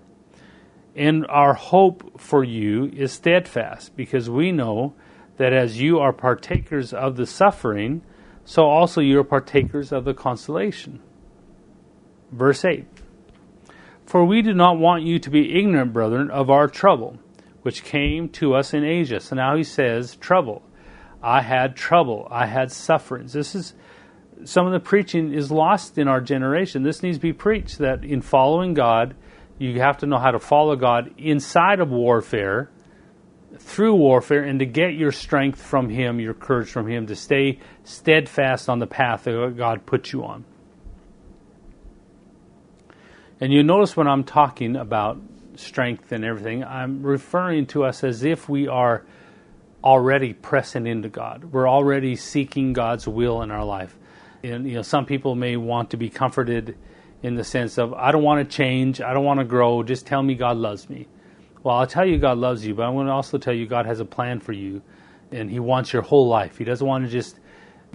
And 0.96 1.24
our 1.28 1.54
hope 1.54 2.20
for 2.20 2.42
you 2.42 2.86
is 2.86 3.12
steadfast, 3.12 3.96
because 3.96 4.28
we 4.28 4.50
know 4.50 4.94
that 5.36 5.52
as 5.52 5.80
you 5.80 6.00
are 6.00 6.12
partakers 6.12 6.92
of 6.92 7.16
the 7.16 7.26
suffering, 7.26 8.02
so 8.44 8.64
also 8.64 9.00
you 9.00 9.20
are 9.20 9.24
partakers 9.24 9.92
of 9.92 10.04
the 10.04 10.14
consolation. 10.14 11.00
Verse 12.32 12.64
8 12.64 12.86
For 14.04 14.24
we 14.24 14.42
do 14.42 14.52
not 14.52 14.78
want 14.78 15.04
you 15.04 15.20
to 15.20 15.30
be 15.30 15.56
ignorant, 15.56 15.92
brethren, 15.92 16.28
of 16.28 16.50
our 16.50 16.66
trouble, 16.66 17.18
which 17.62 17.84
came 17.84 18.28
to 18.28 18.54
us 18.54 18.74
in 18.74 18.84
Asia. 18.84 19.20
So 19.20 19.36
now 19.36 19.56
he 19.56 19.64
says, 19.64 20.16
trouble. 20.16 20.62
I 21.22 21.40
had 21.40 21.76
trouble. 21.76 22.26
I 22.30 22.46
had 22.46 22.72
sufferings. 22.72 23.32
This 23.32 23.54
is 23.54 23.74
some 24.44 24.66
of 24.66 24.72
the 24.72 24.80
preaching 24.80 25.32
is 25.32 25.50
lost 25.50 25.98
in 25.98 26.08
our 26.08 26.20
generation. 26.20 26.82
This 26.82 27.02
needs 27.02 27.18
to 27.18 27.22
be 27.22 27.32
preached 27.32 27.78
that 27.78 28.04
in 28.04 28.20
following 28.20 28.74
God, 28.74 29.14
you 29.58 29.80
have 29.80 29.98
to 29.98 30.06
know 30.06 30.18
how 30.18 30.32
to 30.32 30.40
follow 30.40 30.74
God 30.74 31.14
inside 31.18 31.78
of 31.78 31.90
warfare, 31.90 32.70
through 33.58 33.94
warfare, 33.94 34.42
and 34.42 34.58
to 34.58 34.66
get 34.66 34.94
your 34.94 35.12
strength 35.12 35.62
from 35.62 35.88
Him, 35.88 36.18
your 36.18 36.34
courage 36.34 36.70
from 36.70 36.88
Him, 36.88 37.06
to 37.06 37.14
stay 37.14 37.60
steadfast 37.84 38.68
on 38.68 38.80
the 38.80 38.86
path 38.86 39.24
that 39.24 39.54
God 39.56 39.86
put 39.86 40.12
you 40.12 40.24
on. 40.24 40.44
And 43.40 43.52
you 43.52 43.62
notice 43.62 43.96
when 43.96 44.08
I'm 44.08 44.24
talking 44.24 44.74
about 44.74 45.20
strength 45.62 46.12
and 46.12 46.24
everything, 46.24 46.64
I'm 46.64 47.02
referring 47.02 47.66
to 47.68 47.84
us 47.84 48.04
as 48.04 48.24
if 48.24 48.48
we 48.48 48.68
are 48.68 49.04
already 49.82 50.32
pressing 50.32 50.86
into 50.86 51.08
God. 51.08 51.44
We're 51.44 51.68
already 51.68 52.16
seeking 52.16 52.72
God's 52.72 53.08
will 53.08 53.42
in 53.42 53.50
our 53.50 53.64
life. 53.64 53.96
And 54.42 54.68
you 54.68 54.74
know, 54.74 54.82
some 54.82 55.06
people 55.06 55.34
may 55.34 55.56
want 55.56 55.90
to 55.90 55.96
be 55.96 56.08
comforted 56.08 56.76
in 57.22 57.36
the 57.36 57.44
sense 57.44 57.78
of 57.78 57.94
I 57.94 58.12
don't 58.12 58.22
want 58.22 58.48
to 58.48 58.56
change, 58.56 59.00
I 59.00 59.12
don't 59.12 59.24
want 59.24 59.40
to 59.40 59.44
grow, 59.44 59.82
just 59.82 60.06
tell 60.06 60.22
me 60.22 60.34
God 60.34 60.56
loves 60.56 60.90
me. 60.90 61.06
Well, 61.62 61.76
I'll 61.76 61.86
tell 61.86 62.04
you 62.04 62.18
God 62.18 62.38
loves 62.38 62.66
you, 62.66 62.74
but 62.74 62.84
I 62.84 62.88
want 62.88 63.08
to 63.08 63.12
also 63.12 63.38
tell 63.38 63.54
you 63.54 63.66
God 63.66 63.86
has 63.86 64.00
a 64.00 64.04
plan 64.04 64.40
for 64.40 64.52
you 64.52 64.82
and 65.30 65.50
he 65.50 65.60
wants 65.60 65.92
your 65.92 66.02
whole 66.02 66.26
life. 66.26 66.58
He 66.58 66.64
doesn't 66.64 66.86
want 66.86 67.04
to 67.04 67.10
just 67.10 67.38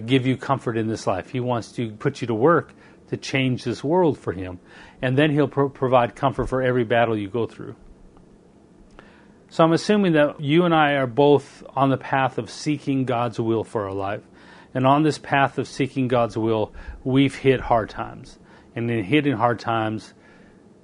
give 0.04 0.26
you 0.26 0.36
comfort 0.36 0.76
in 0.76 0.88
this 0.88 1.06
life. 1.06 1.30
He 1.30 1.40
wants 1.40 1.72
to 1.72 1.90
put 1.92 2.20
you 2.20 2.26
to 2.28 2.34
work 2.34 2.72
to 3.08 3.16
change 3.16 3.64
this 3.64 3.82
world 3.82 4.18
for 4.18 4.32
him. 4.32 4.60
And 5.02 5.16
then 5.16 5.30
he'll 5.30 5.48
pro- 5.48 5.68
provide 5.68 6.14
comfort 6.14 6.46
for 6.46 6.62
every 6.62 6.84
battle 6.84 7.16
you 7.16 7.28
go 7.28 7.46
through. 7.46 7.76
So 9.50 9.64
I'm 9.64 9.72
assuming 9.72 10.12
that 10.12 10.40
you 10.40 10.64
and 10.64 10.74
I 10.74 10.92
are 10.92 11.06
both 11.06 11.62
on 11.74 11.88
the 11.88 11.96
path 11.96 12.36
of 12.38 12.50
seeking 12.50 13.04
God's 13.04 13.40
will 13.40 13.64
for 13.64 13.86
our 13.86 13.94
life. 13.94 14.22
And 14.74 14.86
on 14.86 15.02
this 15.02 15.18
path 15.18 15.58
of 15.58 15.66
seeking 15.66 16.08
God's 16.08 16.36
will, 16.36 16.74
we've 17.02 17.34
hit 17.34 17.60
hard 17.60 17.88
times. 17.88 18.38
And 18.76 18.90
in 18.90 19.04
hitting 19.04 19.32
hard 19.32 19.58
times, 19.58 20.12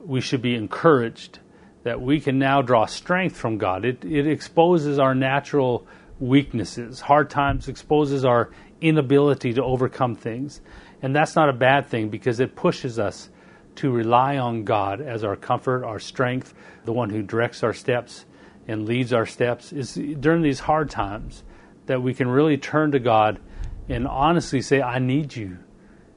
we 0.01 0.21
should 0.21 0.41
be 0.41 0.55
encouraged 0.55 1.41
that 1.83 2.01
we 2.01 2.21
can 2.21 2.39
now 2.39 2.63
draw 2.63 2.87
strength 2.87 3.37
from 3.37 3.59
God. 3.59 3.85
It, 3.85 4.05
it 4.05 4.27
exposes 4.27 4.99
our 4.99 5.15
natural 5.15 5.87
weaknesses. 6.19 7.01
Hard 7.01 7.29
times 7.29 7.69
exposes 7.69 8.25
our 8.25 8.51
inability 8.81 9.53
to 9.55 9.63
overcome 9.63 10.17
things. 10.17 10.63
And 11.05 11.15
that's 11.15 11.37
not 11.37 11.51
a 11.51 11.53
bad 11.53 11.89
thing 11.89 12.09
because 12.09 12.41
it 12.41 12.57
pushes 12.57 12.99
us 12.99 13.29
to 13.75 13.91
rely 13.91 14.39
on 14.39 14.65
God 14.65 15.03
as 15.03 15.23
our 15.23 15.37
comfort, 15.37 15.85
our 15.85 15.99
strength, 15.99 16.55
the 16.87 16.95
one 16.95 17.11
who 17.11 17.21
directs 17.21 17.63
our 17.63 17.75
steps 17.75 18.25
and 18.67 18.87
leads 18.87 19.13
our 19.13 19.27
steps. 19.27 19.71
Is 19.71 19.93
during 19.97 20.41
these 20.41 20.61
hard 20.61 20.89
times 20.89 21.45
that 21.85 22.03
we 22.03 22.15
can 22.15 22.27
really 22.27 22.57
turn 22.57 22.93
to 22.93 22.99
God 22.99 23.39
and 23.87 24.09
honestly 24.09 24.63
say, 24.63 24.81
I 24.81 24.99
need 24.99 25.37
you. 25.37 25.59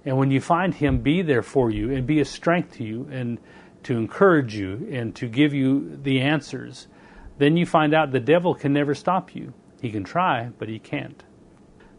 And 0.06 0.18
when 0.18 0.32
you 0.32 0.40
find 0.40 0.74
Him 0.74 1.00
be 1.00 1.22
there 1.22 1.44
for 1.44 1.70
you 1.70 1.92
and 1.92 2.08
be 2.08 2.22
a 2.22 2.26
strength 2.26 2.78
to 2.78 2.86
you 2.86 3.10
and 3.12 3.40
to 3.84 3.98
encourage 3.98 4.56
you 4.56 4.88
and 4.90 5.14
to 5.18 5.28
give 5.28 5.54
you 5.54 6.00
the 6.02 6.22
answers, 6.22 6.88
then 7.40 7.58
you 7.58 7.66
find 7.66 7.94
out 7.94 8.14
the 8.14 8.22
devil 8.22 8.56
can 8.56 8.72
never 8.72 8.96
stop 8.96 9.36
you. 9.36 9.54
He 9.82 9.92
can 9.92 10.06
try, 10.06 10.52
but 10.58 10.70
he 10.70 10.80
can't. 10.80 11.22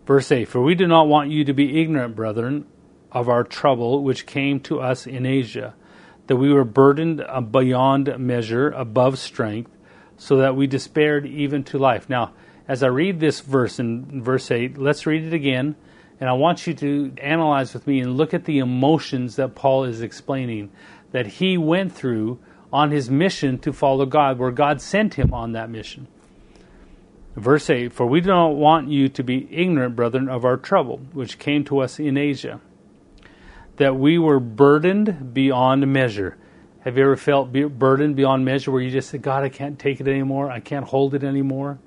Verse 0.06 0.32
8 0.32 0.48
For 0.48 0.62
we 0.62 0.74
do 0.74 0.86
not 0.86 1.06
want 1.06 1.28
you 1.28 1.44
to 1.44 1.52
be 1.52 1.82
ignorant, 1.82 2.16
brethren, 2.16 2.64
of 3.12 3.28
our 3.28 3.44
trouble 3.44 4.02
which 4.02 4.26
came 4.26 4.60
to 4.60 4.80
us 4.80 5.06
in 5.06 5.24
Asia, 5.26 5.74
that 6.26 6.36
we 6.36 6.52
were 6.52 6.64
burdened 6.64 7.24
beyond 7.50 8.18
measure, 8.18 8.70
above 8.70 9.18
strength, 9.18 9.70
so 10.16 10.36
that 10.36 10.56
we 10.56 10.66
despaired 10.66 11.26
even 11.26 11.64
to 11.64 11.78
life. 11.78 12.08
Now, 12.08 12.32
as 12.66 12.82
I 12.82 12.88
read 12.88 13.18
this 13.18 13.40
verse 13.40 13.78
in 13.78 14.22
verse 14.22 14.50
8, 14.50 14.76
let's 14.76 15.06
read 15.06 15.24
it 15.24 15.32
again. 15.32 15.76
And 16.20 16.28
I 16.28 16.32
want 16.32 16.66
you 16.66 16.74
to 16.74 17.12
analyze 17.18 17.72
with 17.72 17.86
me 17.86 18.00
and 18.00 18.16
look 18.16 18.34
at 18.34 18.44
the 18.44 18.58
emotions 18.58 19.36
that 19.36 19.54
Paul 19.54 19.84
is 19.84 20.02
explaining 20.02 20.70
that 21.12 21.26
he 21.26 21.56
went 21.56 21.92
through 21.92 22.38
on 22.72 22.90
his 22.90 23.08
mission 23.08 23.58
to 23.58 23.72
follow 23.72 24.04
God, 24.04 24.38
where 24.38 24.50
God 24.50 24.80
sent 24.80 25.14
him 25.14 25.32
on 25.32 25.52
that 25.52 25.70
mission. 25.70 26.06
Verse 27.36 27.70
8 27.70 27.92
For 27.92 28.06
we 28.06 28.20
do 28.20 28.28
not 28.28 28.48
want 28.48 28.88
you 28.88 29.08
to 29.08 29.22
be 29.22 29.48
ignorant, 29.50 29.96
brethren, 29.96 30.28
of 30.28 30.44
our 30.44 30.56
trouble, 30.56 30.98
which 31.12 31.38
came 31.38 31.64
to 31.64 31.78
us 31.78 31.98
in 31.98 32.16
Asia, 32.16 32.60
that 33.78 33.96
we 33.96 34.18
were 34.18 34.40
burdened 34.40 35.32
beyond 35.32 35.90
measure. 35.92 36.36
Have 36.80 36.96
you 36.96 37.04
ever 37.04 37.16
felt 37.16 37.52
burdened 37.52 38.16
beyond 38.16 38.44
measure 38.44 38.70
where 38.70 38.80
you 38.80 38.90
just 38.90 39.10
said, 39.10 39.22
God, 39.22 39.44
I 39.44 39.48
can't 39.48 39.78
take 39.78 40.00
it 40.00 40.08
anymore? 40.08 40.50
I 40.50 40.60
can't 40.60 40.84
hold 40.84 41.14
it 41.14 41.24
anymore? 41.24 41.78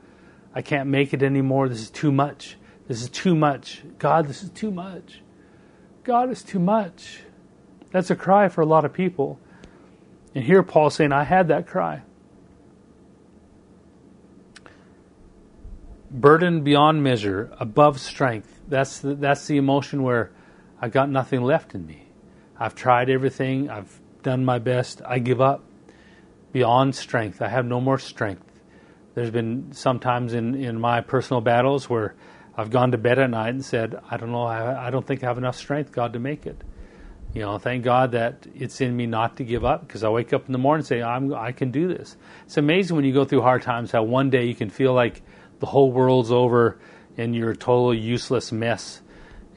I 0.53 0.61
can't 0.61 0.89
make 0.89 1.13
it 1.13 1.23
anymore. 1.23 1.69
This 1.69 1.81
is 1.81 1.89
too 1.89 2.11
much. 2.11 2.57
This 2.87 3.01
is 3.01 3.09
too 3.09 3.35
much. 3.35 3.83
God, 3.99 4.27
this 4.27 4.43
is 4.43 4.49
too 4.49 4.71
much. 4.71 5.21
God 6.03 6.29
is 6.29 6.43
too 6.43 6.59
much. 6.59 7.21
That's 7.91 8.09
a 8.09 8.15
cry 8.15 8.49
for 8.49 8.61
a 8.61 8.65
lot 8.65 8.85
of 8.85 8.93
people. 8.93 9.39
And 10.33 10.43
here 10.43 10.63
Paul's 10.63 10.95
saying, 10.95 11.11
I 11.11 11.23
had 11.23 11.49
that 11.49 11.67
cry. 11.67 12.03
Burden 16.09 16.63
beyond 16.63 17.03
measure, 17.03 17.51
above 17.59 17.99
strength. 17.99 18.61
That's 18.67 18.99
the, 18.99 19.15
that's 19.15 19.47
the 19.47 19.57
emotion 19.57 20.03
where 20.03 20.31
I 20.81 20.89
got 20.89 21.09
nothing 21.09 21.43
left 21.43 21.75
in 21.75 21.85
me. 21.85 22.07
I've 22.59 22.73
tried 22.73 23.09
everything. 23.09 23.69
I've 23.69 24.01
done 24.23 24.43
my 24.43 24.57
best. 24.57 25.01
I 25.05 25.19
give 25.19 25.39
up. 25.39 25.63
Beyond 26.51 26.95
strength. 26.95 27.41
I 27.41 27.47
have 27.47 27.65
no 27.65 27.79
more 27.79 27.99
strength. 27.99 28.43
There's 29.13 29.29
been 29.29 29.73
sometimes 29.73 30.33
in, 30.33 30.55
in 30.55 30.79
my 30.79 31.01
personal 31.01 31.39
battles 31.39 31.89
where 31.89 32.15
I've 32.57 32.69
gone 32.69 32.91
to 32.91 32.97
bed 32.97 33.19
at 33.19 33.29
night 33.29 33.49
and 33.49 33.63
said, 33.63 33.95
I 34.09 34.17
don't 34.17 34.31
know, 34.31 34.43
I, 34.43 34.87
I 34.87 34.89
don't 34.89 35.05
think 35.05 35.23
I 35.23 35.27
have 35.27 35.37
enough 35.37 35.55
strength, 35.55 35.91
God, 35.91 36.13
to 36.13 36.19
make 36.19 36.45
it. 36.45 36.61
You 37.33 37.41
know, 37.41 37.57
thank 37.57 37.83
God 37.83 38.11
that 38.11 38.45
it's 38.55 38.81
in 38.81 38.95
me 38.95 39.05
not 39.05 39.37
to 39.37 39.45
give 39.45 39.63
up 39.63 39.87
because 39.87 40.03
I 40.03 40.09
wake 40.09 40.33
up 40.33 40.47
in 40.47 40.51
the 40.51 40.57
morning 40.57 40.81
and 40.81 40.87
say, 40.87 41.01
I'm, 41.01 41.33
I 41.33 41.53
can 41.53 41.71
do 41.71 41.87
this. 41.87 42.17
It's 42.45 42.57
amazing 42.57 42.95
when 42.95 43.05
you 43.05 43.13
go 43.13 43.23
through 43.23 43.41
hard 43.41 43.61
times 43.61 43.91
how 43.91 44.03
one 44.03 44.29
day 44.29 44.45
you 44.45 44.55
can 44.55 44.69
feel 44.69 44.93
like 44.93 45.21
the 45.59 45.65
whole 45.65 45.91
world's 45.91 46.31
over 46.31 46.79
and 47.17 47.33
you're 47.33 47.51
a 47.51 47.55
total 47.55 47.93
useless 47.93 48.51
mess. 48.51 49.01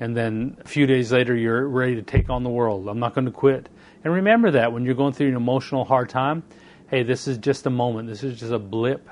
And 0.04 0.16
then 0.16 0.56
a 0.64 0.68
few 0.68 0.86
days 0.86 1.12
later, 1.12 1.34
you're 1.34 1.66
ready 1.66 1.94
to 1.96 2.02
take 2.02 2.30
on 2.30 2.44
the 2.44 2.50
world. 2.50 2.88
I'm 2.88 3.00
not 3.00 3.14
going 3.14 3.24
to 3.24 3.30
quit. 3.30 3.68
And 4.04 4.12
remember 4.12 4.50
that 4.52 4.72
when 4.72 4.84
you're 4.84 4.94
going 4.94 5.14
through 5.14 5.28
an 5.28 5.36
emotional 5.36 5.84
hard 5.84 6.08
time, 6.08 6.42
hey, 6.88 7.02
this 7.02 7.26
is 7.26 7.38
just 7.38 7.66
a 7.66 7.70
moment. 7.70 8.08
This 8.08 8.22
is 8.22 8.38
just 8.38 8.52
a 8.52 8.58
blip 8.58 9.08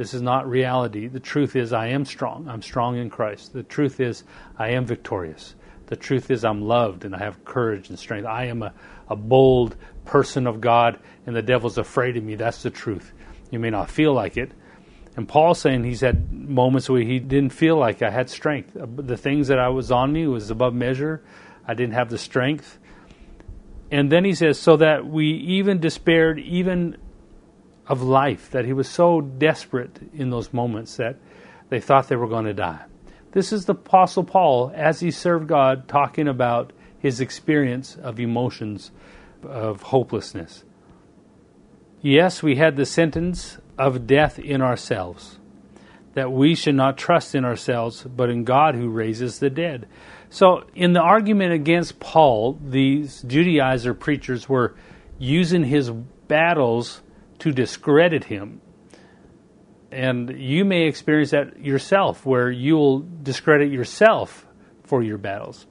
this 0.00 0.14
is 0.14 0.22
not 0.22 0.48
reality. 0.48 1.08
The 1.08 1.20
truth 1.20 1.54
is, 1.56 1.74
I 1.74 1.88
am 1.88 2.06
strong. 2.06 2.48
I'm 2.48 2.62
strong 2.62 2.96
in 2.96 3.10
Christ. 3.10 3.52
The 3.52 3.62
truth 3.62 4.00
is, 4.00 4.24
I 4.58 4.70
am 4.70 4.86
victorious. 4.86 5.54
The 5.88 5.96
truth 5.96 6.30
is, 6.30 6.42
I'm 6.42 6.62
loved 6.62 7.04
and 7.04 7.14
I 7.14 7.18
have 7.18 7.44
courage 7.44 7.90
and 7.90 7.98
strength. 7.98 8.24
I 8.24 8.46
am 8.46 8.62
a, 8.62 8.72
a 9.10 9.16
bold 9.16 9.76
person 10.06 10.46
of 10.46 10.58
God, 10.58 10.98
and 11.26 11.36
the 11.36 11.42
devil's 11.42 11.76
afraid 11.76 12.16
of 12.16 12.24
me. 12.24 12.34
That's 12.34 12.62
the 12.62 12.70
truth. 12.70 13.12
You 13.50 13.58
may 13.58 13.68
not 13.68 13.90
feel 13.90 14.14
like 14.14 14.38
it. 14.38 14.52
And 15.20 15.28
Paul's 15.28 15.60
saying 15.60 15.84
he's 15.84 16.00
had 16.00 16.32
moments 16.32 16.88
where 16.88 17.02
he 17.02 17.18
didn't 17.18 17.52
feel 17.52 17.76
like 17.76 18.00
I 18.00 18.08
had 18.08 18.30
strength. 18.30 18.70
The 18.74 19.18
things 19.18 19.48
that 19.48 19.58
I 19.58 19.68
was 19.68 19.92
on 19.92 20.14
me 20.14 20.26
was 20.26 20.50
above 20.50 20.72
measure. 20.72 21.22
I 21.68 21.74
didn't 21.74 21.92
have 21.92 22.08
the 22.08 22.16
strength. 22.16 22.78
And 23.90 24.10
then 24.10 24.24
he 24.24 24.34
says, 24.34 24.58
so 24.58 24.78
that 24.78 25.04
we 25.04 25.26
even 25.26 25.78
despaired, 25.78 26.38
even 26.38 26.96
of 27.86 28.00
life, 28.02 28.50
that 28.52 28.64
he 28.64 28.72
was 28.72 28.88
so 28.88 29.20
desperate 29.20 30.00
in 30.14 30.30
those 30.30 30.54
moments 30.54 30.96
that 30.96 31.16
they 31.68 31.80
thought 31.80 32.08
they 32.08 32.16
were 32.16 32.26
going 32.26 32.46
to 32.46 32.54
die. 32.54 32.80
This 33.32 33.52
is 33.52 33.66
the 33.66 33.74
Apostle 33.74 34.24
Paul, 34.24 34.72
as 34.74 35.00
he 35.00 35.10
served 35.10 35.48
God, 35.48 35.86
talking 35.86 36.28
about 36.28 36.72
his 36.98 37.20
experience 37.20 37.94
of 37.94 38.18
emotions 38.18 38.90
of 39.42 39.82
hopelessness. 39.82 40.64
Yes, 42.00 42.42
we 42.42 42.56
had 42.56 42.76
the 42.76 42.86
sentence 42.86 43.58
of 43.80 44.06
death 44.06 44.38
in 44.38 44.60
ourselves, 44.60 45.38
that 46.12 46.30
we 46.30 46.54
should 46.54 46.74
not 46.74 46.98
trust 46.98 47.34
in 47.34 47.46
ourselves, 47.46 48.02
but 48.04 48.28
in 48.28 48.44
God 48.44 48.74
who 48.74 48.90
raises 48.90 49.38
the 49.38 49.48
dead. 49.48 49.88
So, 50.28 50.64
in 50.74 50.92
the 50.92 51.00
argument 51.00 51.54
against 51.54 51.98
Paul, 51.98 52.58
these 52.62 53.22
Judaizer 53.22 53.98
preachers 53.98 54.48
were 54.48 54.76
using 55.18 55.64
his 55.64 55.90
battles 55.90 57.00
to 57.40 57.52
discredit 57.52 58.24
him. 58.24 58.60
And 59.90 60.30
you 60.38 60.64
may 60.64 60.86
experience 60.86 61.30
that 61.30 61.58
yourself, 61.58 62.24
where 62.24 62.50
you 62.50 62.76
will 62.76 63.00
discredit 63.00 63.72
yourself 63.72 64.46
for 64.84 65.02
your 65.02 65.18
battles. 65.18 65.66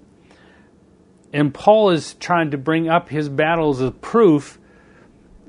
And 1.31 1.53
Paul 1.53 1.91
is 1.91 2.15
trying 2.15 2.51
to 2.51 2.57
bring 2.57 2.89
up 2.89 3.07
his 3.07 3.29
battles 3.29 3.81
as 3.81 3.93
proof 4.01 4.58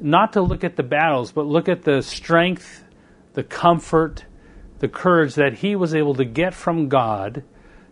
not 0.01 0.33
to 0.33 0.43
look 0.43 0.65
at 0.65 0.77
the 0.77 0.83
battles, 0.83 1.33
but 1.33 1.47
look 1.47 1.69
at 1.69 1.83
the 1.83 2.03
strength, 2.03 2.85
the 3.35 3.43
comfort, 3.43 4.25
the 4.79 4.89
courage 4.89 5.35
that 5.35 5.55
he 5.55 5.77
was 5.77 5.95
able 5.95 6.15
to 6.15 6.25
get 6.25 6.55
from 6.55 6.89
God 6.89 7.45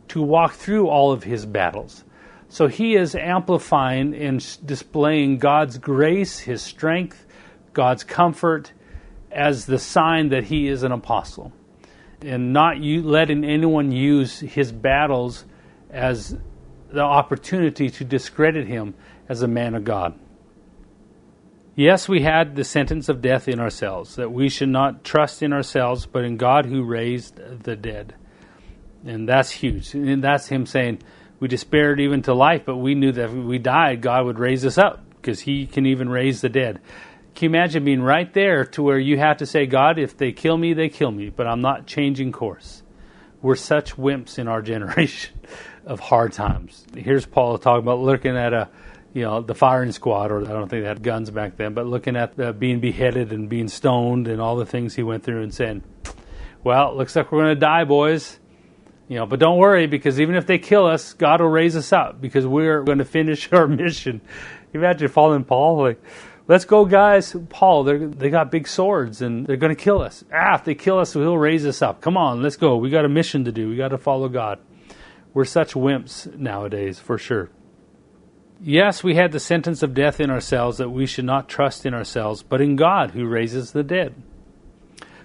to 0.08 0.22
walk 0.22 0.54
through 0.54 0.88
all 0.88 1.12
of 1.12 1.22
his 1.22 1.44
battles. 1.44 2.04
So 2.48 2.66
he 2.66 2.96
is 2.96 3.14
amplifying 3.14 4.14
and 4.14 4.44
displaying 4.64 5.38
God's 5.38 5.76
grace, 5.76 6.38
his 6.38 6.62
strength, 6.62 7.26
God's 7.74 8.04
comfort 8.04 8.72
as 9.30 9.66
the 9.66 9.78
sign 9.78 10.30
that 10.30 10.44
he 10.44 10.68
is 10.68 10.82
an 10.82 10.92
apostle. 10.92 11.52
And 12.22 12.52
not 12.52 12.80
letting 12.80 13.44
anyone 13.44 13.92
use 13.92 14.40
his 14.40 14.72
battles 14.72 15.44
as 15.90 16.36
the 16.90 17.02
opportunity 17.02 17.90
to 17.90 18.04
discredit 18.04 18.66
him 18.66 18.94
as 19.28 19.42
a 19.42 19.48
man 19.48 19.74
of 19.74 19.84
God. 19.84 20.18
Yes, 21.78 22.08
we 22.08 22.22
had 22.22 22.56
the 22.56 22.64
sentence 22.64 23.08
of 23.08 23.22
death 23.22 23.46
in 23.46 23.60
ourselves, 23.60 24.16
that 24.16 24.32
we 24.32 24.48
should 24.48 24.68
not 24.68 25.04
trust 25.04 25.44
in 25.44 25.52
ourselves, 25.52 26.06
but 26.06 26.24
in 26.24 26.36
God 26.36 26.66
who 26.66 26.82
raised 26.82 27.36
the 27.62 27.76
dead. 27.76 28.16
And 29.06 29.28
that's 29.28 29.52
huge. 29.52 29.94
And 29.94 30.24
that's 30.24 30.48
him 30.48 30.66
saying, 30.66 31.02
we 31.38 31.46
despaired 31.46 32.00
even 32.00 32.22
to 32.22 32.34
life, 32.34 32.62
but 32.66 32.78
we 32.78 32.96
knew 32.96 33.12
that 33.12 33.26
if 33.26 33.32
we 33.32 33.58
died, 33.58 34.00
God 34.00 34.24
would 34.26 34.40
raise 34.40 34.66
us 34.66 34.76
up 34.76 35.08
because 35.10 35.38
he 35.38 35.68
can 35.68 35.86
even 35.86 36.08
raise 36.08 36.40
the 36.40 36.48
dead. 36.48 36.80
Can 37.36 37.52
you 37.52 37.56
imagine 37.56 37.84
being 37.84 38.02
right 38.02 38.34
there 38.34 38.64
to 38.64 38.82
where 38.82 38.98
you 38.98 39.16
have 39.18 39.36
to 39.36 39.46
say, 39.46 39.66
God, 39.66 40.00
if 40.00 40.16
they 40.16 40.32
kill 40.32 40.56
me, 40.56 40.72
they 40.72 40.88
kill 40.88 41.12
me, 41.12 41.30
but 41.30 41.46
I'm 41.46 41.60
not 41.60 41.86
changing 41.86 42.32
course? 42.32 42.82
We're 43.40 43.54
such 43.54 43.96
wimps 43.96 44.40
in 44.40 44.48
our 44.48 44.62
generation 44.72 45.38
of 45.86 46.00
hard 46.00 46.32
times. 46.32 46.84
Here's 46.96 47.24
Paul 47.24 47.56
talking 47.56 47.84
about 47.84 48.00
looking 48.00 48.36
at 48.36 48.52
a 48.52 48.68
you 49.14 49.22
know, 49.22 49.40
the 49.40 49.54
firing 49.54 49.92
squad, 49.92 50.30
or 50.30 50.42
I 50.42 50.48
don't 50.48 50.68
think 50.68 50.82
they 50.82 50.88
had 50.88 51.02
guns 51.02 51.30
back 51.30 51.56
then, 51.56 51.74
but 51.74 51.86
looking 51.86 52.16
at 52.16 52.36
the 52.36 52.52
being 52.52 52.80
beheaded 52.80 53.32
and 53.32 53.48
being 53.48 53.68
stoned 53.68 54.28
and 54.28 54.40
all 54.40 54.56
the 54.56 54.66
things 54.66 54.94
he 54.94 55.02
went 55.02 55.24
through 55.24 55.42
and 55.42 55.52
saying, 55.52 55.82
well, 56.62 56.96
looks 56.96 57.16
like 57.16 57.32
we're 57.32 57.42
going 57.42 57.54
to 57.54 57.60
die, 57.60 57.84
boys. 57.84 58.38
You 59.08 59.16
know, 59.16 59.26
but 59.26 59.40
don't 59.40 59.56
worry 59.56 59.86
because 59.86 60.20
even 60.20 60.34
if 60.34 60.46
they 60.46 60.58
kill 60.58 60.84
us, 60.84 61.14
God 61.14 61.40
will 61.40 61.48
raise 61.48 61.74
us 61.76 61.94
up 61.94 62.20
because 62.20 62.46
we're 62.46 62.82
going 62.82 62.98
to 62.98 63.06
finish 63.06 63.50
our 63.52 63.66
mission. 63.66 64.20
Imagine 64.74 65.08
following 65.08 65.44
Paul, 65.44 65.82
like, 65.82 66.02
let's 66.46 66.66
go, 66.66 66.84
guys. 66.84 67.34
Paul, 67.48 67.84
they 67.84 67.96
they 67.96 68.28
got 68.28 68.50
big 68.50 68.68
swords 68.68 69.22
and 69.22 69.46
they're 69.46 69.56
going 69.56 69.74
to 69.74 69.82
kill 69.82 70.02
us. 70.02 70.24
Ah, 70.30 70.56
if 70.56 70.64
they 70.64 70.74
kill 70.74 70.98
us, 70.98 71.14
he'll 71.14 71.38
raise 71.38 71.64
us 71.64 71.80
up. 71.80 72.02
Come 72.02 72.18
on, 72.18 72.42
let's 72.42 72.56
go. 72.56 72.76
We 72.76 72.90
got 72.90 73.06
a 73.06 73.08
mission 73.08 73.44
to 73.44 73.52
do. 73.52 73.70
We 73.70 73.76
got 73.76 73.88
to 73.88 73.98
follow 73.98 74.28
God. 74.28 74.58
We're 75.32 75.46
such 75.46 75.72
wimps 75.72 76.36
nowadays, 76.36 76.98
for 76.98 77.16
sure. 77.16 77.48
Yes, 78.60 79.04
we 79.04 79.14
had 79.14 79.30
the 79.30 79.38
sentence 79.38 79.84
of 79.84 79.94
death 79.94 80.18
in 80.18 80.30
ourselves 80.30 80.78
that 80.78 80.90
we 80.90 81.06
should 81.06 81.24
not 81.24 81.48
trust 81.48 81.86
in 81.86 81.94
ourselves, 81.94 82.42
but 82.42 82.60
in 82.60 82.74
God 82.74 83.12
who 83.12 83.24
raises 83.24 83.70
the 83.70 83.84
dead, 83.84 84.14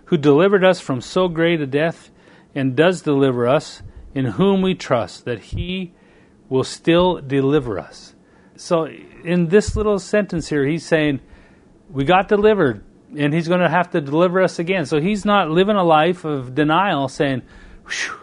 who 0.05 0.17
delivered 0.17 0.63
us 0.63 0.79
from 0.79 1.01
so 1.01 1.27
great 1.27 1.59
a 1.59 1.65
death 1.65 2.11
and 2.53 2.75
does 2.75 3.01
deliver 3.01 3.47
us, 3.47 3.81
in 4.13 4.25
whom 4.25 4.61
we 4.61 4.75
trust 4.75 5.25
that 5.25 5.39
he 5.39 5.91
will 6.47 6.63
still 6.63 7.19
deliver 7.19 7.79
us. 7.79 8.13
So, 8.55 8.85
in 8.85 9.47
this 9.47 9.75
little 9.75 9.97
sentence 9.97 10.49
here, 10.49 10.65
he's 10.65 10.85
saying, 10.85 11.19
We 11.89 12.03
got 12.03 12.27
delivered, 12.27 12.83
and 13.17 13.33
he's 13.33 13.47
going 13.47 13.61
to 13.61 13.69
have 13.69 13.89
to 13.91 14.01
deliver 14.01 14.43
us 14.43 14.59
again. 14.59 14.85
So, 14.85 15.01
he's 15.01 15.25
not 15.25 15.49
living 15.49 15.75
a 15.75 15.83
life 15.83 16.25
of 16.25 16.53
denial, 16.53 17.07
saying, 17.07 17.41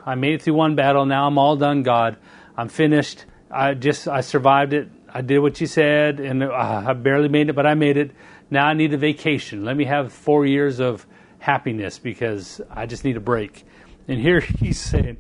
I 0.07 0.15
made 0.15 0.35
it 0.35 0.43
through 0.43 0.55
one 0.55 0.77
battle, 0.77 1.05
now 1.05 1.27
I'm 1.27 1.39
all 1.39 1.57
done, 1.57 1.83
God. 1.83 2.17
I'm 2.57 2.69
finished. 2.69 3.25
I 3.51 3.75
just, 3.75 4.07
I 4.07 4.21
survived 4.21 4.73
it. 4.73 4.89
I 5.13 5.23
did 5.23 5.41
what 5.41 5.61
you 5.61 5.67
said, 5.67 6.21
and 6.21 6.45
I 6.45 6.93
barely 6.93 7.29
made 7.29 7.49
it, 7.49 7.55
but 7.55 7.67
I 7.67 7.75
made 7.75 7.97
it. 7.97 8.13
Now 8.51 8.67
I 8.67 8.75
need 8.75 8.93
a 8.95 8.97
vacation. 8.97 9.65
Let 9.65 9.77
me 9.77 9.85
have 9.85 10.13
four 10.13 10.47
years 10.47 10.81
of 10.81 11.07
happiness 11.39 11.99
because 11.99 12.61
I 12.71 12.87
just 12.87 13.05
need 13.05 13.17
a 13.17 13.21
break. 13.21 13.65
And 14.07 14.21
here 14.21 14.41
he's 14.61 14.79
saying, 14.79 15.17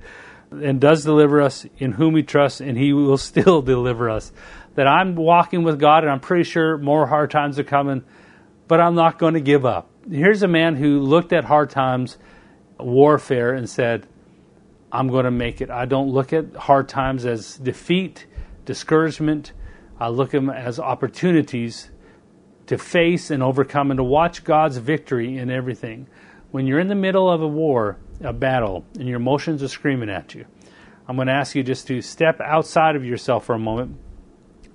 and 0.50 0.80
does 0.80 1.04
deliver 1.04 1.40
us 1.40 1.66
in 1.78 1.92
whom 1.92 2.12
we 2.12 2.22
trust, 2.22 2.60
and 2.60 2.76
he 2.76 2.92
will 2.92 3.18
still 3.18 3.62
deliver 3.74 4.10
us. 4.10 4.32
That 4.74 4.86
I'm 4.86 5.16
walking 5.16 5.64
with 5.64 5.80
God, 5.80 6.04
and 6.04 6.12
I'm 6.12 6.20
pretty 6.20 6.44
sure 6.44 6.78
more 6.78 7.06
hard 7.06 7.30
times 7.30 7.58
are 7.58 7.64
coming, 7.64 8.04
but 8.68 8.80
I'm 8.80 8.94
not 8.94 9.18
going 9.18 9.34
to 9.34 9.40
give 9.40 9.66
up. 9.66 9.90
Here's 10.08 10.42
a 10.42 10.48
man 10.48 10.76
who 10.76 11.00
looked 11.00 11.32
at 11.32 11.44
hard 11.44 11.70
times, 11.70 12.16
warfare, 12.78 13.52
and 13.52 13.68
said, 13.68 14.06
I'm 14.92 15.08
going 15.08 15.24
to 15.24 15.30
make 15.30 15.60
it. 15.60 15.70
I 15.70 15.84
don't 15.86 16.08
look 16.10 16.32
at 16.32 16.54
hard 16.54 16.88
times 16.88 17.26
as 17.26 17.56
defeat, 17.56 18.26
discouragement, 18.64 19.52
I 20.00 20.08
look 20.08 20.28
at 20.28 20.38
them 20.38 20.48
as 20.48 20.80
opportunities 20.80 21.90
to 22.66 22.78
face 22.78 23.30
and 23.30 23.42
overcome 23.42 23.90
and 23.90 23.98
to 23.98 24.04
watch 24.04 24.44
God's 24.44 24.78
victory 24.78 25.36
in 25.36 25.50
everything. 25.50 26.08
When 26.52 26.66
you're 26.66 26.80
in 26.80 26.88
the 26.88 26.94
middle 26.94 27.30
of 27.30 27.42
a 27.42 27.48
war, 27.48 27.98
a 28.22 28.32
battle, 28.32 28.86
and 28.98 29.06
your 29.06 29.18
emotions 29.18 29.62
are 29.62 29.68
screaming 29.68 30.08
at 30.08 30.34
you, 30.34 30.46
I'm 31.06 31.16
going 31.16 31.28
to 31.28 31.34
ask 31.34 31.54
you 31.54 31.62
just 31.62 31.86
to 31.88 32.00
step 32.00 32.40
outside 32.40 32.96
of 32.96 33.04
yourself 33.04 33.44
for 33.44 33.54
a 33.54 33.58
moment, 33.58 33.98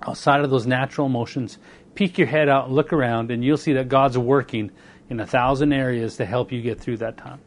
outside 0.02 0.42
of 0.42 0.50
those 0.50 0.66
natural 0.66 1.08
emotions, 1.08 1.58
peek 1.94 2.18
your 2.18 2.28
head 2.28 2.48
out, 2.48 2.66
and 2.66 2.74
look 2.76 2.92
around, 2.92 3.30
and 3.32 3.44
you'll 3.44 3.56
see 3.56 3.72
that 3.72 3.88
God's 3.88 4.16
working 4.16 4.70
in 5.10 5.18
a 5.18 5.26
thousand 5.26 5.72
areas 5.72 6.18
to 6.18 6.24
help 6.24 6.52
you 6.52 6.62
get 6.62 6.80
through 6.80 6.98
that 6.98 7.16
time 7.16 7.40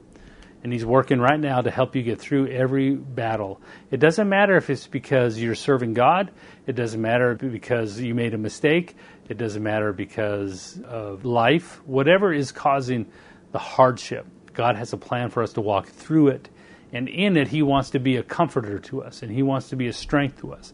and 0.64 0.74
He's 0.74 0.86
working 0.86 1.20
right 1.20 1.40
now 1.40 1.62
to 1.62 1.72
help 1.72 1.96
you 1.96 2.04
get 2.04 2.20
through 2.20 2.48
every 2.48 2.96
battle. 2.96 3.62
It 3.92 4.00
doesn't 4.00 4.28
matter 4.28 4.58
if 4.58 4.70
it's 4.70 4.88
because 4.88 5.40
you're 5.40 5.56
serving 5.56 5.94
God, 5.94 6.32
it 6.70 6.76
doesn't 6.76 7.02
matter 7.02 7.34
because 7.34 8.00
you 8.00 8.14
made 8.14 8.36
a 8.36 8.38
mistake, 8.38 8.96
it 9.28 9.40
doesn't 9.40 9.64
matter 9.64 9.92
because 9.92 10.80
of 10.86 11.26
life, 11.26 11.82
whatever 11.88 12.32
is 12.32 12.52
causing 12.52 13.08
the 13.52 13.58
hardship. 13.58 14.28
God 14.54 14.76
has 14.76 14.94
a 14.94 14.98
plan 14.98 15.32
for 15.32 15.42
us 15.42 15.54
to 15.54 15.62
walk 15.62 15.88
through 15.88 16.28
it. 16.28 16.48
And 16.94 17.10
in 17.10 17.38
it, 17.38 17.48
He 17.48 17.64
wants 17.64 17.90
to 17.92 18.00
be 18.00 18.18
a 18.18 18.24
comforter 18.24 18.78
to 18.78 19.02
us, 19.02 19.24
and 19.24 19.32
He 19.32 19.42
wants 19.42 19.70
to 19.70 19.76
be 19.76 19.88
a 19.88 19.94
strength 19.94 20.42
to 20.42 20.54
us. 20.54 20.72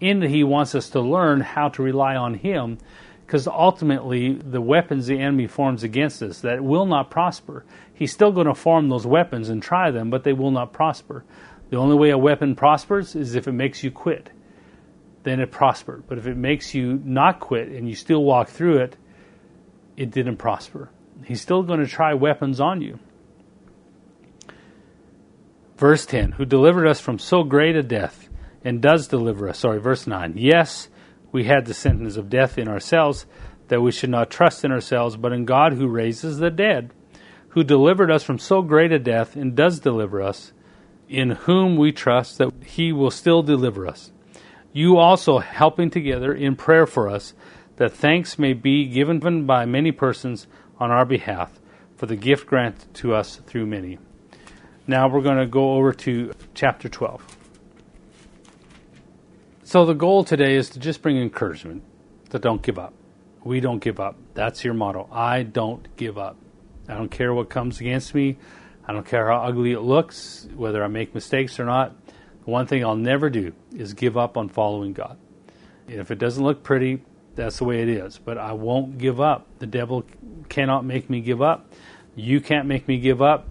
In 0.00 0.20
it, 0.20 0.30
He 0.30 0.42
wants 0.42 0.74
us 0.74 0.90
to 0.90 1.00
learn 1.00 1.42
how 1.42 1.68
to 1.68 1.82
rely 1.82 2.16
on 2.16 2.34
Him 2.34 2.78
because 3.24 3.46
ultimately 3.46 4.32
the 4.32 4.60
weapons 4.60 5.06
the 5.06 5.20
enemy 5.20 5.46
forms 5.46 5.84
against 5.84 6.22
us 6.22 6.40
that 6.40 6.62
will 6.62 6.86
not 6.86 7.10
prosper 7.10 7.64
he's 7.92 8.12
still 8.12 8.30
going 8.30 8.46
to 8.46 8.54
form 8.54 8.88
those 8.88 9.04
weapons 9.04 9.48
and 9.48 9.60
try 9.60 9.90
them 9.90 10.10
but 10.10 10.22
they 10.22 10.32
will 10.32 10.52
not 10.52 10.72
prosper 10.72 11.24
the 11.70 11.76
only 11.76 11.96
way 11.96 12.10
a 12.10 12.18
weapon 12.18 12.54
prospers 12.54 13.16
is 13.16 13.34
if 13.34 13.48
it 13.48 13.52
makes 13.52 13.82
you 13.82 13.90
quit 13.90 14.30
then 15.26 15.40
it 15.40 15.50
prospered. 15.50 16.04
But 16.06 16.18
if 16.18 16.26
it 16.26 16.36
makes 16.36 16.72
you 16.72 17.00
not 17.04 17.40
quit 17.40 17.68
and 17.68 17.88
you 17.88 17.94
still 17.94 18.22
walk 18.22 18.48
through 18.48 18.78
it 18.78 18.96
it 19.96 20.10
didn't 20.10 20.36
prosper. 20.36 20.90
He's 21.24 21.40
still 21.40 21.62
going 21.62 21.80
to 21.80 21.86
try 21.86 22.12
weapons 22.12 22.60
on 22.60 22.82
you. 22.82 22.98
Verse 25.76 26.06
10 26.06 26.32
who 26.32 26.44
delivered 26.44 26.86
us 26.86 27.00
from 27.00 27.18
so 27.18 27.42
great 27.42 27.76
a 27.76 27.82
death 27.82 28.28
and 28.64 28.80
does 28.80 29.08
deliver 29.08 29.48
us. 29.48 29.58
Sorry 29.58 29.80
verse 29.80 30.06
9 30.06 30.34
yes 30.36 30.88
we 31.32 31.44
had 31.44 31.66
the 31.66 31.74
sentence 31.74 32.16
of 32.16 32.30
death 32.30 32.56
in 32.56 32.68
ourselves, 32.68 33.26
that 33.68 33.82
we 33.82 33.92
should 33.92 34.10
not 34.10 34.30
trust 34.30 34.64
in 34.64 34.72
ourselves, 34.72 35.16
but 35.16 35.32
in 35.32 35.44
God 35.44 35.74
who 35.74 35.86
raises 35.86 36.38
the 36.38 36.50
dead, 36.50 36.92
who 37.48 37.64
delivered 37.64 38.10
us 38.10 38.22
from 38.22 38.38
so 38.38 38.62
great 38.62 38.92
a 38.92 38.98
death 38.98 39.36
and 39.36 39.54
does 39.54 39.80
deliver 39.80 40.22
us, 40.22 40.52
in 41.08 41.30
whom 41.30 41.76
we 41.76 41.92
trust 41.92 42.38
that 42.38 42.52
he 42.64 42.92
will 42.92 43.10
still 43.10 43.42
deliver 43.42 43.86
us. 43.86 44.12
You 44.76 44.98
also 44.98 45.38
helping 45.38 45.88
together 45.88 46.34
in 46.34 46.54
prayer 46.54 46.84
for 46.84 47.08
us, 47.08 47.32
that 47.76 47.94
thanks 47.94 48.38
may 48.38 48.52
be 48.52 48.84
given 48.84 49.46
by 49.46 49.64
many 49.64 49.90
persons 49.90 50.46
on 50.78 50.90
our 50.90 51.06
behalf 51.06 51.50
for 51.96 52.04
the 52.04 52.14
gift 52.14 52.46
granted 52.46 52.92
to 52.96 53.14
us 53.14 53.40
through 53.46 53.64
many. 53.64 53.98
Now 54.86 55.08
we're 55.08 55.22
going 55.22 55.38
to 55.38 55.46
go 55.46 55.76
over 55.76 55.94
to 55.94 56.34
chapter 56.52 56.90
12. 56.90 57.38
So 59.64 59.86
the 59.86 59.94
goal 59.94 60.24
today 60.24 60.56
is 60.56 60.68
to 60.68 60.78
just 60.78 61.00
bring 61.00 61.16
encouragement 61.16 61.82
that 62.28 62.42
don't 62.42 62.60
give 62.60 62.78
up. 62.78 62.92
We 63.44 63.60
don't 63.60 63.78
give 63.78 63.98
up. 63.98 64.18
That's 64.34 64.62
your 64.62 64.74
motto. 64.74 65.08
I 65.10 65.42
don't 65.42 65.88
give 65.96 66.18
up. 66.18 66.36
I 66.86 66.96
don't 66.96 67.10
care 67.10 67.32
what 67.32 67.48
comes 67.48 67.80
against 67.80 68.14
me. 68.14 68.36
I 68.86 68.92
don't 68.92 69.06
care 69.06 69.30
how 69.30 69.38
ugly 69.38 69.72
it 69.72 69.80
looks, 69.80 70.46
whether 70.54 70.84
I 70.84 70.88
make 70.88 71.14
mistakes 71.14 71.58
or 71.58 71.64
not. 71.64 71.96
One 72.46 72.66
thing 72.68 72.84
I'll 72.84 72.94
never 72.94 73.28
do 73.28 73.52
is 73.74 73.92
give 73.92 74.16
up 74.16 74.36
on 74.36 74.48
following 74.48 74.92
God. 74.92 75.18
If 75.88 76.12
it 76.12 76.18
doesn't 76.18 76.42
look 76.42 76.62
pretty, 76.62 77.02
that's 77.34 77.58
the 77.58 77.64
way 77.64 77.82
it 77.82 77.88
is. 77.88 78.18
But 78.18 78.38
I 78.38 78.52
won't 78.52 78.98
give 78.98 79.20
up. 79.20 79.46
The 79.58 79.66
devil 79.66 80.04
cannot 80.48 80.84
make 80.84 81.10
me 81.10 81.20
give 81.20 81.42
up. 81.42 81.72
You 82.14 82.40
can't 82.40 82.66
make 82.66 82.86
me 82.86 82.98
give 82.98 83.20
up. 83.20 83.48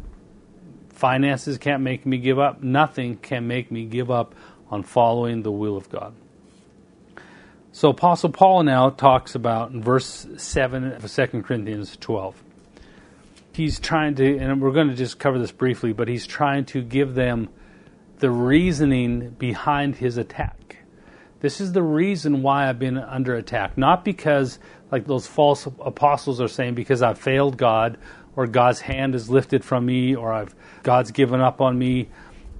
Finances 0.89 1.57
can't 1.57 1.83
make 1.83 2.05
me 2.05 2.17
give 2.17 2.39
up. 2.39 2.63
Nothing 2.63 3.17
can 3.17 3.47
make 3.47 3.69
me 3.69 3.83
give 3.85 4.09
up 4.09 4.33
on 4.71 4.83
following 4.83 5.43
the 5.43 5.51
will 5.51 5.75
of 5.75 5.89
God. 5.89 6.13
So 7.73 7.89
Apostle 7.89 8.29
Paul 8.29 8.63
now 8.63 8.89
talks 8.91 9.35
about 9.35 9.71
in 9.71 9.83
verse 9.83 10.25
7 10.37 10.93
of 10.93 11.13
2 11.13 11.43
Corinthians 11.43 11.97
12. 11.97 12.41
He's 13.51 13.77
trying 13.77 14.15
to, 14.15 14.37
and 14.37 14.61
we're 14.61 14.71
going 14.71 14.87
to 14.87 14.95
just 14.95 15.19
cover 15.19 15.37
this 15.37 15.51
briefly, 15.51 15.91
but 15.91 16.07
he's 16.07 16.25
trying 16.25 16.63
to 16.67 16.81
give 16.81 17.13
them 17.13 17.49
the 18.19 18.31
reasoning 18.31 19.31
behind 19.31 19.95
his 19.95 20.17
attack. 20.17 20.77
This 21.41 21.59
is 21.59 21.73
the 21.73 21.83
reason 21.83 22.41
why 22.41 22.69
I've 22.69 22.79
been 22.79 22.97
under 22.97 23.35
attack. 23.35 23.77
Not 23.77 24.05
because, 24.05 24.57
like 24.91 25.05
those 25.05 25.27
false 25.27 25.65
apostles 25.65 26.39
are 26.41 26.47
saying, 26.47 26.75
because 26.75 27.01
I've 27.01 27.19
failed 27.19 27.57
God, 27.57 27.97
or 28.35 28.47
God's 28.47 28.81
hand 28.81 29.15
is 29.15 29.29
lifted 29.29 29.63
from 29.63 29.85
me, 29.85 30.15
or 30.15 30.33
I've 30.33 30.55
God's 30.83 31.11
given 31.11 31.41
up 31.41 31.61
on 31.61 31.77
me, 31.77 32.09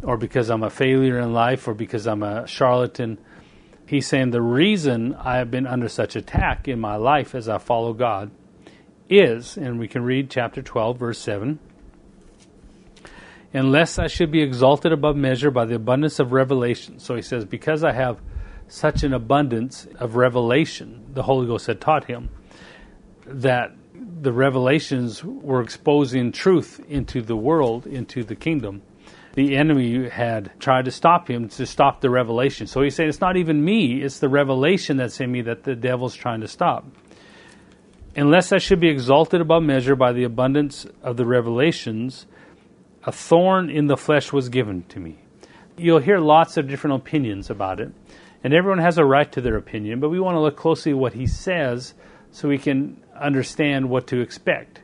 or 0.04 0.18
because 0.18 0.50
I'm 0.50 0.64
a 0.64 0.70
failure 0.70 1.20
in 1.20 1.34
life, 1.34 1.68
or 1.68 1.74
because 1.74 2.06
I'm 2.06 2.24
a 2.24 2.46
charlatan. 2.48 3.18
He's 3.88 4.08
saying 4.08 4.32
the 4.32 4.42
reason 4.42 5.14
I 5.16 5.38
have 5.38 5.52
been 5.52 5.68
under 5.68 5.90
such 5.90 6.16
attack 6.16 6.68
in 6.68 6.80
my 6.80 6.96
life 6.96 7.34
as 7.34 7.48
I 7.48 7.60
follow 7.60 7.94
God 7.94 8.32
is, 9.10 9.58
and 9.58 9.80
we 9.80 9.88
can 9.88 10.04
read 10.04 10.30
chapter 10.30 10.62
12, 10.62 10.98
verse 10.98 11.20
7 11.20 11.60
unless 13.56 13.98
I 13.98 14.08
should 14.08 14.32
be 14.32 14.42
exalted 14.42 14.92
above 14.92 15.16
measure 15.16 15.50
by 15.50 15.66
the 15.66 15.76
abundance 15.76 16.20
of 16.20 16.34
revelation. 16.34 17.00
So 17.00 17.16
he 17.16 17.22
says, 17.22 17.46
because 17.46 17.84
I 17.84 17.94
have 17.94 18.20
such 18.68 19.04
an 19.04 19.14
abundance 19.14 19.88
of 19.98 20.16
revelation, 20.16 21.06
the 21.14 21.24
Holy 21.24 21.48
Ghost 21.48 21.68
had 21.68 21.80
taught 21.80 22.06
him, 22.06 22.30
that 23.26 23.72
the 23.94 24.34
revelations 24.34 25.24
were 25.24 25.62
exposing 25.62 26.32
truth 26.32 26.84
into 26.90 27.22
the 27.22 27.36
world, 27.36 27.88
into 27.88 28.24
the 28.24 28.36
kingdom. 28.36 28.82
The 29.36 29.56
enemy 29.56 30.10
had 30.10 30.52
tried 30.60 30.86
to 30.86 30.92
stop 30.92 31.30
him, 31.30 31.50
to 31.50 31.66
stop 31.66 32.02
the 32.02 32.10
revelation. 32.10 32.68
So 32.68 32.82
he's 32.82 32.96
saying, 32.96 33.10
it's 33.10 33.22
not 33.22 33.38
even 33.38 33.64
me, 33.64 34.02
it's 34.02 34.20
the 34.20 34.30
revelation 34.30 34.98
that's 34.98 35.20
in 35.20 35.32
me 35.32 35.42
that 35.44 35.64
the 35.64 35.76
devil's 35.76 36.16
trying 36.16 36.42
to 36.42 36.48
stop. 36.48 36.86
Unless 38.16 38.52
I 38.52 38.58
should 38.58 38.80
be 38.80 38.90
exalted 38.90 39.42
above 39.42 39.64
measure 39.64 39.96
by 39.96 40.14
the 40.14 40.24
abundance 40.24 40.86
of 41.04 41.18
the 41.18 41.26
revelations, 41.26 42.26
a 43.06 43.12
thorn 43.12 43.70
in 43.70 43.88
the 43.88 43.98
flesh 43.98 44.34
was 44.34 44.50
given 44.50 44.84
to 44.90 45.00
me. 45.00 45.18
You'll 45.78 46.00
hear 46.00 46.20
lots 46.20 46.58
of 46.58 46.68
different 46.68 46.96
opinions 46.96 47.50
about 47.50 47.80
it, 47.80 47.92
and 48.44 48.54
everyone 48.54 48.80
has 48.80 48.98
a 48.98 49.06
right 49.06 49.32
to 49.34 49.42
their 49.42 49.58
opinion, 49.58 50.00
but 50.00 50.10
we 50.10 50.20
want 50.20 50.36
to 50.36 50.40
look 50.40 50.58
closely 50.58 50.92
at 50.92 50.98
what 50.98 51.14
he 51.14 51.28
says 51.28 51.94
so 52.32 52.50
we 52.50 52.58
can 52.58 53.02
understand 53.16 53.90
what 53.90 54.08
to 54.08 54.20
expect. 54.20 54.82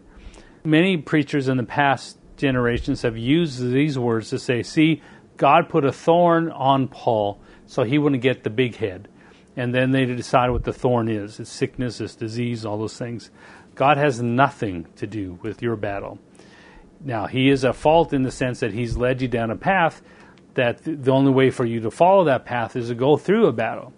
Many 0.64 0.98
preachers 0.98 1.48
in 1.48 1.58
the 1.58 1.64
past 1.64 2.18
generations 2.38 3.02
have 3.02 3.18
used 3.18 3.62
these 3.62 3.98
words 3.98 4.30
to 4.30 4.40
say, 4.40 4.64
see, 4.64 5.02
God 5.38 5.70
put 5.70 5.86
a 5.86 5.92
thorn 5.92 6.52
on 6.52 6.88
Paul 6.88 7.42
so 7.66 7.84
he 7.84 7.98
wouldn't 7.98 8.22
get 8.22 8.44
the 8.44 8.50
big 8.50 8.76
head. 8.76 9.08
And 9.56 9.74
then 9.74 9.92
they 9.92 10.06
decide 10.06 10.52
what 10.52 10.64
the 10.64 10.74
thorn 10.74 11.10
is 11.10 11.40
it's 11.40 11.50
sickness, 11.50 12.00
it's 12.00 12.16
disease, 12.16 12.66
all 12.66 12.78
those 12.78 12.98
things. 12.98 13.32
God 13.76 13.98
has 13.98 14.22
nothing 14.22 14.88
to 14.98 15.08
do 15.08 15.40
with 15.42 15.62
your 15.62 15.76
battle. 15.76 16.20
Now, 17.04 17.28
he 17.28 17.50
is 17.50 17.66
at 17.66 17.76
fault 17.76 18.14
in 18.14 18.24
the 18.24 18.32
sense 18.32 18.60
that 18.60 18.74
he's 18.74 18.96
led 18.96 19.22
you 19.22 19.28
down 19.28 19.52
a 19.52 19.56
path 19.56 20.02
that 20.54 20.82
the 20.84 21.12
only 21.12 21.32
way 21.32 21.50
for 21.50 21.66
you 21.66 21.80
to 21.82 21.92
follow 21.92 22.26
that 22.26 22.46
path 22.46 22.76
is 22.76 22.90
to 22.90 22.96
go 22.96 23.18
through 23.18 23.48
a 23.48 23.52
battle. 23.52 23.94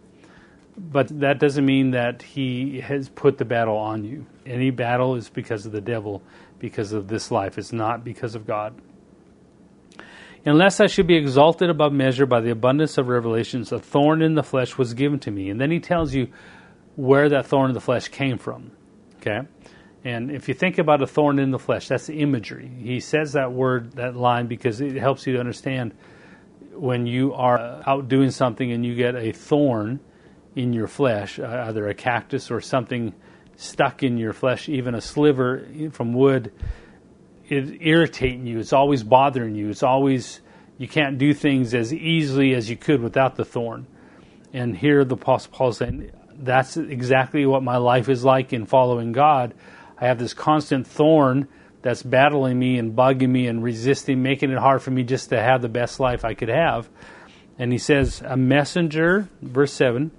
But 0.78 1.20
that 1.20 1.40
doesn't 1.40 1.66
mean 1.66 1.92
that 1.92 2.22
he 2.22 2.80
has 2.80 3.10
put 3.10 3.38
the 3.38 3.46
battle 3.46 3.78
on 3.78 4.06
you. 4.06 4.26
Any 4.46 4.72
battle 4.72 5.16
is 5.16 5.30
because 5.30 5.66
of 5.66 5.72
the 5.72 5.82
devil, 5.82 6.22
because 6.60 6.94
of 6.94 7.08
this 7.08 7.30
life. 7.32 7.58
It's 7.58 7.74
not 7.74 8.04
because 8.04 8.36
of 8.36 8.48
God. 8.48 8.74
Unless 10.46 10.80
I 10.80 10.88
should 10.88 11.08
be 11.08 11.16
exalted 11.16 11.70
above 11.70 11.94
measure 11.94 12.26
by 12.26 12.42
the 12.42 12.50
abundance 12.50 12.98
of 12.98 13.08
revelations, 13.08 13.72
a 13.72 13.80
thorn 13.80 14.22
in 14.22 14.36
the 14.36 14.44
flesh 14.44 14.78
was 14.78 14.94
given 14.94 15.20
to 15.20 15.32
me. 15.32 15.50
And 15.50 15.60
then 15.60 15.72
he 15.72 15.80
tells 15.80 16.14
you 16.14 16.28
where 16.96 17.30
that 17.30 17.46
thorn 17.46 17.70
in 17.70 17.74
the 17.74 17.82
flesh 17.82 18.10
came 18.10 18.38
from. 18.38 18.72
Okay? 19.18 19.48
And 20.06 20.32
if 20.32 20.50
you 20.50 20.54
think 20.54 20.78
about 20.78 21.02
a 21.02 21.08
thorn 21.08 21.40
in 21.40 21.52
the 21.52 21.60
flesh, 21.60 21.88
that's 21.88 22.08
the 22.08 22.20
imagery. 22.20 22.70
He 22.80 23.00
says 23.00 23.34
that 23.34 23.54
word, 23.54 23.94
that 23.94 24.16
line, 24.16 24.48
because 24.48 24.82
it 24.82 24.96
helps 24.96 25.26
you 25.26 25.34
to 25.34 25.40
understand 25.40 25.94
when 26.74 27.06
you 27.06 27.34
are 27.34 27.82
out 27.88 28.10
doing 28.10 28.32
something 28.32 28.72
and 28.72 28.86
you 28.86 28.96
get 28.96 29.16
a 29.16 29.32
thorn 29.32 30.00
in 30.56 30.74
your 30.74 30.88
flesh, 30.88 31.40
uh, 31.40 31.66
either 31.68 31.88
a 31.88 31.94
cactus 31.94 32.52
or 32.52 32.60
something 32.60 33.14
stuck 33.56 34.04
in 34.04 34.18
your 34.18 34.34
flesh, 34.34 34.68
even 34.68 34.96
a 34.96 35.02
sliver 35.02 35.68
from 35.92 36.14
wood, 36.14 36.52
it's 37.48 37.72
irritating 37.80 38.46
you. 38.46 38.60
It's 38.60 38.74
always 38.74 39.04
bothering 39.04 39.56
you. 39.56 39.70
It's 39.70 39.84
always, 39.84 40.42
you 40.78 40.88
can't 40.88 41.18
do 41.18 41.34
things 41.34 41.74
as 41.74 41.94
easily 41.94 42.56
as 42.56 42.70
you 42.70 42.76
could 42.76 43.02
without 43.02 43.36
the 43.36 43.46
thorn. 43.46 43.88
And 44.52 44.76
here 44.76 45.06
the 45.06 45.16
Apostle 45.16 45.52
Paul 45.54 45.70
is 45.70 45.78
saying, 45.78 46.12
that's 46.36 46.78
exactly 46.78 47.46
what 47.46 47.64
my 47.64 47.78
life 47.78 48.10
is 48.10 48.24
like 48.26 48.54
in 48.54 48.66
following 48.66 49.12
God. 49.12 49.54
I 50.04 50.08
have 50.08 50.20
this 50.20 50.34
constant 50.34 50.86
thorn 50.86 51.48
that's 51.82 52.04
battling 52.04 52.60
me 52.60 52.78
and 52.78 52.94
bugging 52.94 53.30
me 53.30 53.48
and 53.48 53.64
resisting, 53.64 54.22
making 54.22 54.52
it 54.52 54.58
hard 54.58 54.82
for 54.82 54.92
me 54.92 55.04
just 55.04 55.30
to 55.30 55.42
have 55.42 55.62
the 55.62 55.70
best 55.70 55.98
life 55.98 56.26
I 56.26 56.34
could 56.34 56.50
have. 56.50 56.90
And 57.58 57.72
he 57.72 57.78
says, 57.78 58.22
A 58.26 58.36
messenger, 58.36 59.30
verse 59.42 59.72
7, 59.72 60.12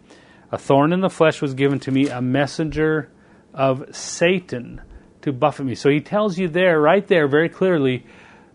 a 0.51 0.57
thorn 0.57 0.95
in 0.95 1.03
the 1.03 1.11
flesh 1.11 1.43
was 1.43 1.53
given 1.53 1.81
to 1.81 1.91
me, 1.91 2.09
a 2.09 2.23
messenger 2.23 3.11
of 3.53 3.95
Satan 3.95 4.81
to 5.21 5.35
buffet 5.35 5.65
me. 5.65 5.75
So 5.75 5.91
he 5.91 6.01
tells 6.01 6.39
you 6.39 6.49
there, 6.49 6.81
right 6.81 7.07
there, 7.07 7.29
very 7.29 7.51
clearly, 7.51 8.07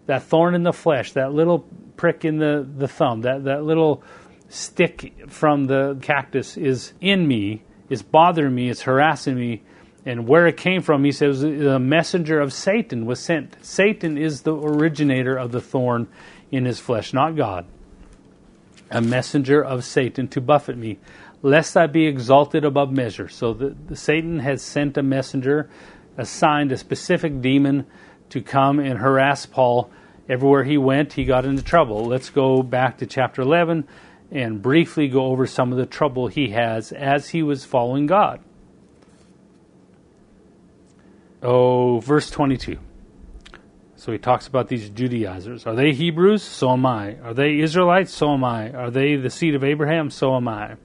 that 0.07 0.23
thorn 0.23 0.55
in 0.55 0.63
the 0.63 0.73
flesh, 0.73 1.11
that 1.11 1.31
little 1.31 1.59
prick 1.95 2.25
in 2.25 2.39
the, 2.39 2.67
the 2.75 2.87
thumb, 2.87 3.21
that, 3.21 3.43
that 3.43 3.63
little 3.63 4.01
stick 4.47 5.13
from 5.27 5.65
the 5.65 5.99
cactus 6.01 6.57
is 6.57 6.93
in 6.99 7.27
me, 7.27 7.61
is 7.87 8.01
bothering 8.01 8.55
me, 8.55 8.71
it's 8.71 8.81
harassing 8.81 9.35
me, 9.35 9.61
and 10.09 10.27
where 10.27 10.47
it 10.47 10.57
came 10.57 10.81
from, 10.81 11.03
he 11.03 11.11
says, 11.11 11.41
the 11.41 11.77
messenger 11.77 12.41
of 12.41 12.51
Satan 12.51 13.05
was 13.05 13.19
sent. 13.19 13.63
Satan 13.63 14.17
is 14.17 14.41
the 14.41 14.55
originator 14.55 15.37
of 15.37 15.51
the 15.51 15.61
thorn 15.61 16.07
in 16.51 16.65
his 16.65 16.79
flesh, 16.79 17.13
not 17.13 17.35
God. 17.35 17.67
A 18.89 19.01
messenger 19.01 19.63
of 19.63 19.83
Satan 19.83 20.27
to 20.29 20.41
buffet 20.41 20.77
me, 20.77 20.97
lest 21.43 21.77
I 21.77 21.85
be 21.85 22.07
exalted 22.07 22.65
above 22.65 22.91
measure. 22.91 23.29
So 23.29 23.53
the, 23.53 23.75
the 23.85 23.95
Satan 23.95 24.39
has 24.39 24.63
sent 24.63 24.97
a 24.97 25.03
messenger, 25.03 25.69
assigned 26.17 26.71
a 26.71 26.77
specific 26.77 27.39
demon 27.39 27.85
to 28.29 28.41
come 28.41 28.79
and 28.79 28.97
harass 28.97 29.45
Paul. 29.45 29.91
Everywhere 30.27 30.63
he 30.63 30.79
went, 30.79 31.13
he 31.13 31.23
got 31.23 31.45
into 31.45 31.61
trouble. 31.61 32.05
Let's 32.05 32.31
go 32.31 32.63
back 32.63 32.97
to 32.97 33.05
chapter 33.05 33.43
11 33.43 33.87
and 34.31 34.59
briefly 34.59 35.07
go 35.07 35.25
over 35.25 35.45
some 35.45 35.71
of 35.71 35.77
the 35.77 35.85
trouble 35.85 36.29
he 36.29 36.49
has 36.49 36.91
as 36.91 37.29
he 37.29 37.43
was 37.43 37.63
following 37.63 38.07
God. 38.07 38.41
Oh, 41.41 41.99
verse 42.01 42.29
22. 42.29 42.77
So 43.95 44.11
he 44.11 44.17
talks 44.17 44.47
about 44.47 44.67
these 44.67 44.89
Judaizers. 44.89 45.65
Are 45.65 45.75
they 45.75 45.93
Hebrews? 45.93 46.43
So 46.43 46.71
am 46.71 46.85
I. 46.85 47.15
Are 47.19 47.33
they 47.33 47.59
Israelites? 47.59 48.13
So 48.13 48.33
am 48.33 48.43
I. 48.43 48.71
Are 48.73 48.91
they 48.91 49.15
the 49.15 49.29
seed 49.29 49.55
of 49.55 49.63
Abraham? 49.63 50.09
So 50.09 50.35
am 50.35 50.49
I. 50.49 50.75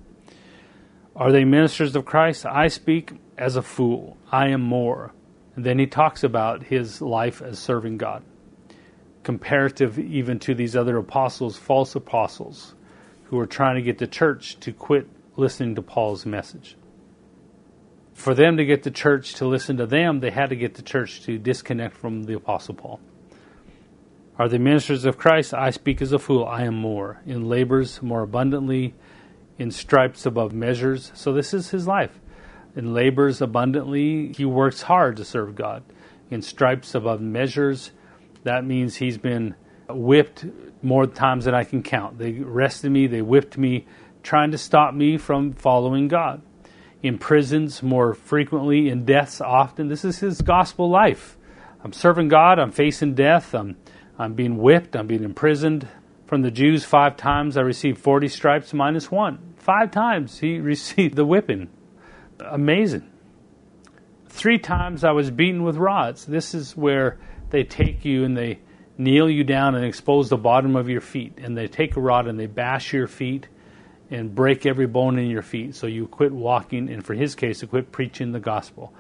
Are 1.17 1.33
they 1.33 1.45
ministers 1.45 1.97
of 1.97 2.05
Christ? 2.05 2.47
I 2.47 2.69
speak 2.69 3.13
as 3.37 3.57
a 3.57 3.63
fool. 3.63 4.17
I 4.31 4.49
am 4.49 4.63
more. 4.63 5.13
And 5.57 5.65
then 5.65 5.79
he 5.79 5.87
talks 5.87 6.23
about 6.23 6.63
his 6.63 7.01
life 7.03 7.43
as 7.43 7.59
serving 7.59 7.99
God, 7.99 8.23
comparative 9.25 9.99
even 9.99 10.39
to 10.41 10.55
these 10.55 10.77
other 10.77 10.99
apostles, 10.99 11.57
false 11.57 11.97
apostles, 11.97 12.75
who 13.25 13.39
are 13.41 13.47
trying 13.47 13.77
to 13.77 13.83
get 13.83 13.99
the 13.99 14.07
church 14.07 14.59
to 14.61 14.73
quit 14.73 15.09
listening 15.37 15.75
to 15.77 15.83
Paul's 15.83 16.27
message 16.27 16.77
for 18.15 18.33
them 18.33 18.57
to 18.57 18.65
get 18.65 18.85
the 18.85 18.91
church 18.91 19.35
to 19.35 19.47
listen 19.47 19.77
to 19.77 19.87
them, 19.87 20.21
they 20.21 20.31
had 20.31 20.51
to 20.51 20.57
get 20.57 20.75
the 20.75 20.83
church 20.83 21.23
to 21.25 21.37
disconnect 21.37 21.97
from 21.97 22.23
the 22.23 22.35
Apostle 22.35 22.75
Paul. 22.75 23.01
Are 24.39 24.49
the 24.49 24.59
ministers 24.59 25.05
of 25.05 25.19
Christ? 25.19 25.53
I 25.53 25.71
speak 25.71 26.01
as 26.01 26.13
a 26.13 26.19
fool. 26.19 26.45
I 26.45 26.63
am 26.63 26.75
more. 26.75 27.21
In 27.27 27.49
labors 27.49 28.03
more 28.03 28.23
abundantly, 28.23 28.95
in 29.59 29.71
stripes 29.71 30.27
above 30.27 30.53
measures. 30.53 31.13
So 31.15 31.33
this 31.33 31.53
is 31.53 31.71
his 31.71 31.87
life. 31.87 32.21
In 32.77 32.95
labors 32.95 33.43
abundantly, 33.43 34.33
he 34.33 34.45
works 34.45 34.83
hard 34.83 35.17
to 35.19 35.25
serve 35.25 35.55
God. 35.55 35.85
In 36.31 36.41
stripes 36.41 36.95
above 36.95 37.21
measures, 37.21 37.91
that 38.45 38.65
means 38.65 38.97
he's 38.97 39.19
been 39.19 39.55
whipped 39.89 40.47
more 40.83 41.07
times 41.07 41.45
than 41.45 41.55
I 41.55 41.65
can 41.65 41.83
count. 41.83 42.19
They 42.19 42.39
arrested 42.39 42.91
me, 42.91 43.07
they 43.07 43.23
whipped 43.23 43.59
me, 43.59 43.87
trying 44.23 44.51
to 44.53 44.59
stop 44.59 44.95
me 44.95 45.19
from 45.19 45.53
following 45.53 46.09
God 46.09 46.43
in 47.05 47.19
prisons 47.19 47.83
more 47.83 48.15
frequently, 48.15 48.89
in 48.89 49.05
deaths 49.05 49.39
often. 49.39 49.89
This 49.89 50.07
is 50.07 50.21
his 50.21 50.41
gospel 50.41 50.89
life. 50.89 51.37
I'm 51.85 51.93
serving 51.93 52.29
God, 52.29 52.59
I'm 52.59 52.73
facing 52.73 53.15
death, 53.15 53.55
I'm, 53.55 53.77
I'm 54.19 54.33
being 54.33 54.57
whipped, 54.57 54.97
I'm 54.97 55.07
being 55.07 55.23
imprisoned. 55.23 55.87
From 56.25 56.41
the 56.41 56.51
Jews, 56.51 56.83
five 56.83 57.19
times 57.19 57.59
I 57.59 57.61
received 57.61 57.99
40 57.99 58.29
stripes 58.29 58.73
minus 58.73 59.11
one. 59.11 59.55
Five 59.59 59.91
times 59.91 60.39
he 60.39 60.59
received 60.61 61.15
the 61.15 61.27
whipping. 61.27 61.69
Amazing. 62.41 63.11
Three 64.31 64.59
times 64.59 65.05
I 65.05 65.11
was 65.11 65.31
beaten 65.31 65.63
with 65.63 65.77
rods. 65.77 66.25
This 66.25 66.55
is 66.55 66.75
where 66.75 67.19
they 67.51 67.65
take 67.65 68.07
you 68.07 68.25
and 68.25 68.35
they 68.35 68.61
kneel 68.97 69.29
you 69.29 69.45
down 69.45 69.75
and 69.75 69.85
expose 69.85 70.31
the 70.31 70.39
bottom 70.39 70.75
of 70.75 70.89
your 70.89 71.03
feet. 71.03 71.35
And 71.37 71.55
they 71.55 71.67
take 71.67 71.97
a 71.97 72.01
rod 72.01 72.27
and 72.27 72.41
they 72.41 72.47
bash 72.47 72.95
your 72.95 73.09
feet 73.09 73.47
and 74.11 74.35
break 74.35 74.67
every 74.67 74.87
bone 74.87 75.19
in 75.19 75.29
your 75.29 75.43
feet. 75.43 75.75
So 75.75 75.87
you 75.87 76.07
quit 76.07 76.33
walking, 76.33 76.89
and 76.89 77.05
for 77.05 77.15
his 77.15 77.35
case, 77.35 77.61
to 77.61 77.67
quit 77.67 77.93
preaching 77.93 78.33
the 78.33 78.41
gospel. 78.41 78.93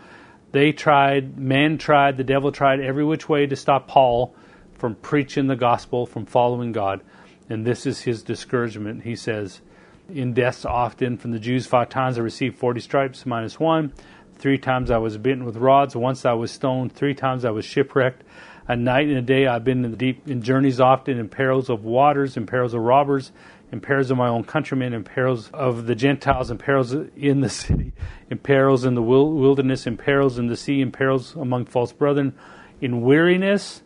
They 0.52 0.72
tried, 0.72 1.38
man 1.38 1.78
tried, 1.78 2.16
the 2.16 2.24
devil 2.24 2.52
tried 2.52 2.80
every 2.80 3.04
which 3.04 3.28
way 3.28 3.46
to 3.46 3.56
stop 3.56 3.88
Paul 3.88 4.34
from 4.74 4.94
preaching 4.96 5.46
the 5.46 5.56
gospel, 5.56 6.06
from 6.06 6.26
following 6.26 6.72
God. 6.72 7.00
And 7.48 7.66
this 7.66 7.86
is 7.86 8.00
his 8.02 8.22
discouragement. 8.22 9.02
He 9.02 9.16
says, 9.16 9.60
in 10.08 10.34
deaths 10.34 10.64
often. 10.64 11.16
From 11.16 11.30
the 11.30 11.38
Jews, 11.38 11.66
five 11.66 11.88
times 11.88 12.18
I 12.18 12.22
received 12.22 12.58
40 12.58 12.80
stripes 12.80 13.26
minus 13.26 13.58
one. 13.58 13.92
Three 14.36 14.58
times 14.58 14.90
I 14.90 14.98
was 14.98 15.16
bitten 15.16 15.44
with 15.44 15.56
rods. 15.56 15.96
Once 15.96 16.24
I 16.24 16.32
was 16.32 16.50
stoned. 16.50 16.92
Three 16.92 17.14
times 17.14 17.44
I 17.44 17.50
was 17.50 17.64
shipwrecked. 17.64 18.22
A 18.66 18.76
night 18.76 19.08
and 19.08 19.16
a 19.16 19.22
day 19.22 19.46
I've 19.46 19.64
been 19.64 19.84
in 19.84 19.90
the 19.90 19.96
deep 19.96 20.26
in 20.26 20.42
journeys 20.42 20.80
often, 20.80 21.18
in 21.18 21.28
perils 21.28 21.68
of 21.68 21.84
waters, 21.84 22.36
in 22.36 22.46
perils 22.46 22.72
of 22.72 22.80
robbers, 22.80 23.30
in 23.74 23.80
perils 23.80 24.08
of 24.08 24.16
my 24.16 24.28
own 24.28 24.44
countrymen, 24.44 24.92
in 24.92 25.02
perils 25.02 25.50
of 25.52 25.86
the 25.86 25.96
Gentiles, 25.96 26.48
in 26.48 26.56
perils 26.56 26.92
in 26.92 27.40
the 27.40 27.48
city, 27.48 27.92
in 28.30 28.38
perils 28.38 28.84
in 28.84 28.94
the 28.94 29.02
wilderness, 29.02 29.84
in 29.84 29.96
perils 29.96 30.38
in 30.38 30.46
the 30.46 30.56
sea, 30.56 30.80
in 30.80 30.92
perils 30.92 31.34
among 31.34 31.64
false 31.64 31.92
brethren, 31.92 32.32
in 32.80 33.00
weariness, 33.00 33.82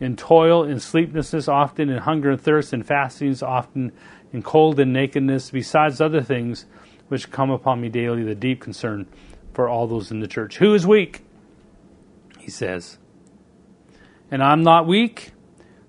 in 0.00 0.16
toil, 0.16 0.64
in 0.64 0.80
sleeplessness, 0.80 1.46
often 1.46 1.88
in 1.88 1.98
hunger 1.98 2.32
and 2.32 2.40
thirst, 2.40 2.72
in 2.72 2.82
fastings, 2.82 3.40
often 3.40 3.92
in 4.32 4.42
cold 4.42 4.80
and 4.80 4.92
nakedness, 4.92 5.52
besides 5.52 6.00
other 6.00 6.20
things 6.20 6.66
which 7.06 7.30
come 7.30 7.50
upon 7.52 7.80
me 7.80 7.88
daily, 7.88 8.24
the 8.24 8.34
deep 8.34 8.60
concern 8.60 9.06
for 9.54 9.68
all 9.68 9.86
those 9.86 10.10
in 10.10 10.18
the 10.18 10.26
church. 10.26 10.58
Who 10.58 10.74
is 10.74 10.84
weak? 10.84 11.24
He 12.40 12.50
says. 12.50 12.98
And 14.32 14.42
I'm 14.42 14.64
not 14.64 14.88
weak. 14.88 15.30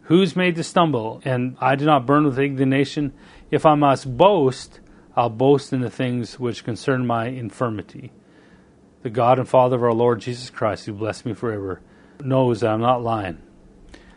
Who's 0.03 0.35
made 0.35 0.55
to 0.55 0.63
stumble? 0.63 1.21
And 1.23 1.55
I 1.61 1.75
do 1.75 1.85
not 1.85 2.07
burn 2.07 2.25
with 2.25 2.39
indignation. 2.39 3.13
If 3.51 3.65
I 3.65 3.75
must 3.75 4.17
boast, 4.17 4.79
I'll 5.15 5.29
boast 5.29 5.73
in 5.73 5.81
the 5.81 5.89
things 5.89 6.39
which 6.39 6.63
concern 6.63 7.07
my 7.07 7.27
infirmity. 7.27 8.11
The 9.01 9.09
God 9.09 9.39
and 9.39 9.47
Father 9.49 9.75
of 9.75 9.83
our 9.83 9.93
Lord 9.93 10.21
Jesus 10.21 10.49
Christ, 10.49 10.85
who 10.85 10.93
blessed 10.93 11.25
me 11.25 11.33
forever, 11.33 11.81
knows 12.23 12.61
that 12.61 12.71
I'm 12.71 12.81
not 12.81 13.01
lying. 13.01 13.39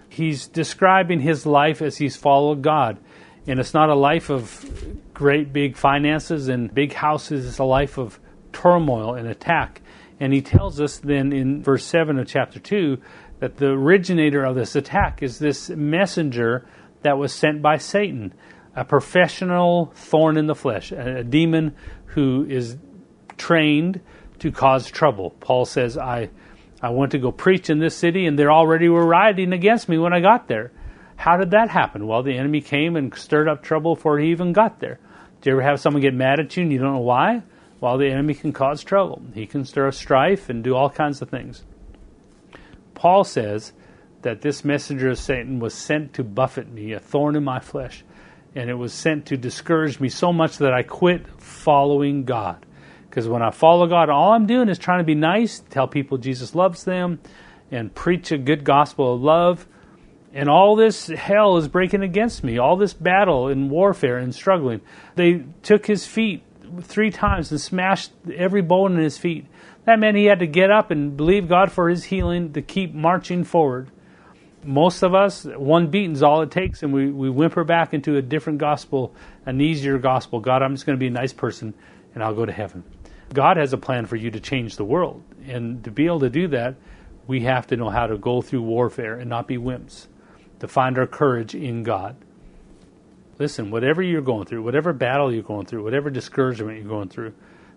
He's 0.08 0.46
describing 0.46 1.20
his 1.20 1.46
life 1.46 1.80
as 1.80 1.96
he's 1.96 2.16
followed 2.16 2.62
God. 2.62 2.98
And 3.46 3.58
it's 3.58 3.74
not 3.74 3.88
a 3.88 3.94
life 3.94 4.28
of 4.28 4.64
great 5.14 5.52
big 5.52 5.76
finances 5.76 6.48
and 6.48 6.72
big 6.72 6.92
houses, 6.92 7.46
it's 7.46 7.58
a 7.58 7.64
life 7.64 7.98
of 7.98 8.20
turmoil 8.52 9.14
and 9.14 9.26
attack. 9.26 9.80
And 10.20 10.32
he 10.32 10.42
tells 10.42 10.80
us 10.80 10.98
then 10.98 11.32
in 11.32 11.62
verse 11.62 11.84
7 11.84 12.18
of 12.18 12.28
chapter 12.28 12.60
2 12.60 12.98
that 13.40 13.56
the 13.56 13.70
originator 13.70 14.44
of 14.44 14.54
this 14.54 14.76
attack 14.76 15.22
is 15.22 15.38
this 15.38 15.70
messenger 15.70 16.66
that 17.02 17.18
was 17.18 17.32
sent 17.32 17.62
by 17.62 17.78
Satan 17.78 18.32
a 18.74 18.84
professional 18.84 19.92
thorn 19.94 20.36
in 20.36 20.46
the 20.46 20.54
flesh, 20.54 20.92
a, 20.92 21.18
a 21.18 21.24
demon 21.24 21.74
who 22.06 22.46
is 22.48 22.76
trained 23.36 24.00
to 24.38 24.50
cause 24.50 24.90
trouble. 24.90 25.30
Paul 25.40 25.64
says, 25.64 25.98
I, 25.98 26.30
I 26.80 26.90
went 26.90 27.12
to 27.12 27.18
go 27.18 27.32
preach 27.32 27.70
in 27.70 27.78
this 27.78 27.96
city, 27.96 28.26
and 28.26 28.38
they 28.38 28.46
already 28.46 28.88
were 28.88 29.06
rioting 29.06 29.52
against 29.52 29.88
me 29.88 29.98
when 29.98 30.12
I 30.12 30.20
got 30.20 30.48
there. 30.48 30.72
How 31.16 31.36
did 31.36 31.50
that 31.52 31.70
happen? 31.70 32.06
Well, 32.06 32.22
the 32.22 32.36
enemy 32.36 32.60
came 32.60 32.96
and 32.96 33.14
stirred 33.14 33.48
up 33.48 33.62
trouble 33.62 33.94
before 33.94 34.18
he 34.18 34.30
even 34.30 34.52
got 34.52 34.80
there. 34.80 34.98
Do 35.40 35.50
you 35.50 35.56
ever 35.56 35.62
have 35.62 35.80
someone 35.80 36.02
get 36.02 36.14
mad 36.14 36.40
at 36.40 36.56
you 36.56 36.62
and 36.62 36.72
you 36.72 36.78
don't 36.78 36.94
know 36.94 37.00
why? 37.00 37.42
Well, 37.80 37.98
the 37.98 38.10
enemy 38.10 38.34
can 38.34 38.52
cause 38.52 38.82
trouble. 38.82 39.22
He 39.34 39.46
can 39.46 39.64
stir 39.64 39.88
up 39.88 39.94
strife 39.94 40.48
and 40.48 40.64
do 40.64 40.74
all 40.74 40.88
kinds 40.90 41.20
of 41.20 41.30
things. 41.30 41.64
Paul 42.94 43.24
says 43.24 43.72
that 44.22 44.40
this 44.40 44.64
messenger 44.64 45.10
of 45.10 45.18
Satan 45.18 45.58
was 45.58 45.74
sent 45.74 46.14
to 46.14 46.24
buffet 46.24 46.68
me, 46.68 46.92
a 46.92 47.00
thorn 47.00 47.36
in 47.36 47.44
my 47.44 47.60
flesh 47.60 48.04
and 48.54 48.68
it 48.68 48.74
was 48.74 48.92
sent 48.92 49.26
to 49.26 49.36
discourage 49.36 50.00
me 50.00 50.08
so 50.08 50.32
much 50.32 50.58
that 50.58 50.72
I 50.72 50.82
quit 50.82 51.26
following 51.40 52.24
God. 52.24 52.64
Because 53.08 53.28
when 53.28 53.42
I 53.42 53.50
follow 53.50 53.86
God, 53.86 54.10
all 54.10 54.32
I'm 54.32 54.46
doing 54.46 54.68
is 54.68 54.78
trying 54.78 55.00
to 55.00 55.04
be 55.04 55.14
nice, 55.14 55.60
tell 55.70 55.86
people 55.86 56.18
Jesus 56.18 56.54
loves 56.54 56.84
them, 56.84 57.20
and 57.70 57.94
preach 57.94 58.32
a 58.32 58.38
good 58.38 58.64
gospel 58.64 59.14
of 59.14 59.22
love. 59.22 59.66
And 60.34 60.48
all 60.48 60.76
this 60.76 61.08
hell 61.08 61.58
is 61.58 61.68
breaking 61.68 62.02
against 62.02 62.42
me, 62.42 62.58
all 62.58 62.76
this 62.76 62.94
battle 62.94 63.48
and 63.48 63.70
warfare 63.70 64.16
and 64.16 64.34
struggling. 64.34 64.80
They 65.14 65.44
took 65.62 65.86
his 65.86 66.06
feet 66.06 66.42
three 66.80 67.10
times 67.10 67.50
and 67.50 67.60
smashed 67.60 68.12
every 68.34 68.62
bone 68.62 68.94
in 68.96 69.02
his 69.02 69.18
feet. 69.18 69.46
That 69.84 69.98
meant 69.98 70.16
he 70.16 70.26
had 70.26 70.38
to 70.38 70.46
get 70.46 70.70
up 70.70 70.90
and 70.90 71.16
believe 71.16 71.48
God 71.48 71.70
for 71.70 71.88
his 71.88 72.04
healing 72.04 72.52
to 72.54 72.62
keep 72.62 72.94
marching 72.94 73.44
forward 73.44 73.90
most 74.64 75.02
of 75.02 75.14
us, 75.14 75.44
one 75.44 75.88
beating 75.88 76.12
is 76.12 76.22
all 76.22 76.42
it 76.42 76.50
takes, 76.50 76.82
and 76.82 76.92
we, 76.92 77.10
we 77.10 77.28
whimper 77.28 77.64
back 77.64 77.94
into 77.94 78.16
a 78.16 78.22
different 78.22 78.58
gospel, 78.58 79.14
an 79.46 79.60
easier 79.60 79.98
gospel. 79.98 80.40
God, 80.40 80.62
I'm 80.62 80.74
just 80.74 80.86
going 80.86 80.96
to 80.96 81.00
be 81.00 81.08
a 81.08 81.10
nice 81.10 81.32
person, 81.32 81.74
and 82.14 82.22
I'll 82.22 82.34
go 82.34 82.46
to 82.46 82.52
heaven. 82.52 82.84
God 83.32 83.56
has 83.56 83.72
a 83.72 83.78
plan 83.78 84.06
for 84.06 84.16
you 84.16 84.30
to 84.30 84.40
change 84.40 84.76
the 84.76 84.84
world. 84.84 85.22
And 85.46 85.82
to 85.84 85.90
be 85.90 86.06
able 86.06 86.20
to 86.20 86.30
do 86.30 86.48
that, 86.48 86.76
we 87.26 87.40
have 87.40 87.66
to 87.68 87.76
know 87.76 87.88
how 87.88 88.06
to 88.06 88.18
go 88.18 88.42
through 88.42 88.62
warfare 88.62 89.18
and 89.18 89.28
not 89.28 89.48
be 89.48 89.56
wimps, 89.56 90.06
to 90.60 90.68
find 90.68 90.98
our 90.98 91.06
courage 91.06 91.54
in 91.54 91.82
God. 91.82 92.16
Listen, 93.38 93.70
whatever 93.70 94.02
you're 94.02 94.22
going 94.22 94.46
through, 94.46 94.62
whatever 94.62 94.92
battle 94.92 95.32
you're 95.32 95.42
going 95.42 95.66
through, 95.66 95.82
whatever 95.82 96.10
discouragement 96.10 96.78
you're 96.78 96.88
going 96.88 97.08
through, 97.08 97.32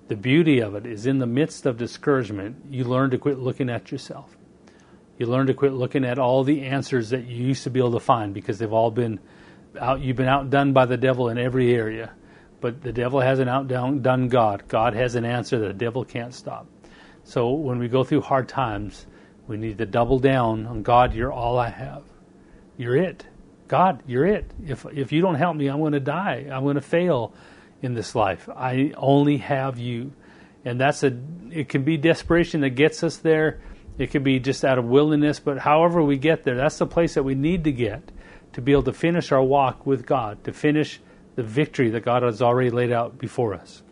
the 0.08 0.16
beauty 0.16 0.60
of 0.60 0.76
it 0.76 0.86
is 0.86 1.08
in 1.08 1.18
the 1.18 1.26
midst 1.26 1.66
of 1.66 1.78
discouragement, 1.78 2.58
you 2.70 2.84
learn 2.84 3.10
to 3.10 3.18
quit 3.18 3.40
looking 3.40 3.70
at 3.70 3.92
yourself 3.92 4.36
you 5.18 5.26
learn 5.28 5.48
to 5.48 5.54
quit 5.54 5.74
looking 5.74 6.04
at 6.04 6.20
all 6.20 6.44
the 6.44 6.64
answers 6.64 7.12
that 7.12 7.26
you 7.26 7.46
used 7.46 7.64
to 7.64 7.70
be 7.70 7.80
able 7.80 7.94
to 7.94 8.00
find 8.00 8.34
because 8.34 8.60
they've 8.60 8.72
all 8.72 8.92
been 8.92 9.20
out. 9.80 10.02
You've 10.02 10.18
been 10.18 10.28
outdone 10.28 10.74
by 10.74 10.86
the 10.86 10.98
devil 10.98 11.30
in 11.30 11.38
every 11.38 11.74
area, 11.74 12.12
but 12.60 12.82
the 12.82 12.92
devil 12.92 13.22
hasn't 13.22 13.50
outdone 13.50 14.28
God. 14.28 14.64
God 14.68 14.94
has 14.94 15.16
an 15.16 15.26
answer 15.26 15.60
that 15.60 15.68
the 15.68 15.74
devil 15.74 16.04
can't 16.04 16.34
stop. 16.34 16.68
So 17.24 17.52
when 17.52 17.80
we 17.80 17.88
go 17.88 18.04
through 18.04 18.22
hard 18.22 18.50
times, 18.50 19.06
we 19.48 19.58
need 19.58 19.78
to 19.78 19.86
double 19.86 20.20
down 20.20 20.66
on 20.66 20.84
God. 20.84 21.14
You're 21.14 21.32
all 21.32 21.58
I 21.58 21.70
have. 21.70 22.04
You're 22.78 22.98
it. 22.98 23.26
God, 23.68 24.04
you're 24.06 24.26
it. 24.26 24.52
If 24.66 24.86
if 24.94 25.12
you 25.12 25.22
don't 25.22 25.36
help 25.36 25.56
me, 25.56 25.68
I'm 25.68 25.80
going 25.80 25.94
to 25.94 26.00
die. 26.00 26.48
I'm 26.52 26.64
going 26.64 26.76
to 26.76 26.82
fail 26.82 27.34
in 27.82 27.94
this 27.94 28.16
life. 28.16 28.48
I 28.50 28.94
only 28.96 29.38
have 29.38 29.80
you, 29.80 30.14
and 30.66 30.80
that's 30.80 31.04
a. 31.04 31.18
It 31.52 31.70
can 31.70 31.84
be 31.84 31.98
desperation 31.98 32.62
that 32.62 32.72
gets 32.72 33.04
us 33.04 33.18
there 33.18 33.62
it 33.98 34.12
could 34.12 34.24
be 34.24 34.40
just 34.40 34.66
out 34.66 34.78
of 34.78 34.86
willingness, 34.86 35.40
but 35.40 35.60
however 35.60 36.04
we 36.04 36.18
get 36.18 36.44
there, 36.44 36.56
that's 36.56 36.78
the 36.78 36.86
place 36.86 37.14
that 37.14 37.24
we 37.24 37.36
need 37.36 37.64
to 37.64 37.72
get 37.72 38.12
to 38.54 38.62
be 38.62 38.72
able 38.72 38.84
to 38.84 38.94
finish 38.94 39.32
our 39.32 39.44
walk 39.44 39.86
with 39.86 40.06
God, 40.06 40.44
to 40.46 40.54
finish 40.54 41.00
the 41.36 41.44
victory 41.44 41.90
that 41.90 42.02
God 42.02 42.24
has 42.24 42.42
already 42.42 42.70
laid 42.70 42.92
out 42.92 43.18
before 43.18 43.54
us. 43.54 43.84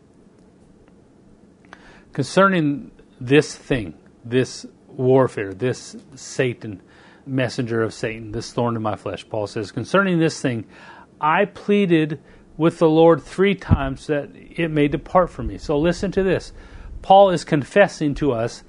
Concerning 2.14 2.92
this 3.20 3.56
thing, 3.56 3.96
this 4.24 4.66
warfare, 4.88 5.54
this 5.54 5.96
Satan, 6.16 6.82
messenger 7.26 7.82
of 7.82 7.94
Satan, 7.94 8.32
this 8.32 8.54
thorn 8.54 8.76
in 8.76 8.82
my 8.82 8.96
flesh, 8.96 9.28
Paul 9.28 9.48
says, 9.48 9.72
concerning 9.72 10.20
this 10.20 10.42
thing, 10.42 10.66
I 11.20 11.46
pleaded 11.46 12.22
with 12.58 12.80
the 12.80 12.90
Lord 12.90 13.24
three 13.24 13.56
times 13.56 14.08
that 14.08 14.30
it 14.34 14.70
may 14.70 14.88
depart 14.88 15.30
from 15.30 15.48
me. 15.48 15.58
So 15.58 15.78
listen 15.80 16.12
to 16.12 16.24
this. 16.24 16.54
Paul 17.02 17.32
is 17.32 17.44
confessing 17.44 18.14
to 18.16 18.32
us 18.32 18.64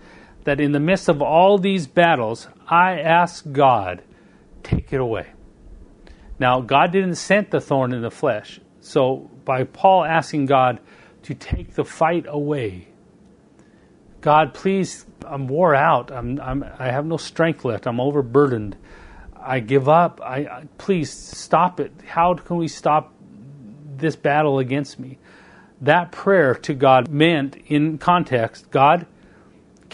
that 0.44 0.60
in 0.60 0.72
the 0.72 0.80
midst 0.80 1.08
of 1.08 1.20
all 1.22 1.58
these 1.58 1.86
battles, 1.86 2.48
I 2.68 3.00
ask 3.00 3.50
God, 3.50 4.02
take 4.62 4.92
it 4.92 5.00
away. 5.00 5.28
Now, 6.38 6.60
God 6.60 6.92
didn't 6.92 7.16
send 7.16 7.50
the 7.50 7.60
thorn 7.60 7.92
in 7.92 8.02
the 8.02 8.10
flesh. 8.10 8.60
So, 8.80 9.30
by 9.44 9.64
Paul 9.64 10.04
asking 10.04 10.46
God 10.46 10.80
to 11.22 11.34
take 11.34 11.74
the 11.74 11.84
fight 11.84 12.26
away, 12.28 12.88
God, 14.20 14.54
please, 14.54 15.06
I'm 15.26 15.48
wore 15.48 15.74
out. 15.74 16.10
I'm, 16.10 16.40
I'm, 16.40 16.64
I 16.78 16.90
have 16.90 17.06
no 17.06 17.16
strength 17.16 17.64
left. 17.64 17.86
I'm 17.86 18.00
overburdened. 18.00 18.76
I 19.38 19.60
give 19.60 19.88
up. 19.88 20.20
I, 20.22 20.36
I 20.36 20.64
please 20.78 21.10
stop 21.10 21.78
it. 21.78 21.92
How 22.06 22.34
can 22.34 22.56
we 22.56 22.68
stop 22.68 23.12
this 23.96 24.16
battle 24.16 24.58
against 24.58 24.98
me? 24.98 25.18
That 25.82 26.12
prayer 26.12 26.54
to 26.54 26.72
God 26.72 27.08
meant, 27.08 27.56
in 27.66 27.98
context, 27.98 28.70
God, 28.70 29.06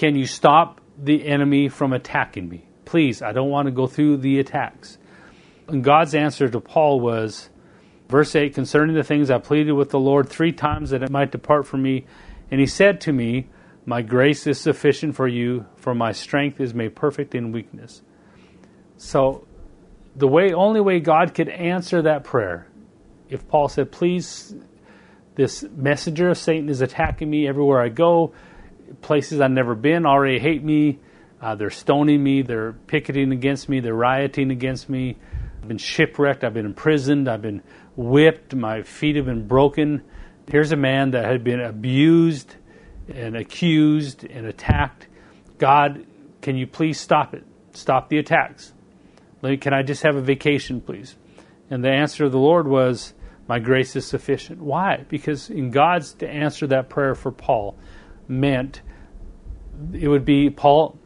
can 0.00 0.16
you 0.16 0.24
stop 0.24 0.80
the 0.96 1.26
enemy 1.26 1.68
from 1.68 1.92
attacking 1.92 2.48
me? 2.48 2.66
Please, 2.86 3.20
I 3.20 3.32
don't 3.32 3.50
want 3.50 3.66
to 3.66 3.70
go 3.70 3.86
through 3.86 4.16
the 4.16 4.38
attacks. 4.38 4.96
And 5.68 5.84
God's 5.84 6.14
answer 6.14 6.48
to 6.48 6.58
Paul 6.58 7.00
was, 7.00 7.50
verse 8.08 8.34
8, 8.34 8.54
concerning 8.54 8.96
the 8.96 9.04
things 9.04 9.30
I 9.30 9.36
pleaded 9.36 9.72
with 9.72 9.90
the 9.90 9.98
Lord 9.98 10.30
three 10.30 10.52
times 10.52 10.88
that 10.88 11.02
it 11.02 11.10
might 11.10 11.32
depart 11.32 11.66
from 11.66 11.82
me. 11.82 12.06
And 12.50 12.58
he 12.58 12.66
said 12.66 13.02
to 13.02 13.12
me, 13.12 13.50
My 13.84 14.00
grace 14.00 14.46
is 14.46 14.58
sufficient 14.58 15.16
for 15.16 15.28
you, 15.28 15.66
for 15.76 15.94
my 15.94 16.12
strength 16.12 16.62
is 16.62 16.72
made 16.72 16.96
perfect 16.96 17.34
in 17.34 17.52
weakness. 17.52 18.00
So, 18.96 19.46
the 20.16 20.26
way, 20.26 20.54
only 20.54 20.80
way 20.80 21.00
God 21.00 21.34
could 21.34 21.50
answer 21.50 22.00
that 22.00 22.24
prayer, 22.24 22.66
if 23.28 23.46
Paul 23.48 23.68
said, 23.68 23.92
Please, 23.92 24.54
this 25.34 25.62
messenger 25.62 26.30
of 26.30 26.38
Satan 26.38 26.70
is 26.70 26.80
attacking 26.80 27.28
me 27.28 27.46
everywhere 27.46 27.82
I 27.82 27.90
go 27.90 28.32
places 29.00 29.40
I've 29.40 29.50
never 29.50 29.74
been 29.74 30.06
already 30.06 30.38
hate 30.38 30.62
me. 30.62 30.98
Uh, 31.40 31.54
they're 31.54 31.70
stoning 31.70 32.22
me. 32.22 32.42
They're 32.42 32.72
picketing 32.72 33.32
against 33.32 33.68
me. 33.68 33.80
They're 33.80 33.94
rioting 33.94 34.50
against 34.50 34.88
me. 34.88 35.16
I've 35.60 35.68
been 35.68 35.78
shipwrecked. 35.78 36.44
I've 36.44 36.54
been 36.54 36.66
imprisoned. 36.66 37.28
I've 37.28 37.42
been 37.42 37.62
whipped. 37.96 38.54
My 38.54 38.82
feet 38.82 39.16
have 39.16 39.26
been 39.26 39.46
broken. 39.46 40.02
Here's 40.50 40.72
a 40.72 40.76
man 40.76 41.12
that 41.12 41.24
had 41.24 41.44
been 41.44 41.60
abused 41.60 42.56
and 43.08 43.36
accused 43.36 44.24
and 44.24 44.46
attacked. 44.46 45.06
God, 45.58 46.04
can 46.42 46.56
you 46.56 46.66
please 46.66 46.98
stop 46.98 47.34
it? 47.34 47.44
Stop 47.72 48.08
the 48.08 48.18
attacks. 48.18 48.72
Can 49.42 49.72
I 49.72 49.82
just 49.82 50.02
have 50.02 50.16
a 50.16 50.20
vacation, 50.20 50.80
please? 50.80 51.16
And 51.70 51.84
the 51.84 51.90
answer 51.90 52.24
of 52.24 52.32
the 52.32 52.38
Lord 52.38 52.66
was, 52.66 53.14
My 53.48 53.58
grace 53.58 53.96
is 53.96 54.06
sufficient. 54.06 54.60
Why? 54.60 55.04
Because 55.08 55.48
in 55.50 55.70
God's 55.70 56.14
to 56.14 56.28
answer 56.28 56.66
that 56.68 56.88
prayer 56.90 57.14
for 57.14 57.30
Paul 57.30 57.76
meant 58.30 58.80
it 59.92 60.08
would 60.08 60.24
be 60.24 60.50
Paul. 60.50 60.98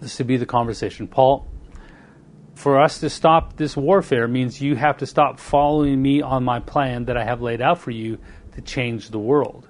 This 0.00 0.18
would 0.18 0.26
be 0.26 0.36
the 0.36 0.46
conversation. 0.46 1.06
Paul, 1.06 1.46
for 2.54 2.80
us 2.80 3.00
to 3.00 3.10
stop 3.10 3.56
this 3.56 3.76
warfare 3.76 4.26
means 4.26 4.60
you 4.60 4.76
have 4.76 4.98
to 4.98 5.06
stop 5.06 5.38
following 5.38 6.00
me 6.00 6.22
on 6.22 6.44
my 6.44 6.60
plan 6.60 7.04
that 7.06 7.16
I 7.16 7.24
have 7.24 7.42
laid 7.42 7.60
out 7.60 7.78
for 7.78 7.90
you 7.90 8.18
to 8.54 8.60
change 8.60 9.10
the 9.10 9.18
world. 9.18 9.68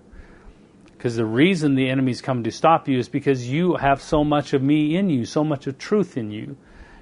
Because 0.93 1.17
the 1.17 1.25
reason 1.25 1.75
the 1.75 1.89
enemy's 1.89 2.21
come 2.21 2.45
to 2.45 2.51
stop 2.51 2.87
you 2.87 2.99
is 2.99 3.09
because 3.09 3.49
you 3.49 3.77
have 3.77 4.03
so 4.03 4.23
much 4.23 4.53
of 4.53 4.63
me 4.63 4.97
in 4.97 5.09
you, 5.09 5.25
so 5.25 5.43
much 5.43 5.67
of 5.67 5.79
truth 5.79 6.17
in 6.17 6.31
you. 6.31 6.57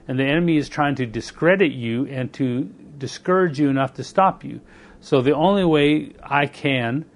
And 0.07 0.19
the 0.19 0.25
enemy 0.25 0.57
is 0.57 0.69
trying 0.69 0.95
to 0.97 1.07
discredit 1.07 1.73
you 1.73 2.07
and 2.07 2.33
to 2.35 2.65
discourage 2.97 3.59
you 3.59 3.69
enough 3.69 3.95
to 3.95 4.05
stop 4.05 4.45
you. 4.45 4.61
So 5.01 5.21
the 5.21 5.35
only 5.35 5.65
way 5.65 6.13
I 6.23 6.47
can 6.47 7.07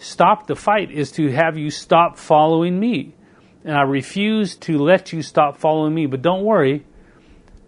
stop 0.00 0.46
the 0.46 0.56
fight 0.56 0.90
is 0.90 1.12
to 1.12 1.30
have 1.30 1.56
you 1.56 1.70
stop 1.70 2.18
following 2.18 2.80
me. 2.80 3.14
And 3.64 3.76
I 3.76 3.82
refuse 3.82 4.56
to 4.56 4.78
let 4.78 5.12
you 5.12 5.22
stop 5.22 5.58
following 5.58 5.94
me. 5.94 6.06
But 6.06 6.22
don't 6.22 6.42
worry, 6.42 6.86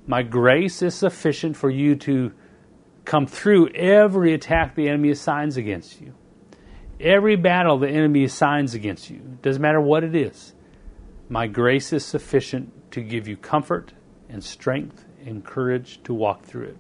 my 0.07 0.22
grace 0.22 0.80
is 0.83 0.95
sufficient 0.95 1.57
for 1.57 1.70
you 1.70 1.95
to 1.97 2.33
come 3.05 3.26
through 3.26 3.68
every 3.74 4.33
attack 4.33 4.74
the 4.74 4.89
enemy 4.89 5.11
assigns 5.11 5.57
against 5.57 6.01
you. 6.01 6.14
Every 6.99 7.37
battle 7.37 7.78
the 7.78 7.89
enemy 7.89 8.24
assigns 8.24 8.74
against 8.74 9.11
you, 9.11 9.18
doesn't 9.43 9.61
matter 9.61 9.80
what 9.80 10.05
it 10.05 10.14
is. 10.14 10.55
My 11.28 11.47
grace 11.47 11.93
is 11.93 12.05
sufficient 12.05 12.93
to 12.93 13.03
give 13.03 13.28
you 13.28 13.37
comfort 13.37 13.93
and 14.28 14.43
strength 14.43 15.05
and 15.26 15.45
courage 15.45 16.01
to 16.05 16.14
walk 16.14 16.45
through 16.45 16.68
it. 16.68 16.76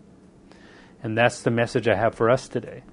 And 1.02 1.18
that's 1.18 1.42
the 1.42 1.50
message 1.50 1.88
I 1.88 1.96
have 1.96 2.14
for 2.14 2.30
us 2.30 2.48
today. 2.48 2.84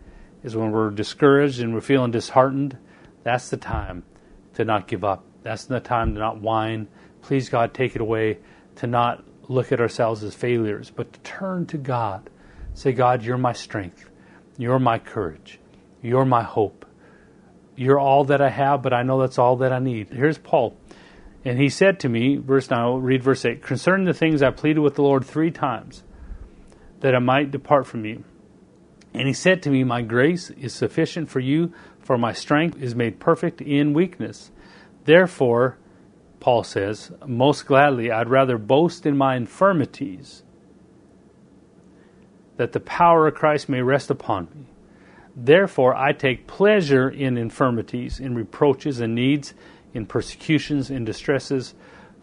Is 0.43 0.55
when 0.55 0.71
we're 0.71 0.91
discouraged 0.91 1.59
and 1.59 1.73
we're 1.73 1.81
feeling 1.81 2.11
disheartened, 2.11 2.77
that's 3.23 3.49
the 3.49 3.57
time 3.57 4.03
to 4.53 4.63
not 4.63 4.87
give 4.87 5.03
up. 5.03 5.23
That's 5.43 5.65
the 5.65 5.79
time 5.79 6.13
to 6.13 6.19
not 6.19 6.41
whine. 6.41 6.87
Please, 7.21 7.49
God, 7.49 7.73
take 7.73 7.95
it 7.95 8.01
away. 8.01 8.39
To 8.77 8.87
not 8.87 9.23
look 9.49 9.71
at 9.71 9.81
ourselves 9.81 10.23
as 10.23 10.33
failures, 10.33 10.91
but 10.95 11.11
to 11.11 11.19
turn 11.21 11.65
to 11.67 11.77
God. 11.77 12.29
Say, 12.73 12.93
God, 12.93 13.23
you're 13.23 13.37
my 13.37 13.51
strength. 13.51 14.09
You're 14.57 14.79
my 14.79 14.99
courage. 14.99 15.59
You're 16.01 16.25
my 16.25 16.43
hope. 16.43 16.85
You're 17.75 17.99
all 17.99 18.25
that 18.25 18.41
I 18.41 18.49
have, 18.49 18.81
but 18.81 18.93
I 18.93 19.03
know 19.03 19.19
that's 19.19 19.39
all 19.39 19.57
that 19.57 19.73
I 19.73 19.79
need. 19.79 20.09
Here's 20.09 20.37
Paul. 20.37 20.77
And 21.45 21.57
he 21.57 21.69
said 21.69 21.99
to 22.01 22.09
me, 22.09 22.37
verse 22.37 22.69
9, 22.69 23.01
read 23.01 23.23
verse 23.23 23.45
8, 23.45 23.63
concerning 23.63 24.05
the 24.05 24.13
things 24.13 24.43
I 24.43 24.51
pleaded 24.51 24.81
with 24.81 24.95
the 24.95 25.01
Lord 25.01 25.25
three 25.25 25.51
times 25.51 26.03
that 26.99 27.15
I 27.15 27.19
might 27.19 27.51
depart 27.51 27.87
from 27.87 28.05
you. 28.05 28.23
And 29.13 29.27
he 29.27 29.33
said 29.33 29.63
to 29.63 29.69
me, 29.69 29.83
My 29.83 30.01
grace 30.01 30.49
is 30.51 30.73
sufficient 30.73 31.29
for 31.29 31.39
you, 31.39 31.73
for 31.99 32.17
my 32.17 32.33
strength 32.33 32.81
is 32.81 32.95
made 32.95 33.19
perfect 33.19 33.61
in 33.61 33.93
weakness. 33.93 34.51
Therefore, 35.05 35.77
Paul 36.39 36.63
says, 36.63 37.11
most 37.25 37.65
gladly 37.65 38.11
I'd 38.11 38.29
rather 38.29 38.57
boast 38.57 39.05
in 39.05 39.17
my 39.17 39.35
infirmities, 39.35 40.43
that 42.57 42.71
the 42.71 42.79
power 42.79 43.27
of 43.27 43.35
Christ 43.35 43.69
may 43.69 43.81
rest 43.81 44.09
upon 44.09 44.45
me. 44.55 44.65
Therefore, 45.35 45.95
I 45.95 46.11
take 46.13 46.47
pleasure 46.47 47.09
in 47.09 47.37
infirmities, 47.37 48.19
in 48.19 48.35
reproaches 48.35 48.99
and 48.99 49.15
needs, 49.15 49.53
in 49.93 50.05
persecutions, 50.05 50.89
in 50.89 51.05
distresses, 51.05 51.73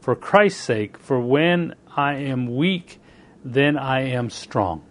for 0.01 0.15
Christ's 0.15 0.63
sake. 0.63 0.99
For 0.99 1.19
when 1.19 1.75
I 1.97 2.15
am 2.15 2.57
weak, 2.57 3.01
then 3.45 3.79
I 3.79 4.03
am 4.11 4.29
strong. 4.29 4.83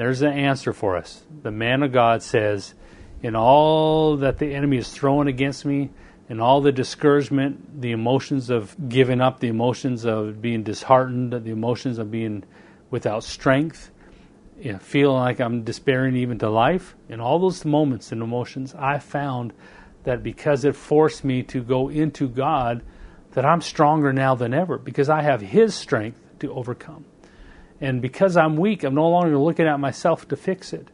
There's 0.00 0.20
the 0.20 0.30
answer 0.30 0.72
for 0.72 0.96
us. 0.96 1.24
The 1.42 1.50
man 1.50 1.82
of 1.82 1.92
God 1.92 2.22
says, 2.22 2.72
In 3.22 3.36
all 3.36 4.16
that 4.16 4.38
the 4.38 4.54
enemy 4.54 4.78
is 4.78 4.90
throwing 4.90 5.28
against 5.28 5.66
me, 5.66 5.90
in 6.30 6.40
all 6.40 6.62
the 6.62 6.72
discouragement, 6.72 7.82
the 7.82 7.90
emotions 7.90 8.48
of 8.48 8.74
giving 8.88 9.20
up, 9.20 9.40
the 9.40 9.48
emotions 9.48 10.06
of 10.06 10.40
being 10.40 10.62
disheartened, 10.62 11.34
the 11.34 11.50
emotions 11.50 11.98
of 11.98 12.10
being 12.10 12.44
without 12.90 13.24
strength, 13.24 13.90
you 14.58 14.72
know, 14.72 14.78
feeling 14.78 15.18
like 15.18 15.38
I'm 15.38 15.64
despairing 15.64 16.16
even 16.16 16.38
to 16.38 16.48
life, 16.48 16.96
in 17.10 17.20
all 17.20 17.38
those 17.38 17.66
moments 17.66 18.10
and 18.10 18.22
emotions, 18.22 18.74
I 18.74 19.00
found 19.00 19.52
that 20.04 20.22
because 20.22 20.64
it 20.64 20.76
forced 20.76 21.24
me 21.24 21.42
to 21.42 21.62
go 21.62 21.90
into 21.90 22.26
God, 22.26 22.82
that 23.32 23.44
I'm 23.44 23.60
stronger 23.60 24.14
now 24.14 24.34
than 24.34 24.54
ever 24.54 24.78
because 24.78 25.10
I 25.10 25.20
have 25.20 25.42
His 25.42 25.74
strength 25.74 26.18
to 26.38 26.50
overcome. 26.54 27.04
And 27.80 28.02
because 28.02 28.36
I'm 28.36 28.56
weak, 28.56 28.84
I'm 28.84 28.94
no 28.94 29.08
longer 29.08 29.38
looking 29.38 29.66
at 29.66 29.80
myself 29.80 30.28
to 30.28 30.36
fix 30.36 30.72
it. 30.72 30.88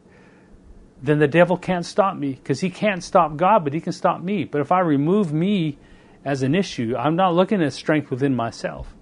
Then 1.03 1.18
the 1.18 1.28
devil 1.28 1.57
can't 1.57 1.84
stop 1.84 2.16
me 2.16 2.32
because 2.32 2.61
he 2.61 2.70
can't 2.70 3.03
stop 3.03 3.37
God, 3.37 3.64
but 3.64 3.72
he 3.72 3.80
can 3.80 3.93
stop 3.93 4.22
me. 4.22 4.45
But 4.45 4.61
if 4.61 4.72
I 4.72 4.80
remove 4.80 5.32
me 5.32 5.78
as 6.24 6.43
an 6.43 6.55
issue, 6.55 6.95
I'm 6.97 7.16
not 7.16 7.34
looking 7.34 7.62
at 7.62 7.72
strength 7.72 8.11
within 8.11 8.34
myself. 8.34 8.95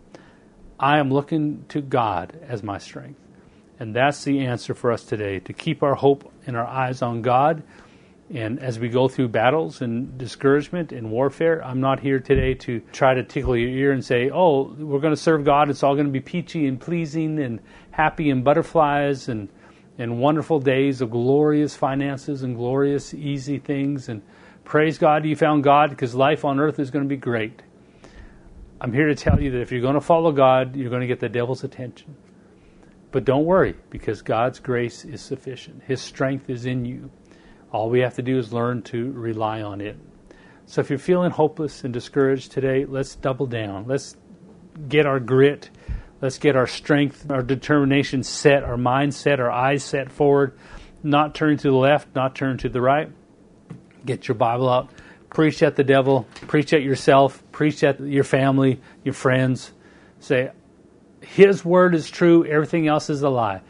I 0.79 0.99
am 0.99 1.11
looking 1.13 1.65
to 1.69 1.81
God 1.81 2.39
as 2.49 2.63
my 2.63 2.79
strength. 2.79 3.21
And 3.79 3.95
that's 3.95 4.25
the 4.25 4.41
answer 4.41 4.75
for 4.75 4.93
us 4.93 5.05
today 5.05 5.41
to 5.41 5.53
keep 5.53 5.83
our 5.83 5.95
hope 5.95 6.33
and 6.47 6.57
our 6.57 6.67
eyes 6.67 7.03
on 7.03 7.23
God 7.23 7.63
and 8.33 8.59
as 8.59 8.79
we 8.79 8.89
go 8.89 9.07
through 9.07 9.29
battles 9.29 9.83
and 9.83 10.17
discouragement 10.17 10.93
and 10.93 11.11
warfare, 11.11 11.63
I'm 11.63 11.81
not 11.81 12.01
here 12.01 12.21
today 12.21 12.55
to 12.55 12.81
try 12.91 13.15
to 13.15 13.23
tickle 13.23 13.55
your 13.55 13.69
ear 13.69 13.93
and 13.93 14.03
say, 14.03 14.31
oh, 14.31 14.73
we're 14.79 15.01
going 15.01 15.15
to 15.15 15.21
serve 15.21 15.45
God. 15.45 15.69
It's 15.69 15.83
all 15.83 15.95
going 15.95 16.07
to 16.07 16.13
be 16.13 16.21
peachy 16.21 16.67
and 16.67 16.81
pleasing 16.81 17.39
and 17.39 17.61
happy 17.91 18.31
and 18.31 18.43
butterflies 18.43 19.29
and, 19.29 19.51
and 19.99 20.19
wonderful 20.19 20.59
days 20.59 21.03
of 21.03 21.11
glorious 21.11 21.77
finances 21.77 22.43
and 22.43 22.57
glorious, 22.57 23.13
easy 23.13 23.59
things. 23.59 24.09
And 24.09 24.23
praise 24.65 24.97
God 24.97 25.27
you 25.27 25.37
found 25.37 25.63
God 25.63 25.91
because 25.91 26.15
life 26.15 26.47
on 26.47 26.59
earth 26.59 26.79
is 26.79 26.91
going 26.91 27.05
to 27.05 27.09
be 27.09 27.19
great. 27.19 27.61
I'm 28.81 28.93
here 28.93 29.09
to 29.09 29.15
tell 29.15 29.41
you 29.41 29.51
that 29.51 29.61
if 29.61 29.71
you're 29.71 29.83
going 29.83 29.95
to 29.95 30.01
follow 30.01 30.33
God, 30.33 30.77
you're 30.77 30.91
going 30.91 31.03
to 31.03 31.07
get 31.07 31.21
the 31.21 31.29
devil's 31.29 31.63
attention. 31.63 32.17
But 33.13 33.27
don't 33.27 33.45
worry 33.45 33.77
because 33.91 34.23
God's 34.23 34.61
grace 34.61 35.05
is 35.05 35.21
sufficient, 35.21 35.83
His 35.85 36.01
strength 36.01 36.49
is 36.49 36.65
in 36.65 36.87
you. 36.87 37.11
All 37.75 37.91
we 37.91 38.03
have 38.03 38.15
to 38.15 38.23
do 38.23 38.39
is 38.39 38.53
learn 38.53 38.83
to 38.83 39.11
rely 39.11 39.63
on 39.63 39.81
it. 39.81 39.97
So 40.67 40.81
if 40.81 40.91
you're 40.91 40.99
feeling 41.01 41.33
hopeless 41.33 41.83
and 41.83 41.93
discouraged 41.93 42.53
today, 42.53 42.85
let's 42.85 43.17
double 43.17 43.47
down. 43.47 43.89
Let's 43.89 44.17
get 44.89 45.07
our 45.07 45.19
grit. 45.19 45.71
Let's 46.21 46.39
get 46.39 46.55
our 46.55 46.69
strength, 46.69 47.29
our 47.33 47.43
determination 47.43 48.23
set, 48.23 48.63
our 48.63 48.77
mindset, 48.77 49.41
our 49.41 49.51
eyes 49.51 49.83
set 49.83 50.13
forward. 50.13 50.57
Not 51.03 51.35
turn 51.35 51.57
to 51.57 51.71
the 51.71 51.77
left, 51.77 52.15
not 52.15 52.37
turn 52.37 52.59
to 52.59 52.69
the 52.69 52.81
right. 52.81 53.11
Get 54.07 54.29
your 54.29 54.37
Bible 54.37 54.69
out. 54.69 54.91
Preach 55.29 55.61
at 55.65 55.75
the 55.75 55.83
devil. 55.83 56.29
Preach 56.47 56.73
at 56.73 56.83
yourself. 56.85 57.43
Preach 57.51 57.83
at 57.83 57.99
your 57.99 58.23
family, 58.23 58.81
your 59.03 59.15
friends. 59.15 59.73
Say, 60.21 60.53
His 61.23 61.65
word 61.65 61.97
is 61.97 62.09
true. 62.09 62.47
Everything 62.47 62.87
else 62.87 63.11
is 63.11 63.23
a 63.23 63.29
lie. 63.29 63.63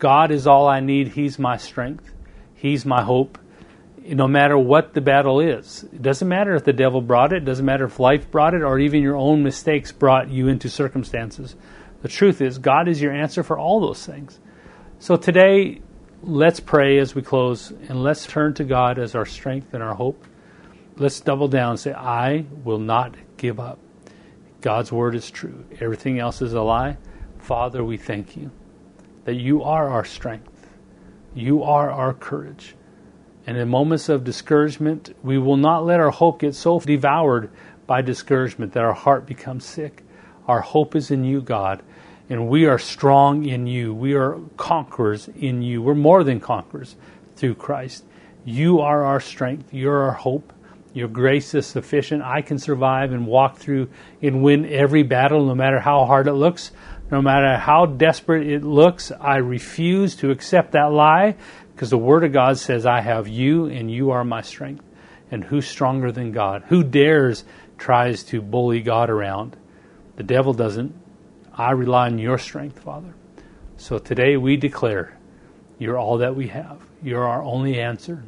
God 0.00 0.32
is 0.32 0.48
all 0.48 0.66
I 0.66 0.80
need. 0.80 1.06
He's 1.06 1.38
my 1.38 1.58
strength. 1.58 2.10
He's 2.56 2.84
my 2.84 3.02
hope 3.02 3.38
no 4.04 4.26
matter 4.26 4.58
what 4.58 4.94
the 4.94 5.00
battle 5.00 5.40
is. 5.40 5.84
It 5.92 6.02
doesn't 6.02 6.28
matter 6.28 6.54
if 6.54 6.64
the 6.64 6.72
devil 6.72 7.00
brought 7.00 7.32
it, 7.32 7.42
it 7.42 7.44
doesn't 7.44 7.64
matter 7.64 7.84
if 7.84 8.00
life 8.00 8.30
brought 8.30 8.54
it, 8.54 8.62
or 8.62 8.78
even 8.78 9.02
your 9.02 9.16
own 9.16 9.42
mistakes 9.42 9.92
brought 9.92 10.28
you 10.30 10.48
into 10.48 10.68
circumstances. 10.68 11.56
The 12.02 12.08
truth 12.08 12.40
is, 12.40 12.58
God 12.58 12.88
is 12.88 13.00
your 13.00 13.12
answer 13.12 13.42
for 13.42 13.58
all 13.58 13.80
those 13.80 14.04
things. 14.04 14.40
So 14.98 15.16
today, 15.16 15.80
let's 16.22 16.60
pray 16.60 16.98
as 16.98 17.14
we 17.14 17.22
close, 17.22 17.70
and 17.70 18.02
let's 18.02 18.26
turn 18.26 18.54
to 18.54 18.64
God 18.64 18.98
as 18.98 19.14
our 19.14 19.26
strength 19.26 19.74
and 19.74 19.82
our 19.82 19.94
hope. 19.94 20.24
Let's 20.96 21.20
double 21.20 21.48
down 21.48 21.70
and 21.70 21.80
say, 21.80 21.92
I 21.92 22.44
will 22.64 22.78
not 22.78 23.14
give 23.36 23.60
up. 23.60 23.78
God's 24.60 24.92
word 24.92 25.14
is 25.14 25.30
true. 25.30 25.64
Everything 25.80 26.18
else 26.18 26.42
is 26.42 26.52
a 26.52 26.62
lie. 26.62 26.96
Father, 27.38 27.84
we 27.84 27.96
thank 27.96 28.36
you 28.36 28.50
that 29.24 29.34
you 29.34 29.62
are 29.62 29.88
our 29.88 30.04
strength. 30.04 30.68
You 31.34 31.62
are 31.62 31.90
our 31.90 32.14
courage. 32.14 32.74
And 33.46 33.56
in 33.56 33.68
moments 33.68 34.08
of 34.08 34.24
discouragement, 34.24 35.16
we 35.22 35.38
will 35.38 35.56
not 35.56 35.84
let 35.84 36.00
our 36.00 36.10
hope 36.10 36.40
get 36.40 36.54
so 36.54 36.78
devoured 36.78 37.50
by 37.86 38.02
discouragement 38.02 38.72
that 38.72 38.84
our 38.84 38.92
heart 38.92 39.26
becomes 39.26 39.64
sick. 39.64 40.02
Our 40.46 40.60
hope 40.60 40.94
is 40.94 41.10
in 41.10 41.24
you, 41.24 41.40
God, 41.40 41.82
and 42.28 42.48
we 42.48 42.66
are 42.66 42.78
strong 42.78 43.44
in 43.44 43.66
you. 43.66 43.92
We 43.92 44.14
are 44.14 44.38
conquerors 44.56 45.28
in 45.28 45.62
you. 45.62 45.82
We're 45.82 45.94
more 45.94 46.24
than 46.24 46.40
conquerors 46.40 46.96
through 47.36 47.56
Christ. 47.56 48.04
You 48.44 48.80
are 48.80 49.04
our 49.04 49.20
strength. 49.20 49.72
You're 49.72 50.02
our 50.02 50.12
hope. 50.12 50.52
Your 50.94 51.08
grace 51.08 51.54
is 51.54 51.66
sufficient. 51.66 52.22
I 52.22 52.42
can 52.42 52.58
survive 52.58 53.12
and 53.12 53.26
walk 53.26 53.56
through 53.56 53.88
and 54.20 54.42
win 54.42 54.66
every 54.66 55.02
battle, 55.02 55.46
no 55.46 55.54
matter 55.54 55.80
how 55.80 56.04
hard 56.04 56.26
it 56.26 56.34
looks, 56.34 56.70
no 57.10 57.22
matter 57.22 57.56
how 57.56 57.86
desperate 57.86 58.46
it 58.46 58.62
looks. 58.62 59.10
I 59.10 59.36
refuse 59.36 60.16
to 60.16 60.30
accept 60.30 60.72
that 60.72 60.92
lie 60.92 61.36
because 61.74 61.90
the 61.90 61.98
Word 61.98 62.24
of 62.24 62.32
God 62.32 62.58
says, 62.58 62.86
I 62.86 63.00
have 63.00 63.28
you 63.28 63.66
and 63.66 63.90
you 63.90 64.10
are 64.10 64.24
my 64.24 64.42
strength. 64.42 64.84
And 65.30 65.42
who's 65.42 65.66
stronger 65.66 66.12
than 66.12 66.32
God? 66.32 66.64
Who 66.68 66.84
dares 66.84 67.44
tries 67.78 68.22
to 68.24 68.42
bully 68.42 68.80
God 68.80 69.08
around? 69.08 69.56
The 70.16 70.22
devil 70.22 70.52
doesn't. 70.52 70.94
I 71.54 71.70
rely 71.70 72.06
on 72.06 72.18
your 72.18 72.38
strength, 72.38 72.80
Father. 72.80 73.14
So 73.76 73.98
today 73.98 74.36
we 74.36 74.56
declare 74.56 75.18
You're 75.82 75.98
all 75.98 76.18
that 76.18 76.36
we 76.36 76.46
have. 76.46 76.80
You're 77.02 77.26
our 77.26 77.42
only 77.42 77.80
answer. 77.80 78.22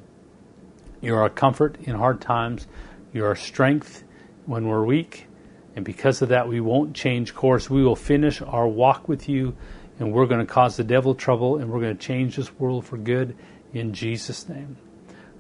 You're 1.01 1.21
our 1.21 1.31
comfort 1.31 1.77
in 1.83 1.95
hard 1.95 2.21
times. 2.21 2.67
You're 3.13 3.29
our 3.29 3.37
strength 3.37 4.03
when 4.47 4.67
we're 4.67 4.85
weak. 4.85 5.29
And 5.77 5.85
because 5.85 6.21
of 6.21 6.31
that, 6.31 6.49
we 6.49 6.61
won't 6.61 6.95
change 6.95 7.33
course. 7.33 7.71
We 7.71 7.85
will 7.85 7.95
finish 7.95 8.43
our 8.43 8.67
walk 8.67 9.09
with 9.09 9.29
you, 9.29 9.55
and 9.99 10.13
we're 10.13 10.27
going 10.27 10.41
to 10.41 10.53
cause 10.53 10.77
the 10.77 10.85
devil 10.85 11.15
trouble, 11.15 11.57
and 11.57 11.71
we're 11.71 11.81
going 11.81 11.97
to 11.97 12.07
change 12.07 12.37
this 12.37 12.53
world 12.59 12.85
for 12.85 12.97
good 12.97 13.37
in 13.73 13.93
Jesus' 13.93 14.49
name. 14.49 14.77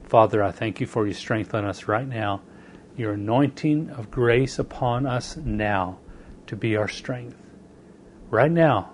Father, 0.04 0.42
I 0.42 0.52
thank 0.52 0.80
you 0.80 0.86
for 0.86 1.06
your 1.06 1.14
strength 1.14 1.54
on 1.54 1.64
us 1.64 1.88
right 1.88 2.06
now, 2.06 2.42
your 2.96 3.14
anointing 3.14 3.90
of 3.90 4.10
grace 4.10 4.58
upon 4.58 5.06
us 5.06 5.36
now 5.36 5.98
to 6.46 6.56
be 6.56 6.76
our 6.76 6.88
strength. 6.88 7.36
Right 8.30 8.50
now, 8.50 8.90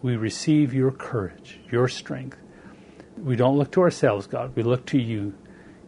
we 0.00 0.16
receive 0.16 0.72
your 0.72 0.90
courage, 0.90 1.58
your 1.70 1.88
strength. 1.88 2.38
We 3.16 3.36
don't 3.36 3.58
look 3.58 3.72
to 3.72 3.80
ourselves, 3.80 4.26
God. 4.26 4.54
We 4.54 4.62
look 4.62 4.86
to 4.86 4.98
you. 4.98 5.34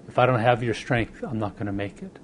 If 0.09 0.19
I 0.19 0.27
don't 0.27 0.41
have 0.41 0.63
your 0.63 0.75
strength, 0.75 1.23
I'm 1.23 1.39
not 1.39 1.55
going 1.55 1.67
to 1.67 1.73
make 1.73 2.03
it. 2.03 2.19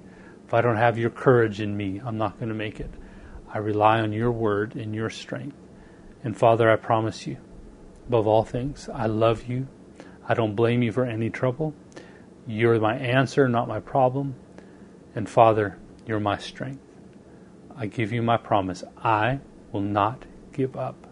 If 0.45 0.53
I 0.53 0.61
don't 0.61 0.75
have 0.75 0.97
your 0.97 1.09
courage 1.09 1.61
in 1.61 1.75
me, 1.75 2.01
I'm 2.03 2.17
not 2.17 2.37
going 2.37 2.49
to 2.49 2.55
make 2.55 2.79
it. 2.79 2.91
I 3.51 3.59
rely 3.59 4.01
on 4.01 4.11
your 4.11 4.31
word 4.31 4.75
and 4.75 4.93
your 4.93 5.09
strength. 5.09 5.55
And 6.23 6.35
Father, 6.35 6.69
I 6.69 6.75
promise 6.75 7.27
you, 7.27 7.37
above 8.07 8.27
all 8.27 8.43
things, 8.43 8.89
I 8.93 9.05
love 9.05 9.45
you. 9.47 9.67
I 10.27 10.33
don't 10.33 10.55
blame 10.55 10.83
you 10.83 10.91
for 10.91 11.05
any 11.05 11.29
trouble. 11.29 11.73
You're 12.45 12.79
my 12.79 12.95
answer, 12.95 13.47
not 13.47 13.67
my 13.67 13.79
problem. 13.79 14.35
And 15.15 15.29
Father, 15.29 15.77
you're 16.05 16.19
my 16.19 16.37
strength. 16.37 16.81
I 17.75 17.85
give 17.85 18.11
you 18.11 18.21
my 18.21 18.37
promise. 18.37 18.83
I 18.97 19.39
will 19.71 19.81
not 19.81 20.25
give 20.53 20.75
up. 20.75 21.07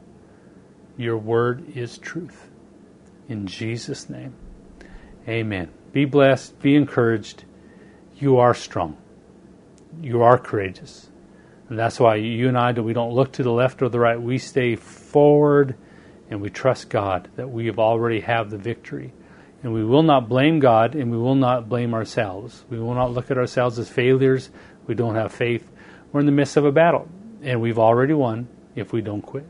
Your 0.97 1.17
word 1.17 1.75
is 1.75 1.97
truth. 1.97 2.49
In 3.27 3.47
Jesus' 3.47 4.09
name, 4.09 4.33
amen. 5.27 5.69
Be 5.91 6.05
blessed, 6.05 6.59
be 6.59 6.75
encouraged. 6.75 7.43
You 8.17 8.37
are 8.37 8.53
strong 8.53 8.97
you 10.01 10.21
are 10.21 10.37
courageous. 10.37 11.09
And 11.69 11.79
that's 11.79 11.99
why 11.99 12.15
you 12.15 12.47
and 12.47 12.57
I, 12.57 12.71
we 12.73 12.93
don't 12.93 13.13
look 13.13 13.33
to 13.33 13.43
the 13.43 13.51
left 13.51 13.81
or 13.81 13.89
the 13.89 13.99
right. 13.99 14.21
We 14.21 14.37
stay 14.37 14.75
forward 14.75 15.75
and 16.29 16.41
we 16.41 16.49
trust 16.49 16.89
God 16.89 17.29
that 17.35 17.49
we 17.49 17.65
have 17.67 17.79
already 17.79 18.19
have 18.21 18.49
the 18.49 18.57
victory. 18.57 19.13
And 19.63 19.73
we 19.73 19.83
will 19.83 20.03
not 20.03 20.29
blame 20.29 20.59
God 20.59 20.93
and 20.93 21.11
we 21.11 21.17
will 21.17 21.35
not 21.35 21.67
blame 21.67 21.93
ourselves. 21.93 22.63
We 22.69 22.79
will 22.79 22.93
not 22.93 23.11
look 23.11 23.31
at 23.31 23.37
ourselves 23.37 23.79
as 23.79 23.89
failures. 23.89 24.51
We 24.85 24.93
don't 24.93 25.15
have 25.15 25.31
faith. 25.31 25.67
We're 26.11 26.19
in 26.19 26.27
the 26.27 26.31
midst 26.31 26.55
of 26.55 26.65
a 26.65 26.71
battle 26.71 27.07
and 27.41 27.61
we've 27.61 27.79
already 27.79 28.13
won 28.13 28.47
if 28.75 28.93
we 28.93 29.01
don't 29.01 29.21
quit. 29.21 29.47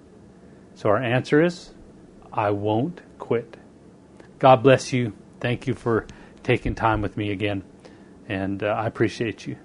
So 0.75 0.89
our 0.89 1.01
answer 1.01 1.41
is 1.41 1.73
I 2.31 2.51
won't 2.51 3.01
quit. 3.19 3.57
God 4.39 4.63
bless 4.63 4.93
you. 4.93 5.13
Thank 5.39 5.67
you 5.67 5.73
for 5.73 6.05
taking 6.43 6.75
time 6.75 7.01
with 7.01 7.17
me 7.17 7.31
again. 7.31 7.63
And 8.27 8.63
uh, 8.63 8.67
I 8.67 8.87
appreciate 8.87 9.47
you. 9.47 9.57